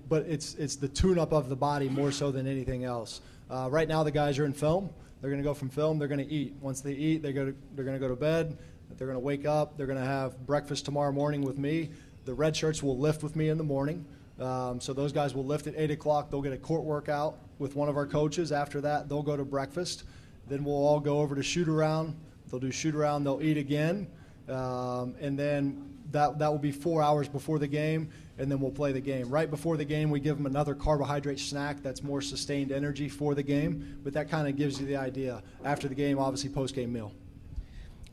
but 0.10 0.24
it's 0.24 0.56
it's 0.56 0.76
the 0.76 0.88
tune-up 0.88 1.32
of 1.32 1.50
the 1.50 1.56
body 1.56 1.90
more 1.90 2.12
so 2.12 2.32
than 2.32 2.48
anything 2.48 2.84
else. 2.84 3.22
Uh, 3.50 3.68
right 3.72 3.88
now, 3.88 4.04
the 4.04 4.12
guys 4.12 4.40
are 4.40 4.46
in 4.46 4.54
film. 4.54 4.90
They're 5.20 5.30
going 5.30 5.42
to 5.42 5.48
go 5.48 5.54
from 5.54 5.70
film. 5.70 6.00
They're 6.00 6.08
going 6.08 6.26
to 6.26 6.34
eat. 6.34 6.56
Once 6.62 6.82
they 6.82 6.94
eat, 6.94 7.22
they 7.22 7.34
go 7.34 7.46
to, 7.46 7.56
they're 7.76 7.86
going 7.86 7.96
to 7.96 8.00
go 8.00 8.08
to 8.08 8.16
bed. 8.16 8.58
They're 8.98 9.08
going 9.08 9.16
to 9.16 9.24
wake 9.24 9.46
up. 9.46 9.78
They're 9.78 9.88
going 9.88 10.00
to 10.00 10.06
have 10.06 10.46
breakfast 10.46 10.86
tomorrow 10.86 11.12
morning 11.12 11.42
with 11.42 11.58
me. 11.58 11.92
The 12.26 12.34
red 12.34 12.56
shirts 12.56 12.84
will 12.84 12.98
lift 12.98 13.24
with 13.24 13.36
me 13.36 13.50
in 13.50 13.58
the 13.58 13.64
morning. 13.64 14.06
Um, 14.40 14.82
so 14.82 14.94
those 14.94 15.12
guys 15.12 15.36
will 15.36 15.46
lift 15.46 15.68
at 15.68 15.76
8 15.78 15.92
o'clock. 15.92 16.32
They'll 16.32 16.42
get 16.42 16.54
a 16.54 16.58
court 16.58 16.84
workout 16.84 17.38
with 17.62 17.76
one 17.76 17.88
of 17.88 17.96
our 17.96 18.08
coaches. 18.08 18.52
After 18.52 18.82
that, 18.82 19.08
they'll 19.08 19.22
go 19.22 19.38
to 19.38 19.46
breakfast. 19.46 20.04
Then 20.50 20.64
we'll 20.64 20.76
all 20.76 21.00
go 21.00 21.20
over 21.20 21.36
to 21.36 21.44
shoot 21.44 21.70
around. 21.70 22.16
They'll 22.50 22.60
do 22.60 22.72
shoot 22.72 22.96
around. 22.96 23.24
They'll 23.24 23.42
eat 23.42 23.58
again. 23.58 24.08
Um, 24.50 25.16
and 25.22 25.38
then 25.38 25.88
that, 26.12 26.40
that 26.40 26.52
will 26.52 26.60
be 26.60 26.72
four 26.72 27.02
hours 27.02 27.30
before 27.30 27.60
the 27.60 27.68
game, 27.68 28.10
and 28.38 28.52
then 28.52 28.60
we'll 28.60 28.72
play 28.72 28.92
the 28.92 29.00
game. 29.00 29.30
Right 29.30 29.50
before 29.50 29.78
the 29.78 29.86
game, 29.86 30.10
we 30.10 30.20
give 30.20 30.36
them 30.36 30.48
another 30.48 30.74
carbohydrate 30.74 31.40
snack 31.40 31.82
that's 31.82 32.04
more 32.04 32.20
sustained 32.20 32.72
energy 32.72 33.08
for 33.08 33.36
the 33.36 33.44
game, 33.44 34.00
but 34.04 34.12
that 34.14 34.30
kind 34.30 34.48
of 34.48 34.58
gives 34.58 34.82
you 34.82 34.88
the 34.88 34.98
idea. 34.98 35.42
After 35.64 35.88
the 35.88 35.96
game, 35.96 36.20
obviously, 36.20 36.50
post 36.50 36.76
game 36.76 36.92
meal. 36.92 37.14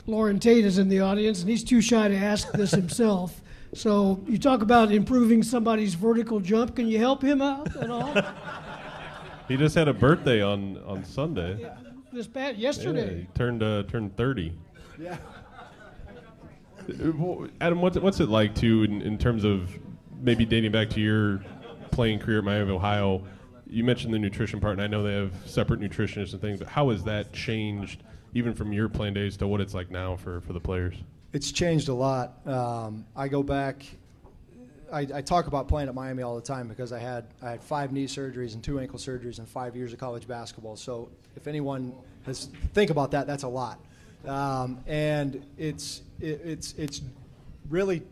Lauren 0.07 0.39
Tate 0.39 0.65
is 0.65 0.79
in 0.79 0.89
the 0.89 1.01
audience, 1.01 1.41
and 1.41 1.49
he's 1.49 1.65
too 1.65 1.81
shy 1.81 2.07
to 2.07 2.17
ask 2.17 2.53
this 2.53 2.71
himself. 2.71 3.41
So 3.75 4.23
you 4.29 4.39
talk 4.39 4.63
about 4.63 4.93
improving 4.93 5.43
somebody's 5.43 5.95
vertical 5.95 6.39
jump. 6.39 6.77
Can 6.77 6.87
you 6.87 6.99
help 6.99 7.23
him 7.23 7.43
out 7.43 7.75
at 7.77 7.91
all? 7.91 8.15
He 9.49 9.57
just 9.57 9.75
had 9.75 9.89
a 9.89 9.95
birthday 9.95 10.43
on, 10.43 10.79
on 10.85 11.05
Sunday. 11.05 11.59
Yeah, 11.61 11.77
this 12.13 12.27
past 12.27 12.57
yesterday. 12.57 13.15
Yeah, 13.15 13.21
he 13.21 13.29
turned 13.35 13.63
uh, 13.63 13.83
turned 13.85 14.17
thirty. 14.17 14.53
Yeah. 14.99 15.17
Adam, 17.61 17.83
what's 17.83 17.97
it, 17.97 18.03
what's 18.03 18.21
it 18.21 18.29
like 18.29 18.55
to 18.55 18.85
in, 18.85 19.03
in 19.03 19.19
terms 19.19 19.45
of 19.45 19.71
maybe 20.23 20.47
dating 20.47 20.73
back 20.73 20.89
to 20.91 21.01
your 21.01 21.45
playing 21.91 22.19
career 22.19 22.39
at 22.39 22.45
Miami 22.45 22.63
of 22.63 22.71
Ohio? 22.71 23.25
You 23.67 23.85
mentioned 23.85 24.15
the 24.15 24.19
nutrition 24.19 24.59
part, 24.61 24.73
and 24.73 24.83
I 24.83 24.87
know 24.87 25.03
they 25.03 25.13
have 25.13 25.35
separate 25.45 25.81
nutritionists 25.81 26.33
and 26.33 26.41
things. 26.41 26.59
But 26.59 26.69
how 26.69 26.89
has 26.89 27.05
that 27.05 27.31
changed, 27.35 28.03
even 28.33 28.55
from 28.55 28.73
your 28.73 28.89
playing 28.89 29.13
days 29.13 29.37
to 29.37 29.47
what 29.47 29.61
it's 29.61 29.75
like 29.75 29.91
now 29.91 30.17
for, 30.17 30.41
for 30.41 30.55
the 30.55 30.61
players? 30.61 30.95
It's 31.35 31.53
changed 31.53 31.91
a 31.91 31.95
lot. 31.95 32.47
Um, 32.47 33.05
I 33.15 33.29
go 33.29 33.43
back. 33.43 33.85
I, 34.93 35.01
I, 35.01 35.23
talk 35.23 35.47
about 35.47 35.69
playing 35.69 35.89
at 35.89 35.95
Miami 35.95 36.23
all 36.23 36.37
the 36.37 36.43
time 36.43 36.69
because 36.69 36.93
I 36.93 36.99
had 36.99 37.27
I 37.43 37.51
had 37.51 37.63
five 37.63 37.93
knee 37.93 38.07
surgeries 38.07 38.55
and 38.55 38.63
two 38.63 38.81
ankle 38.81 38.99
surgeries 38.99 39.39
and 39.39 39.49
five 39.49 39.77
years 39.77 39.93
of 39.93 39.99
college 39.99 40.27
basketball. 40.27 40.77
So 40.77 41.09
if 41.37 41.47
anyone 41.47 41.95
has 42.27 42.47
think 42.75 42.91
about 42.91 43.11
that, 43.13 43.27
that's 43.27 43.43
a 43.43 43.49
lot. 43.49 43.81
Um, 44.27 44.81
and 44.87 45.45
it's 45.57 46.03
it, 46.21 46.41
it's 46.45 46.75
it's 46.75 47.03
really 47.69 48.03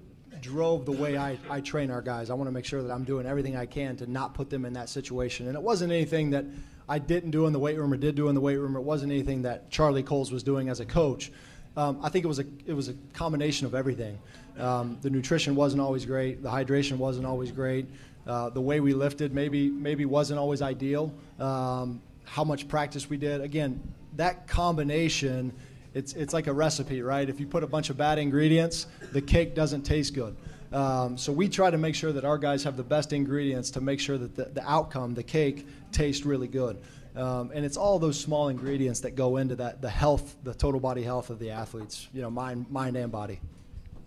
drove 0.41 0.85
the 0.85 0.93
way 0.93 1.17
I, 1.17 1.39
I 1.49 1.61
train 1.61 1.91
our 1.91 2.03
guys. 2.03 2.31
I 2.31 2.35
want 2.35 2.49
to 2.49 2.53
make 2.53 2.65
sure 2.65 2.83
that 2.83 2.93
I'm 2.93 3.05
doing 3.05 3.27
everything 3.27 3.57
I 3.57 3.67
can 3.67 3.97
to 3.97 4.11
not 4.11 4.35
put 4.35 4.51
them 4.51 4.65
in 4.65 4.75
that 4.75 4.89
situation. 4.89 5.49
And 5.49 5.57
it 5.57 5.62
wasn't 5.62 5.93
anything 5.93 6.31
that 6.31 6.45
I 6.89 6.99
didn't 6.99 7.31
do 7.31 7.47
in 7.47 7.53
the 7.53 7.59
weight 7.59 7.79
room 7.79 7.93
or 7.93 7.97
did 7.97 8.15
do 8.15 8.29
in 8.29 8.35
the 8.35 8.41
weight 8.41 8.59
room. 8.59 8.77
It 8.77 8.83
wasn't 8.83 9.12
anything 9.12 9.43
that 9.43 9.71
Charlie 9.71 10.03
Coles 10.03 10.31
was 10.31 10.43
doing 10.43 10.69
as 10.69 10.81
a 10.81 10.85
coach. 10.85 11.33
Um, 11.77 11.99
I 12.03 12.09
think 12.09 12.25
it 12.25 12.29
was 12.29 12.39
a 12.39 12.45
it 12.65 12.73
was 12.73 12.89
a 12.89 12.95
combination 13.12 13.67
of 13.67 13.75
everything. 13.75 14.19
Um, 14.59 14.99
the 15.03 15.11
nutrition 15.11 15.55
wasn't 15.55 15.83
always 15.83 16.05
great. 16.07 16.42
The 16.42 16.51
hydration 16.51 16.97
wasn't 16.99 17.27
always 17.27 17.51
great. 17.51 17.87
Uh, 18.27 18.51
the 18.51 18.61
way 18.61 18.81
we 18.81 18.92
lifted 18.92 19.33
maybe 19.33 19.69
maybe 19.69 20.05
wasn't 20.05 20.38
always 20.38 20.62
ideal. 20.62 21.12
Um, 21.38 22.01
how 22.25 22.45
much 22.45 22.66
practice 22.66 23.09
we 23.09 23.16
did. 23.16 23.40
Again, 23.40 23.81
that 24.16 24.49
combination 24.49 25.53
it's, 25.97 26.12
it's 26.12 26.35
like 26.35 26.47
a 26.47 26.53
recipe, 26.53 27.01
right? 27.01 27.27
If 27.27 27.40
you 27.40 27.47
put 27.47 27.64
a 27.64 27.66
bunch 27.66 27.88
of 27.88 27.97
bad 27.97 28.19
ingredients, 28.19 28.87
the 29.12 29.23
cake 29.23 29.55
doesn't 29.55 29.81
taste 29.81 30.12
good. 30.12 30.37
Um, 30.71 31.16
so 31.16 31.33
we 31.33 31.49
try 31.49 31.71
to 31.71 31.79
make 31.79 31.95
sure 31.95 32.12
that 32.12 32.23
our 32.23 32.37
guys 32.37 32.64
have 32.64 32.77
the 32.77 32.83
best 32.83 33.14
ingredients 33.14 33.71
to 33.71 33.81
make 33.81 33.99
sure 33.99 34.19
that 34.19 34.37
the, 34.37 34.45
the 34.45 34.71
outcome, 34.71 35.14
the 35.14 35.23
cake, 35.23 35.66
tastes 35.92 36.27
really 36.27 36.49
good. 36.49 36.77
Um, 37.14 37.51
and 37.55 37.64
it's 37.64 37.79
all 37.79 37.99
those 37.99 38.21
small 38.21 38.49
ingredients 38.49 39.01
that 39.01 39.12
go 39.12 39.38
into 39.38 39.57
that, 39.57 39.81
the 39.81 39.88
health, 39.88 40.37
the 40.42 40.53
total 40.53 40.81
body 40.81 41.03
health 41.03 41.31
of 41.31 41.38
the 41.38 41.51
athletes, 41.51 42.09
you 42.12 42.21
know, 42.21 42.31
mind, 42.31 42.71
mind 42.71 42.95
and 42.99 43.11
body. 43.11 43.40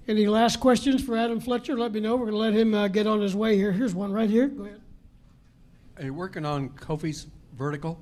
Any 0.10 0.26
last 0.26 0.60
questions 0.60 1.04
for 1.04 1.16
Adam 1.16 1.40
Fletcher? 1.40 1.78
Let 1.78 1.92
me 1.92 2.00
know. 2.00 2.16
We're 2.16 2.32
going 2.32 2.34
to 2.34 2.40
let 2.40 2.54
him 2.54 2.74
uh, 2.74 2.88
get 2.88 3.06
on 3.06 3.22
his 3.22 3.36
way 3.36 3.56
here. 3.56 3.72
Here's 3.72 3.94
one 3.94 4.12
right 4.12 4.28
here. 4.28 4.48
Go 4.48 4.64
ahead. 4.64 4.82
Are 5.98 6.04
you 6.04 6.16
working 6.16 6.48
on 6.48 6.70
Kofi's 6.70 7.28
vertical? 7.56 8.02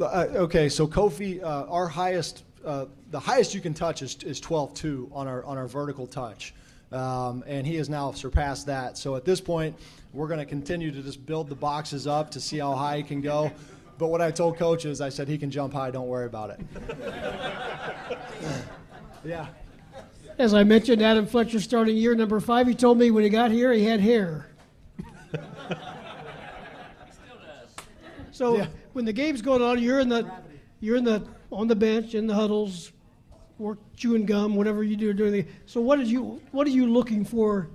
Uh, 0.00 0.26
okay, 0.36 0.70
so 0.70 0.86
Kofi, 0.86 1.42
uh, 1.42 1.66
our 1.68 1.86
highest 1.86 2.44
uh, 2.64 2.86
the 3.10 3.20
highest 3.20 3.54
you 3.54 3.60
can 3.60 3.74
touch 3.74 4.00
is, 4.00 4.16
is 4.22 4.40
12.2 4.40 5.10
on 5.12 5.28
our, 5.28 5.44
on 5.44 5.58
our 5.58 5.68
vertical 5.68 6.06
touch. 6.06 6.54
Um, 6.92 7.44
and 7.46 7.66
he 7.66 7.76
has 7.76 7.90
now 7.90 8.10
surpassed 8.12 8.64
that. 8.64 8.96
So 8.96 9.14
at 9.14 9.26
this 9.26 9.38
point, 9.38 9.76
we're 10.14 10.28
going 10.28 10.40
to 10.40 10.46
continue 10.46 10.90
to 10.90 11.02
just 11.02 11.26
build 11.26 11.50
the 11.50 11.54
boxes 11.54 12.06
up 12.06 12.30
to 12.30 12.40
see 12.40 12.58
how 12.58 12.74
high 12.74 12.96
he 12.96 13.02
can 13.02 13.20
go. 13.20 13.52
But 13.98 14.06
what 14.06 14.22
I 14.22 14.30
told 14.30 14.56
coaches, 14.56 15.02
I 15.02 15.10
said 15.10 15.28
he 15.28 15.36
can 15.36 15.50
jump 15.50 15.74
high. 15.74 15.90
Don't 15.90 16.08
worry 16.08 16.24
about 16.24 16.50
it. 16.50 16.60
yeah. 19.26 19.48
As 20.38 20.54
I 20.54 20.62
mentioned, 20.62 21.02
Adam 21.02 21.26
Fletcher 21.26 21.58
starting 21.58 21.96
year 21.96 22.14
number 22.14 22.38
five. 22.38 22.68
He 22.68 22.74
told 22.74 22.96
me 22.96 23.10
when 23.10 23.24
he 23.24 23.30
got 23.30 23.50
here 23.50 23.72
he 23.72 23.84
had 23.84 23.98
hair. 24.00 24.46
so 28.30 28.58
yeah. 28.58 28.68
when 28.92 29.04
the 29.04 29.12
game's 29.12 29.42
going 29.42 29.62
on, 29.62 29.82
you're 29.82 29.98
in 29.98 30.08
the 30.08 30.30
you're 30.78 30.96
in 30.96 31.02
the 31.02 31.26
on 31.50 31.66
the 31.66 31.74
bench 31.74 32.14
in 32.14 32.28
the 32.28 32.34
huddles, 32.34 32.92
work 33.58 33.78
chewing 33.96 34.26
gum, 34.26 34.54
whatever 34.54 34.84
you 34.84 34.96
do 34.96 35.12
during 35.12 35.32
the. 35.32 35.44
So 35.66 35.80
what 35.80 35.98
did 35.98 36.06
you 36.06 36.40
what 36.52 36.68
are 36.68 36.70
you 36.70 36.86
looking 36.86 37.24
for 37.24 37.68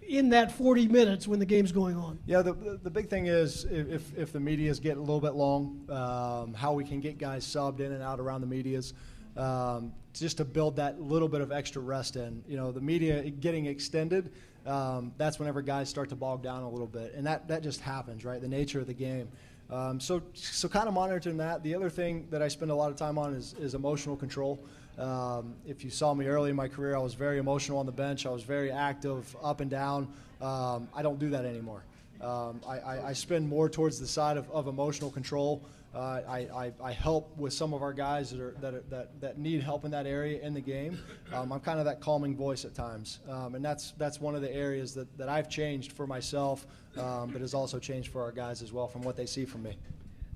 in 0.00 0.30
that 0.30 0.50
40 0.50 0.88
minutes 0.88 1.28
when 1.28 1.40
the 1.40 1.46
game's 1.46 1.72
going 1.72 1.96
on? 1.96 2.18
Yeah, 2.24 2.40
the, 2.40 2.80
the 2.82 2.90
big 2.90 3.10
thing 3.10 3.26
is 3.26 3.64
if, 3.64 4.16
if 4.16 4.32
the 4.32 4.40
medias 4.40 4.80
get 4.80 4.96
a 4.96 5.00
little 5.00 5.20
bit 5.20 5.34
long, 5.34 5.84
um, 5.90 6.54
how 6.54 6.72
we 6.72 6.84
can 6.84 7.00
get 7.00 7.18
guys 7.18 7.44
subbed 7.44 7.80
in 7.80 7.92
and 7.92 8.02
out 8.02 8.18
around 8.18 8.40
the 8.40 8.46
medias. 8.46 8.94
Um, 9.36 9.92
just 10.14 10.36
to 10.36 10.44
build 10.44 10.76
that 10.76 11.00
little 11.00 11.28
bit 11.28 11.40
of 11.40 11.52
extra 11.52 11.80
rest 11.80 12.16
in. 12.16 12.44
You 12.46 12.56
know, 12.56 12.70
the 12.70 12.80
media 12.80 13.30
getting 13.30 13.66
extended, 13.66 14.30
um, 14.66 15.12
that's 15.16 15.38
whenever 15.38 15.62
guys 15.62 15.88
start 15.88 16.10
to 16.10 16.16
bog 16.16 16.42
down 16.42 16.62
a 16.62 16.68
little 16.68 16.86
bit. 16.86 17.14
And 17.14 17.26
that, 17.26 17.48
that 17.48 17.62
just 17.62 17.80
happens, 17.80 18.24
right? 18.24 18.40
The 18.40 18.48
nature 18.48 18.80
of 18.80 18.86
the 18.86 18.94
game. 18.94 19.28
Um, 19.70 19.98
so, 19.98 20.22
so 20.34 20.68
kind 20.68 20.86
of 20.86 20.92
monitoring 20.94 21.38
that. 21.38 21.62
The 21.62 21.74
other 21.74 21.88
thing 21.88 22.26
that 22.30 22.42
I 22.42 22.48
spend 22.48 22.70
a 22.70 22.74
lot 22.74 22.90
of 22.90 22.96
time 22.96 23.16
on 23.16 23.34
is, 23.34 23.54
is 23.54 23.74
emotional 23.74 24.16
control. 24.16 24.62
Um, 24.98 25.54
if 25.66 25.82
you 25.82 25.88
saw 25.88 26.12
me 26.12 26.26
early 26.26 26.50
in 26.50 26.56
my 26.56 26.68
career, 26.68 26.94
I 26.94 26.98
was 26.98 27.14
very 27.14 27.38
emotional 27.38 27.78
on 27.78 27.86
the 27.86 27.92
bench. 27.92 28.26
I 28.26 28.30
was 28.30 28.42
very 28.42 28.70
active 28.70 29.34
up 29.42 29.60
and 29.60 29.70
down. 29.70 30.12
Um, 30.42 30.88
I 30.94 31.00
don't 31.00 31.18
do 31.18 31.30
that 31.30 31.46
anymore. 31.46 31.84
Um, 32.20 32.60
I, 32.68 32.78
I, 32.78 33.06
I, 33.08 33.12
spend 33.14 33.48
more 33.48 33.68
towards 33.68 33.98
the 33.98 34.06
side 34.06 34.36
of, 34.36 34.48
of 34.52 34.68
emotional 34.68 35.10
control. 35.10 35.60
Uh, 35.94 36.22
I, 36.26 36.38
I, 36.54 36.72
I, 36.82 36.92
help 36.92 37.36
with 37.36 37.52
some 37.52 37.74
of 37.74 37.82
our 37.82 37.92
guys 37.92 38.30
that, 38.30 38.40
are, 38.40 38.54
that, 38.62 38.72
are, 38.72 38.82
that, 38.88 39.20
that 39.20 39.38
need 39.38 39.62
help 39.62 39.84
in 39.84 39.90
that 39.90 40.06
area 40.06 40.40
in 40.40 40.54
the 40.54 40.60
game. 40.60 40.98
Um, 41.34 41.52
I'm 41.52 41.60
kind 41.60 41.78
of 41.78 41.84
that 41.84 42.00
calming 42.00 42.34
voice 42.34 42.64
at 42.64 42.74
times. 42.74 43.18
Um, 43.28 43.54
and 43.56 43.62
that's, 43.62 43.92
that's 43.98 44.18
one 44.18 44.34
of 44.34 44.40
the 44.40 44.50
areas 44.50 44.94
that, 44.94 45.18
that 45.18 45.28
I've 45.28 45.50
changed 45.50 45.92
for 45.92 46.06
myself, 46.06 46.66
um, 46.96 47.28
but 47.30 47.42
has 47.42 47.52
also 47.52 47.78
changed 47.78 48.10
for 48.10 48.22
our 48.22 48.32
guys 48.32 48.62
as 48.62 48.72
well 48.72 48.88
from 48.88 49.02
what 49.02 49.16
they 49.16 49.26
see 49.26 49.44
from 49.44 49.64
me. 49.64 49.76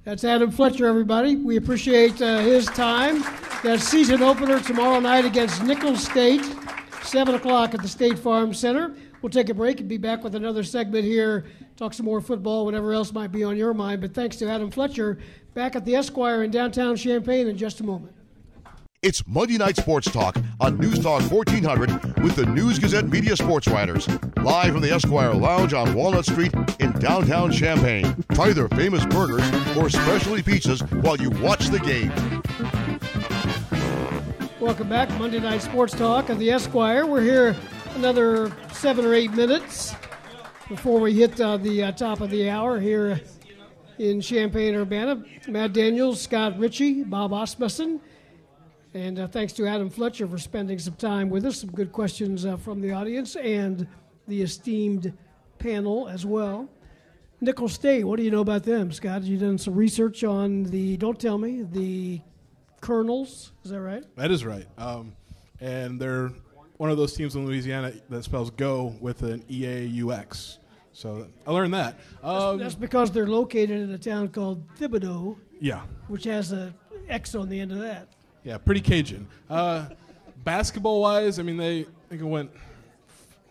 That's 0.04 0.24
Adam 0.24 0.50
Fletcher, 0.50 0.86
everybody. 0.86 1.36
We 1.36 1.56
appreciate 1.56 2.20
uh, 2.20 2.40
his 2.40 2.66
time. 2.66 3.22
That 3.64 3.80
season 3.80 4.22
opener 4.22 4.60
tomorrow 4.60 5.00
night 5.00 5.24
against 5.24 5.64
Nicholls 5.64 6.04
State, 6.04 6.44
7 7.02 7.34
o'clock 7.34 7.74
at 7.74 7.80
the 7.80 7.88
State 7.88 8.18
Farm 8.18 8.52
Center. 8.52 8.94
We'll 9.20 9.30
take 9.30 9.48
a 9.48 9.54
break 9.54 9.80
and 9.80 9.88
be 9.88 9.96
back 9.96 10.22
with 10.22 10.34
another 10.36 10.62
segment 10.62 11.04
here, 11.04 11.46
talk 11.76 11.94
some 11.94 12.06
more 12.06 12.20
football, 12.20 12.64
whatever 12.64 12.92
else 12.92 13.12
might 13.12 13.32
be 13.32 13.42
on 13.42 13.56
your 13.56 13.74
mind. 13.74 14.00
But 14.00 14.14
thanks 14.14 14.36
to 14.36 14.48
Adam 14.48 14.70
Fletcher, 14.70 15.18
back 15.56 15.74
at 15.74 15.86
the 15.86 15.94
Esquire 15.94 16.42
in 16.44 16.50
downtown 16.50 16.94
Champaign 16.96 17.48
in 17.48 17.56
just 17.56 17.80
a 17.80 17.82
moment. 17.82 18.14
It's 19.00 19.26
Monday 19.26 19.56
Night 19.56 19.78
Sports 19.78 20.10
Talk 20.10 20.36
on 20.60 20.76
News 20.76 20.98
Talk 20.98 21.22
1400 21.30 22.22
with 22.22 22.36
the 22.36 22.44
News 22.44 22.78
Gazette 22.78 23.08
Media 23.08 23.34
Sports 23.34 23.66
Writers. 23.66 24.06
Live 24.36 24.74
from 24.74 24.82
the 24.82 24.90
Esquire 24.90 25.32
Lounge 25.32 25.72
on 25.72 25.94
Walnut 25.94 26.26
Street 26.26 26.52
in 26.78 26.92
downtown 26.98 27.50
Champaign. 27.50 28.22
Try 28.34 28.52
their 28.52 28.68
famous 28.68 29.06
burgers 29.06 29.50
or 29.78 29.88
specialty 29.88 30.42
pizzas 30.42 30.82
while 31.02 31.16
you 31.16 31.30
watch 31.30 31.68
the 31.68 31.80
game. 31.80 32.12
Welcome 34.60 34.90
back, 34.90 35.08
Monday 35.18 35.40
Night 35.40 35.62
Sports 35.62 35.94
Talk 35.94 36.28
of 36.28 36.38
the 36.38 36.50
Esquire. 36.50 37.06
We're 37.06 37.22
here 37.22 37.56
another 37.94 38.54
seven 38.74 39.06
or 39.06 39.14
eight 39.14 39.32
minutes 39.32 39.94
before 40.68 41.00
we 41.00 41.14
hit 41.14 41.40
uh, 41.40 41.56
the 41.56 41.84
uh, 41.84 41.92
top 41.92 42.20
of 42.20 42.28
the 42.28 42.50
hour 42.50 42.78
here 42.78 43.22
in 43.98 44.20
Champaign, 44.20 44.74
Urbana. 44.74 45.24
Matt 45.48 45.72
Daniels, 45.72 46.20
Scott 46.20 46.58
Richey, 46.58 47.02
Bob 47.02 47.32
Asmussen, 47.32 48.00
and 48.94 49.18
uh, 49.18 49.28
thanks 49.28 49.52
to 49.54 49.66
Adam 49.66 49.90
Fletcher 49.90 50.26
for 50.26 50.38
spending 50.38 50.78
some 50.78 50.94
time 50.94 51.28
with 51.28 51.44
us. 51.44 51.60
Some 51.60 51.70
good 51.70 51.92
questions 51.92 52.46
uh, 52.46 52.56
from 52.56 52.80
the 52.80 52.92
audience 52.92 53.36
and 53.36 53.86
the 54.26 54.42
esteemed 54.42 55.12
panel 55.58 56.08
as 56.08 56.24
well. 56.24 56.68
Nicholls 57.40 57.74
State, 57.74 58.04
what 58.04 58.16
do 58.16 58.22
you 58.22 58.30
know 58.30 58.40
about 58.40 58.62
them, 58.62 58.90
Scott? 58.90 59.22
You 59.22 59.36
done 59.36 59.58
some 59.58 59.74
research 59.74 60.24
on 60.24 60.64
the, 60.64 60.96
don't 60.96 61.20
tell 61.20 61.36
me, 61.36 61.62
the 61.62 62.20
Colonels? 62.80 63.52
Is 63.64 63.70
that 63.70 63.80
right? 63.80 64.04
That 64.16 64.30
is 64.30 64.44
right. 64.44 64.66
Um, 64.78 65.14
and 65.60 66.00
they're 66.00 66.30
one 66.78 66.90
of 66.90 66.96
those 66.96 67.12
teams 67.12 67.36
in 67.36 67.46
Louisiana 67.46 67.92
that 68.08 68.24
spells 68.24 68.50
go 68.50 68.96
with 69.00 69.22
an 69.22 69.42
EAUX. 69.50 70.58
So 70.96 71.28
I 71.46 71.50
learned 71.50 71.74
that. 71.74 71.98
Um, 72.22 72.56
that's, 72.56 72.72
that's, 72.72 72.74
because 72.74 73.10
they're 73.10 73.26
located 73.26 73.82
in 73.82 73.90
a 73.90 73.98
town 73.98 74.28
called 74.28 74.66
Thibodaux. 74.78 75.36
Yeah. 75.60 75.82
Which 76.08 76.24
has 76.24 76.52
a 76.52 76.74
X 77.06 77.34
on 77.34 77.50
the 77.50 77.60
end 77.60 77.70
of 77.70 77.80
that. 77.80 78.08
Yeah, 78.44 78.56
pretty 78.56 78.80
Cajun. 78.80 79.28
Uh, 79.50 79.90
basketball 80.42 81.02
wise, 81.02 81.38
I 81.38 81.42
mean, 81.42 81.58
they 81.58 81.80
I 81.80 81.86
think 82.08 82.22
it 82.22 82.24
went 82.24 82.50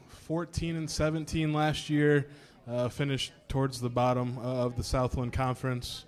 14 0.08 0.76
and 0.76 0.89
17 0.89 1.54
last 1.54 1.88
year. 1.88 2.28
Uh, 2.68 2.89
finished 2.89 3.32
towards 3.48 3.80
the 3.80 3.91
bottom 3.91 4.39
of 4.39 4.76
the 4.76 4.84
Southland 4.84 5.32
Conference, 5.32 6.06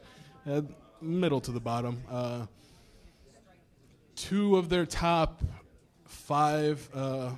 uh, 0.49 0.63
middle 1.01 1.39
to 1.41 1.51
the 1.51 1.59
bottom. 1.59 2.01
Uh, 2.09 2.47
two 4.15 4.57
of 4.57 4.69
their 4.69 4.87
top 4.87 5.43
five 6.05 6.89
uh, 6.95 7.29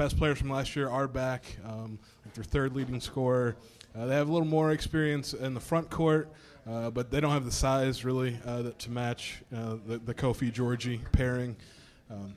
best 0.00 0.16
players 0.16 0.38
from 0.38 0.48
last 0.48 0.74
year 0.74 0.88
are 0.88 1.06
back. 1.06 1.44
Um, 1.62 1.98
like 2.24 2.32
their 2.32 2.42
third 2.42 2.74
leading 2.74 3.02
scorer. 3.02 3.54
Uh, 3.94 4.06
they 4.06 4.14
have 4.14 4.30
a 4.30 4.32
little 4.32 4.48
more 4.48 4.70
experience 4.70 5.34
in 5.34 5.52
the 5.52 5.60
front 5.60 5.90
court, 5.90 6.32
uh, 6.66 6.88
but 6.88 7.10
they 7.10 7.20
don't 7.20 7.32
have 7.32 7.44
the 7.44 7.52
size 7.52 8.02
really 8.02 8.38
uh, 8.46 8.70
to 8.78 8.90
match 8.90 9.42
uh, 9.54 9.76
the, 9.86 9.98
the 9.98 10.14
Kofi 10.14 10.50
Giorgi 10.50 11.00
pairing. 11.12 11.54
Um, 12.10 12.34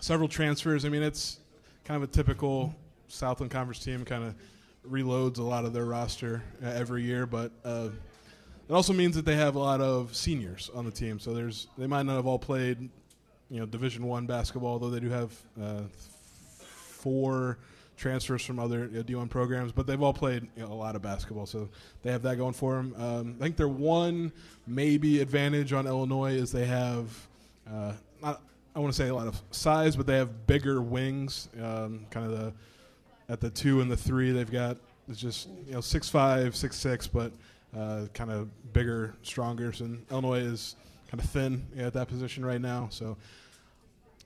several 0.00 0.28
transfers. 0.28 0.84
I 0.84 0.88
mean, 0.88 1.04
it's 1.04 1.38
kind 1.84 2.02
of 2.02 2.08
a 2.08 2.12
typical 2.12 2.74
Southland 3.06 3.52
Conference 3.52 3.78
team. 3.78 4.04
Kind 4.04 4.24
of 4.24 4.34
reloads 4.84 5.38
a 5.38 5.42
lot 5.44 5.64
of 5.64 5.72
their 5.72 5.84
roster 5.84 6.42
uh, 6.64 6.66
every 6.66 7.04
year, 7.04 7.26
but 7.26 7.52
it 7.64 8.72
also 8.72 8.92
means 8.92 9.14
that 9.14 9.24
they 9.24 9.36
have 9.36 9.54
a 9.54 9.60
lot 9.60 9.80
of 9.80 10.16
seniors 10.16 10.68
on 10.74 10.84
the 10.84 10.90
team. 10.90 11.20
So 11.20 11.32
there's 11.32 11.68
they 11.78 11.86
might 11.86 12.06
not 12.06 12.16
have 12.16 12.26
all 12.26 12.40
played, 12.40 12.90
you 13.50 13.60
know, 13.60 13.66
Division 13.66 14.04
One 14.04 14.26
basketball, 14.26 14.72
although 14.72 14.90
they 14.90 14.98
do 14.98 15.10
have 15.10 15.32
uh, 15.62 15.82
four 17.08 17.58
transfers 17.96 18.44
from 18.44 18.58
other 18.58 18.90
you 18.92 18.98
know, 18.98 19.02
D1 19.02 19.30
programs, 19.30 19.72
but 19.72 19.86
they've 19.86 20.02
all 20.02 20.12
played 20.12 20.46
you 20.56 20.62
know, 20.62 20.70
a 20.70 20.74
lot 20.74 20.94
of 20.94 21.00
basketball, 21.00 21.46
so 21.46 21.70
they 22.02 22.12
have 22.12 22.22
that 22.22 22.36
going 22.36 22.52
for 22.52 22.76
them. 22.76 22.94
Um, 22.98 23.36
I 23.38 23.44
think 23.44 23.56
their 23.56 23.66
one 23.66 24.30
maybe 24.66 25.20
advantage 25.20 25.72
on 25.72 25.86
Illinois 25.86 26.34
is 26.34 26.52
they 26.52 26.66
have 26.66 27.26
uh, 27.72 27.92
not 28.22 28.42
I 28.76 28.80
want 28.80 28.92
to 28.92 29.02
say 29.02 29.08
a 29.08 29.14
lot 29.14 29.26
of 29.26 29.40
size, 29.52 29.96
but 29.96 30.06
they 30.06 30.18
have 30.18 30.46
bigger 30.46 30.82
wings. 30.82 31.48
Um, 31.60 32.06
kind 32.10 32.26
of 32.26 32.32
the 32.32 32.52
at 33.30 33.40
the 33.40 33.50
two 33.50 33.80
and 33.80 33.90
the 33.90 33.96
three, 33.96 34.32
they've 34.32 34.50
got 34.50 34.76
it's 35.08 35.18
just 35.18 35.48
you 35.66 35.72
know 35.72 35.80
six 35.80 36.10
five, 36.10 36.54
six 36.54 36.76
six, 36.76 37.06
but 37.06 37.32
uh, 37.76 38.02
kind 38.12 38.30
of 38.30 38.50
bigger, 38.74 39.14
stronger. 39.22 39.72
So 39.72 39.88
Illinois 40.10 40.40
is 40.40 40.76
kind 41.10 41.22
of 41.22 41.30
thin 41.30 41.66
at 41.78 41.94
that 41.94 42.08
position 42.08 42.44
right 42.44 42.60
now. 42.60 42.88
So 42.90 43.16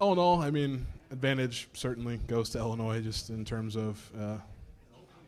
all 0.01 0.13
in 0.13 0.19
all, 0.19 0.43
I 0.43 0.51
mean, 0.51 0.85
advantage 1.13 1.69
certainly 1.75 2.17
goes 2.27 2.51
to 2.51 2.59
Illinois 2.59 3.01
just 3.01 3.31
in 3.31 3.45
terms 3.45 3.77
of 3.77 4.11
uh, 4.19 4.37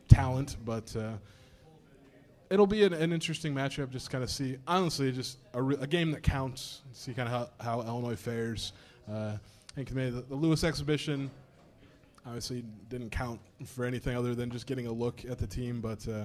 talent, 0.08 0.56
but 0.64 0.94
uh, 0.96 1.12
it'll 2.50 2.66
be 2.66 2.84
an, 2.84 2.94
an, 2.94 3.12
interesting 3.12 3.54
matchup. 3.54 3.90
Just 3.90 4.10
kind 4.10 4.24
of 4.24 4.30
see, 4.30 4.56
honestly, 4.66 5.12
just 5.12 5.38
a, 5.52 5.62
re- 5.62 5.76
a, 5.80 5.86
game 5.86 6.10
that 6.12 6.22
counts. 6.22 6.82
See 6.92 7.12
kind 7.12 7.28
of 7.28 7.50
how, 7.60 7.64
how 7.64 7.82
Illinois 7.82 8.16
fares. 8.16 8.72
Uh, 9.08 9.32
I 9.36 9.74
think 9.74 9.90
the, 9.90 10.24
the 10.28 10.34
Lewis 10.34 10.64
exhibition 10.64 11.30
obviously 12.26 12.64
didn't 12.88 13.10
count 13.10 13.38
for 13.66 13.84
anything 13.84 14.16
other 14.16 14.34
than 14.34 14.50
just 14.50 14.66
getting 14.66 14.86
a 14.86 14.92
look 14.92 15.24
at 15.28 15.38
the 15.38 15.46
team, 15.46 15.82
but 15.82 16.08
uh, 16.08 16.24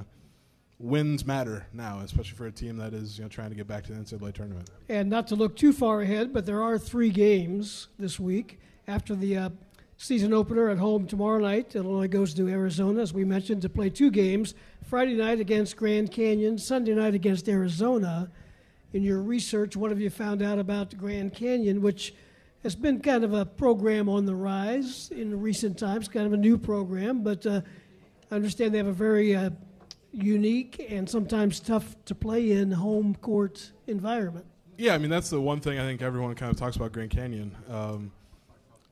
wins 0.79 1.25
matter 1.25 1.67
now, 1.73 1.99
especially 1.99 2.37
for 2.37 2.47
a 2.47 2.51
team 2.51 2.77
that 2.77 2.93
is 2.93 3.17
you 3.17 3.25
know 3.25 3.29
trying 3.29 3.49
to 3.49 3.55
get 3.55 3.67
back 3.67 3.83
to 3.83 3.93
the 3.93 3.99
NCAA 3.99 4.33
tournament. 4.33 4.69
And 4.87 5.09
not 5.09 5.27
to 5.27 5.35
look 5.35 5.57
too 5.57 5.73
far 5.73 6.01
ahead, 6.01 6.31
but 6.31 6.45
there 6.45 6.63
are 6.63 6.77
three 6.77 7.09
games 7.09 7.89
this 7.97 8.19
week 8.19 8.59
after 8.89 9.15
the 9.15 9.37
uh, 9.37 9.49
season 9.97 10.33
opener 10.33 10.69
at 10.69 10.77
home 10.77 11.05
tomorrow 11.05 11.39
night. 11.39 11.75
Illinois 11.75 12.07
goes 12.07 12.33
to 12.33 12.47
Arizona, 12.49 13.01
as 13.01 13.13
we 13.13 13.23
mentioned, 13.23 13.61
to 13.61 13.69
play 13.69 13.89
two 13.89 14.09
games: 14.09 14.55
Friday 14.83 15.13
night 15.13 15.39
against 15.39 15.77
Grand 15.77 16.11
Canyon, 16.11 16.57
Sunday 16.57 16.95
night 16.95 17.13
against 17.13 17.47
Arizona. 17.47 18.29
In 18.91 19.03
your 19.03 19.21
research, 19.21 19.75
what 19.75 19.91
have 19.91 20.01
you 20.01 20.09
found 20.09 20.41
out 20.41 20.57
about 20.57 20.97
Grand 20.97 21.33
Canyon, 21.33 21.81
which 21.81 22.15
has 22.63 22.75
been 22.75 22.99
kind 22.99 23.23
of 23.23 23.33
a 23.33 23.45
program 23.45 24.09
on 24.09 24.25
the 24.25 24.33
rise 24.33 25.11
in 25.11 25.39
recent 25.39 25.77
times, 25.77 26.07
kind 26.07 26.25
of 26.25 26.33
a 26.33 26.37
new 26.37 26.57
program, 26.57 27.21
but 27.21 27.45
uh, 27.45 27.61
I 28.31 28.35
understand 28.35 28.73
they 28.73 28.79
have 28.79 28.87
a 28.87 28.91
very 28.91 29.35
uh, 29.35 29.51
unique 30.11 30.85
and 30.89 31.07
sometimes 31.07 31.59
tough 31.59 31.95
to 32.05 32.15
play 32.15 32.51
in 32.51 32.71
home 32.71 33.15
court 33.21 33.71
environment. 33.85 34.45
Yeah, 34.77 34.95
I 34.95 34.97
mean 34.97 35.09
that's 35.09 35.29
the 35.29 35.39
one 35.39 35.59
thing 35.59 35.77
I 35.77 35.83
think 35.83 36.01
everyone 36.01 36.33
kind 36.35 36.51
of 36.51 36.57
talks 36.57 36.75
about 36.75 36.91
Grand 36.91 37.11
Canyon. 37.11 37.55
Um, 37.69 38.11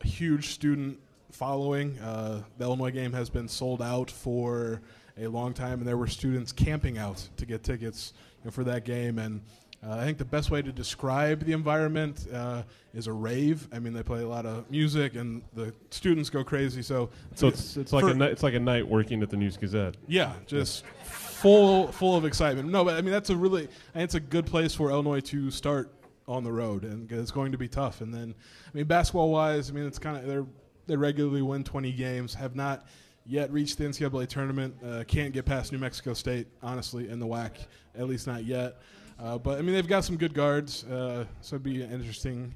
a 0.01 0.07
huge 0.07 0.49
student 0.49 0.99
following. 1.31 1.97
Uh, 1.99 2.43
the 2.57 2.63
Illinois 2.65 2.91
game 2.91 3.13
has 3.13 3.29
been 3.29 3.47
sold 3.47 3.81
out 3.81 4.09
for 4.09 4.81
a 5.17 5.27
long 5.27 5.53
time, 5.53 5.79
and 5.79 5.87
there 5.87 5.97
were 5.97 6.07
students 6.07 6.51
camping 6.51 6.97
out 6.97 7.27
to 7.37 7.45
get 7.45 7.63
tickets 7.63 8.13
you 8.39 8.45
know, 8.45 8.51
for 8.51 8.63
that 8.63 8.85
game. 8.85 9.19
And 9.19 9.41
uh, 9.85 9.95
I 9.95 10.05
think 10.05 10.17
the 10.17 10.25
best 10.25 10.51
way 10.51 10.61
to 10.61 10.71
describe 10.71 11.43
the 11.43 11.53
environment 11.53 12.27
uh, 12.33 12.63
is 12.93 13.07
a 13.07 13.13
rave. 13.13 13.67
I 13.71 13.79
mean, 13.79 13.93
they 13.93 14.03
play 14.03 14.21
a 14.21 14.27
lot 14.27 14.45
of 14.45 14.69
music, 14.69 15.15
and 15.15 15.41
the 15.53 15.73
students 15.91 16.29
go 16.29 16.43
crazy. 16.43 16.81
So, 16.81 17.09
so 17.35 17.47
it's 17.47 17.77
it's 17.77 17.93
like 17.93 18.05
a 18.05 18.13
ni- 18.13 18.25
it's 18.25 18.43
like 18.43 18.55
a 18.55 18.59
night 18.59 18.87
working 18.87 19.21
at 19.21 19.29
the 19.29 19.37
News 19.37 19.57
Gazette. 19.57 19.95
Yeah, 20.07 20.33
just 20.45 20.85
full 21.03 21.91
full 21.91 22.15
of 22.15 22.25
excitement. 22.25 22.69
No, 22.69 22.83
but 22.83 22.97
I 22.97 23.01
mean 23.01 23.11
that's 23.11 23.29
a 23.29 23.35
really 23.35 23.67
it's 23.93 24.15
a 24.15 24.19
good 24.19 24.45
place 24.45 24.73
for 24.73 24.89
Illinois 24.89 25.21
to 25.21 25.51
start 25.51 25.91
on 26.27 26.43
the 26.43 26.51
road, 26.51 26.83
and 26.83 27.11
it's 27.11 27.31
going 27.31 27.51
to 27.51 27.57
be 27.57 27.67
tough. 27.67 28.01
And 28.01 28.13
then, 28.13 28.35
I 28.67 28.77
mean, 28.77 28.85
basketball 28.85 29.31
wise, 29.31 29.69
I 29.69 29.73
mean 29.73 29.85
it's 29.85 29.99
kind 29.99 30.17
of 30.17 30.25
they 30.25 30.51
they 30.87 30.95
regularly 30.95 31.41
win 31.41 31.63
20 31.63 31.91
games, 31.91 32.33
have 32.33 32.55
not 32.55 32.87
yet 33.25 33.51
reached 33.51 33.77
the 33.77 33.83
NCAA 33.83 34.27
tournament, 34.27 34.75
uh, 34.83 35.03
can't 35.05 35.33
get 35.33 35.45
past 35.45 35.71
New 35.71 35.77
Mexico 35.77 36.13
State, 36.13 36.47
honestly, 36.63 37.09
in 37.09 37.19
the 37.19 37.25
WAC, 37.25 37.51
at 37.97 38.07
least 38.07 38.25
not 38.25 38.45
yet. 38.45 38.81
Uh, 39.19 39.37
but 39.37 39.57
I 39.57 39.61
mean, 39.61 39.73
they've 39.75 39.87
got 39.87 40.05
some 40.05 40.15
good 40.15 40.33
guards, 40.33 40.85
uh, 40.85 41.25
so 41.41 41.55
it'd 41.55 41.63
be 41.63 41.81
an 41.81 41.91
interesting 41.91 42.55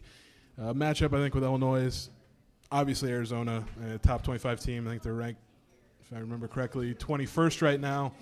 uh, 0.59 0.73
matchup. 0.73 1.13
I 1.13 1.21
think 1.21 1.33
with 1.33 1.43
Illinois, 1.43 2.09
obviously 2.71 3.11
Arizona, 3.11 3.65
a 3.93 3.97
top 3.97 4.23
25 4.23 4.59
team. 4.61 4.87
I 4.87 4.91
think 4.91 5.03
they're 5.03 5.13
ranked, 5.13 5.41
if 6.01 6.15
I 6.15 6.19
remember 6.19 6.47
correctly, 6.47 6.93
21st 6.93 7.61
right 7.61 7.79
now. 7.79 8.13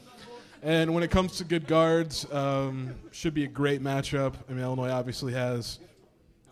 And 0.62 0.94
when 0.94 1.04
it 1.04 1.12
comes 1.12 1.38
to 1.38 1.46
good 1.46 1.68
guards, 1.68 2.30
um, 2.34 2.94
should 3.12 3.34
be 3.34 3.46
a 3.46 3.48
great 3.48 3.82
matchup. 3.82 4.34
I 4.50 4.54
mean, 4.54 4.62
Illinois 4.62 4.90
obviously 4.90 5.32
has 5.32 5.80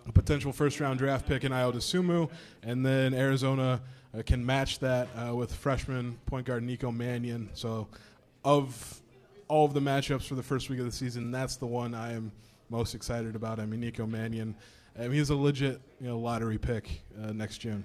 a 0.08 0.12
potential 0.14 0.54
first-round 0.54 0.98
draft 0.98 1.28
pick 1.28 1.44
in 1.44 1.52
Ayo 1.52 1.74
Dosunmu, 1.74 2.30
and 2.64 2.86
then 2.86 3.14
Arizona 3.14 3.82
uh, 4.18 4.22
can 4.26 4.46
match 4.46 4.80
that 4.80 5.10
uh, 5.18 5.36
with 5.36 5.54
freshman 5.54 6.18
point 6.26 6.48
guard 6.48 6.64
Nico 6.64 6.90
Mannion. 6.90 7.50
So, 7.54 7.90
of 8.46 9.02
all 9.50 9.66
of 9.66 9.74
the 9.74 9.82
matchups 9.82 10.24
for 10.24 10.36
the 10.36 10.44
first 10.44 10.70
week 10.70 10.80
of 10.80 10.86
the 10.86 10.92
season, 10.92 11.30
that's 11.30 11.58
the 11.58 11.66
one 11.66 11.94
I 11.94 12.14
am 12.14 12.32
most 12.70 12.96
excited 12.96 13.36
about. 13.36 13.60
I 13.60 13.66
mean, 13.66 13.82
Nico 13.82 14.06
Mannion, 14.06 14.56
I 14.98 15.04
mean, 15.04 15.14
he's 15.14 15.32
a 15.32 15.36
legit 15.36 15.82
you 16.00 16.08
know, 16.08 16.18
lottery 16.18 16.58
pick 16.58 17.02
uh, 17.22 17.34
next 17.34 17.58
June. 17.58 17.84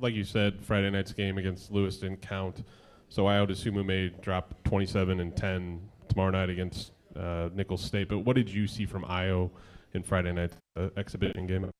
Like 0.00 0.14
you 0.14 0.24
said, 0.24 0.64
Friday 0.64 0.90
night's 0.90 1.12
game 1.12 1.38
against 1.38 1.70
Lewis 1.70 1.98
didn't 1.98 2.22
count, 2.22 2.64
so 3.08 3.24
Dosunmu 3.24 3.84
may 3.84 4.08
drop 4.20 4.54
27 4.64 5.20
and 5.20 5.36
10 5.36 5.80
tomorrow 6.08 6.30
night 6.30 6.50
against 6.50 6.92
uh, 7.16 7.48
Nicholls 7.54 7.82
State. 7.82 8.08
But 8.08 8.20
what 8.20 8.36
did 8.36 8.48
you 8.48 8.66
see 8.66 8.86
from 8.86 9.04
Ayo 9.04 9.50
in 9.92 10.02
Friday 10.02 10.32
night's 10.32 10.56
uh, 10.76 10.88
exhibition 10.96 11.46
game? 11.46 11.70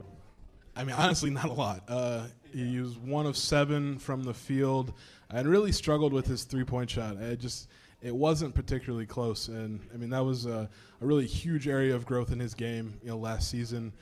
I 0.77 0.85
mean, 0.85 0.95
honestly, 0.97 1.31
not 1.31 1.47
a 1.47 1.53
lot. 1.53 1.85
Uh, 1.89 2.25
he 2.53 2.79
was 2.79 2.97
one 2.99 3.27
of 3.27 3.37
seven 3.37 3.99
from 3.99 4.25
the 4.25 4.35
field 4.35 4.93
and 5.31 5.49
really 5.49 5.73
struggled 5.73 6.13
with 6.13 6.27
his 6.27 6.45
three 6.45 6.65
point 6.65 6.91
shot. 6.91 7.17
It 7.17 7.41
just 7.41 7.69
it 8.03 8.15
wasn't 8.15 8.55
particularly 8.55 9.07
close. 9.07 9.49
And 9.49 9.81
I 9.93 9.97
mean, 9.97 10.11
that 10.11 10.25
was 10.25 10.47
a, 10.47 10.69
a 11.01 11.07
really 11.07 11.27
huge 11.27 11.67
area 11.67 11.95
of 11.95 12.07
growth 12.07 12.33
in 12.33 12.39
his 12.39 12.55
game, 12.55 12.99
you 13.03 13.09
know, 13.09 13.17
last 13.17 13.51
season. 13.51 13.93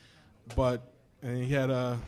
But 0.56 0.92
and 1.22 1.42
he 1.42 1.52
had 1.52 1.70
a 1.70 1.98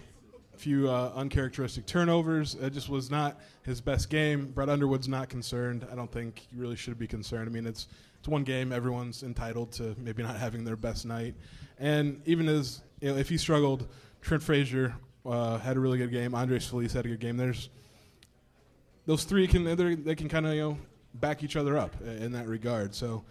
few 0.65 0.89
uh, 0.89 1.13
uncharacteristic 1.15 1.85
turnovers. 1.85 2.55
It 2.55 2.73
just 2.73 2.89
was 2.89 3.11
not 3.11 3.39
his 3.65 3.83
best 3.83 4.09
game. 4.09 4.47
Brad 4.47 4.71
Underwood's 4.71 5.09
not 5.09 5.29
concerned. 5.29 5.87
I 5.93 5.95
don't 5.95 6.11
think 6.11 6.47
he 6.51 6.57
really 6.57 6.75
should 6.75 6.99
be 6.99 7.07
concerned. 7.07 7.47
I 7.47 7.53
mean, 7.53 7.67
it's 7.67 7.87
it's 8.19 8.29
one 8.29 8.45
game. 8.45 8.73
Everyone's 8.73 9.23
entitled 9.23 9.73
to 9.73 9.95
maybe 9.99 10.23
not 10.23 10.37
having 10.37 10.65
their 10.65 10.77
best 10.77 11.05
night. 11.05 11.35
And 11.79 12.23
even 12.25 12.49
as 12.49 12.81
you 13.01 13.11
know, 13.11 13.19
if 13.19 13.29
he 13.29 13.37
struggled, 13.37 13.87
Trent 14.23 14.43
Frazier 14.43 14.95
uh, 15.27 15.59
had 15.59 15.77
a 15.77 15.81
really 15.81 15.99
good 15.99 16.11
game. 16.11 16.35
Andres 16.35 16.67
Feliz 16.67 16.95
had 16.95 17.05
a 17.05 17.09
good 17.09 17.21
game. 17.21 17.37
There's 17.37 17.69
those 19.05 19.25
three 19.25 19.47
can 19.47 19.65
they 20.03 20.15
can 20.15 20.31
kind 20.31 20.47
of 20.47 20.55
you 20.55 20.61
know 20.63 20.79
back 21.13 21.45
each 21.45 21.57
other 21.57 21.77
up 21.77 21.95
in 22.01 22.33
that 22.33 22.49
regard. 22.49 22.95
So 22.95 23.23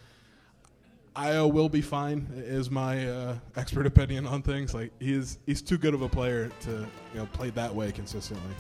Ayo 1.16 1.52
will 1.52 1.70
be 1.70 1.82
fine. 1.82 2.28
Is 2.36 2.72
my 2.72 3.08
uh, 3.08 3.36
expert 3.56 3.86
opinion 3.86 4.26
on 4.26 4.42
things. 4.42 4.74
Like 4.74 4.92
he's 5.00 5.38
he's 5.46 5.62
too 5.62 5.78
good 5.78 5.94
of 5.94 6.02
a 6.02 6.10
player 6.10 6.50
to 6.62 6.72
you 6.72 6.88
know 7.16 7.28
play 7.34 7.52
that 7.52 7.74
way 7.74 7.92
consistently. 7.92 8.56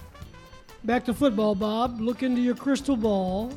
Back 0.84 1.06
to 1.06 1.14
football, 1.14 1.56
Bob. 1.56 2.00
Look 2.00 2.24
into 2.24 2.42
your 2.42 2.56
crystal 2.56 2.98
ball 2.98 3.52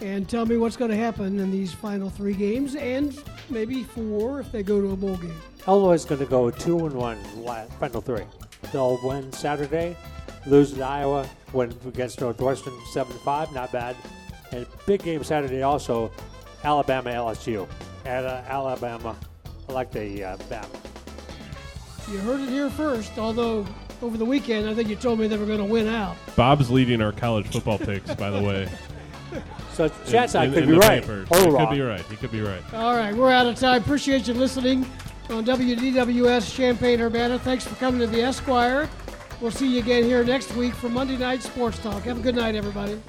and 0.00 0.28
tell 0.28 0.46
me 0.46 0.56
what's 0.56 0.76
going 0.76 0.90
to 0.90 0.96
happen 0.96 1.40
in 1.40 1.50
these 1.50 1.72
final 1.72 2.08
three 2.08 2.34
games 2.34 2.76
and 2.76 3.20
maybe 3.50 3.82
four 3.82 4.40
if 4.40 4.52
they 4.52 4.62
go 4.62 4.80
to 4.80 4.92
a 4.92 4.96
bowl 4.96 5.16
game. 5.16 5.34
Illinois 5.66 5.94
is 5.94 6.04
going 6.04 6.20
to 6.20 6.26
go 6.26 6.50
two 6.50 6.86
and 6.86 6.94
one 6.94 7.18
final 7.80 8.00
three. 8.00 8.24
They'll 8.72 8.98
win 9.02 9.32
Saturday, 9.32 9.96
lose 10.46 10.72
to 10.72 10.82
Iowa, 10.82 11.28
win 11.52 11.74
against 11.86 12.20
Northwestern 12.20 12.74
seven 12.92 13.16
five, 13.18 13.52
not 13.52 13.72
bad. 13.72 13.96
And 14.52 14.66
big 14.86 15.02
game 15.02 15.22
Saturday 15.24 15.62
also, 15.62 16.10
Alabama 16.64 17.10
LSU. 17.10 17.68
At 18.08 18.24
uh, 18.24 18.42
Alabama, 18.48 19.14
I 19.68 19.72
like 19.72 19.92
the 19.92 20.24
uh, 20.24 20.36
Bama. 20.38 20.66
You 22.10 22.16
heard 22.20 22.40
it 22.40 22.48
here 22.48 22.70
first. 22.70 23.18
Although 23.18 23.66
over 24.00 24.16
the 24.16 24.24
weekend, 24.24 24.66
I 24.66 24.72
think 24.72 24.88
you 24.88 24.96
told 24.96 25.18
me 25.18 25.28
they 25.28 25.36
were 25.36 25.44
going 25.44 25.58
to 25.58 25.64
win 25.66 25.88
out. 25.88 26.16
Bob's 26.34 26.70
leading 26.70 27.02
our 27.02 27.12
college 27.12 27.48
football 27.48 27.76
picks, 27.78 28.14
by 28.14 28.30
the 28.30 28.42
way. 28.42 28.68
So 29.74 29.88
chance 30.08 30.34
I 30.34 30.48
could 30.48 30.66
be 30.66 30.72
right. 30.74 31.08
Or 31.08 31.24
he 31.24 31.48
wrong. 31.50 31.68
could 31.68 31.76
be 31.76 31.80
right. 31.82 32.00
He 32.06 32.16
could 32.16 32.32
be 32.32 32.40
right. 32.40 32.60
All 32.74 32.96
right, 32.96 33.14
we're 33.14 33.30
out 33.30 33.46
of 33.46 33.54
time. 33.54 33.80
Appreciate 33.80 34.26
you 34.26 34.34
listening 34.34 34.84
on 35.30 35.44
WDWS 35.44 36.52
Champaign 36.52 37.00
Urbana. 37.00 37.38
Thanks 37.38 37.64
for 37.64 37.76
coming 37.76 38.00
to 38.00 38.08
the 38.08 38.20
Esquire. 38.20 38.90
We'll 39.40 39.52
see 39.52 39.72
you 39.72 39.78
again 39.78 40.02
here 40.02 40.24
next 40.24 40.52
week 40.56 40.74
for 40.74 40.88
Monday 40.88 41.16
Night 41.16 41.44
Sports 41.44 41.78
Talk. 41.78 42.02
Have 42.02 42.18
a 42.18 42.22
good 42.22 42.34
night, 42.34 42.56
everybody. 42.56 43.00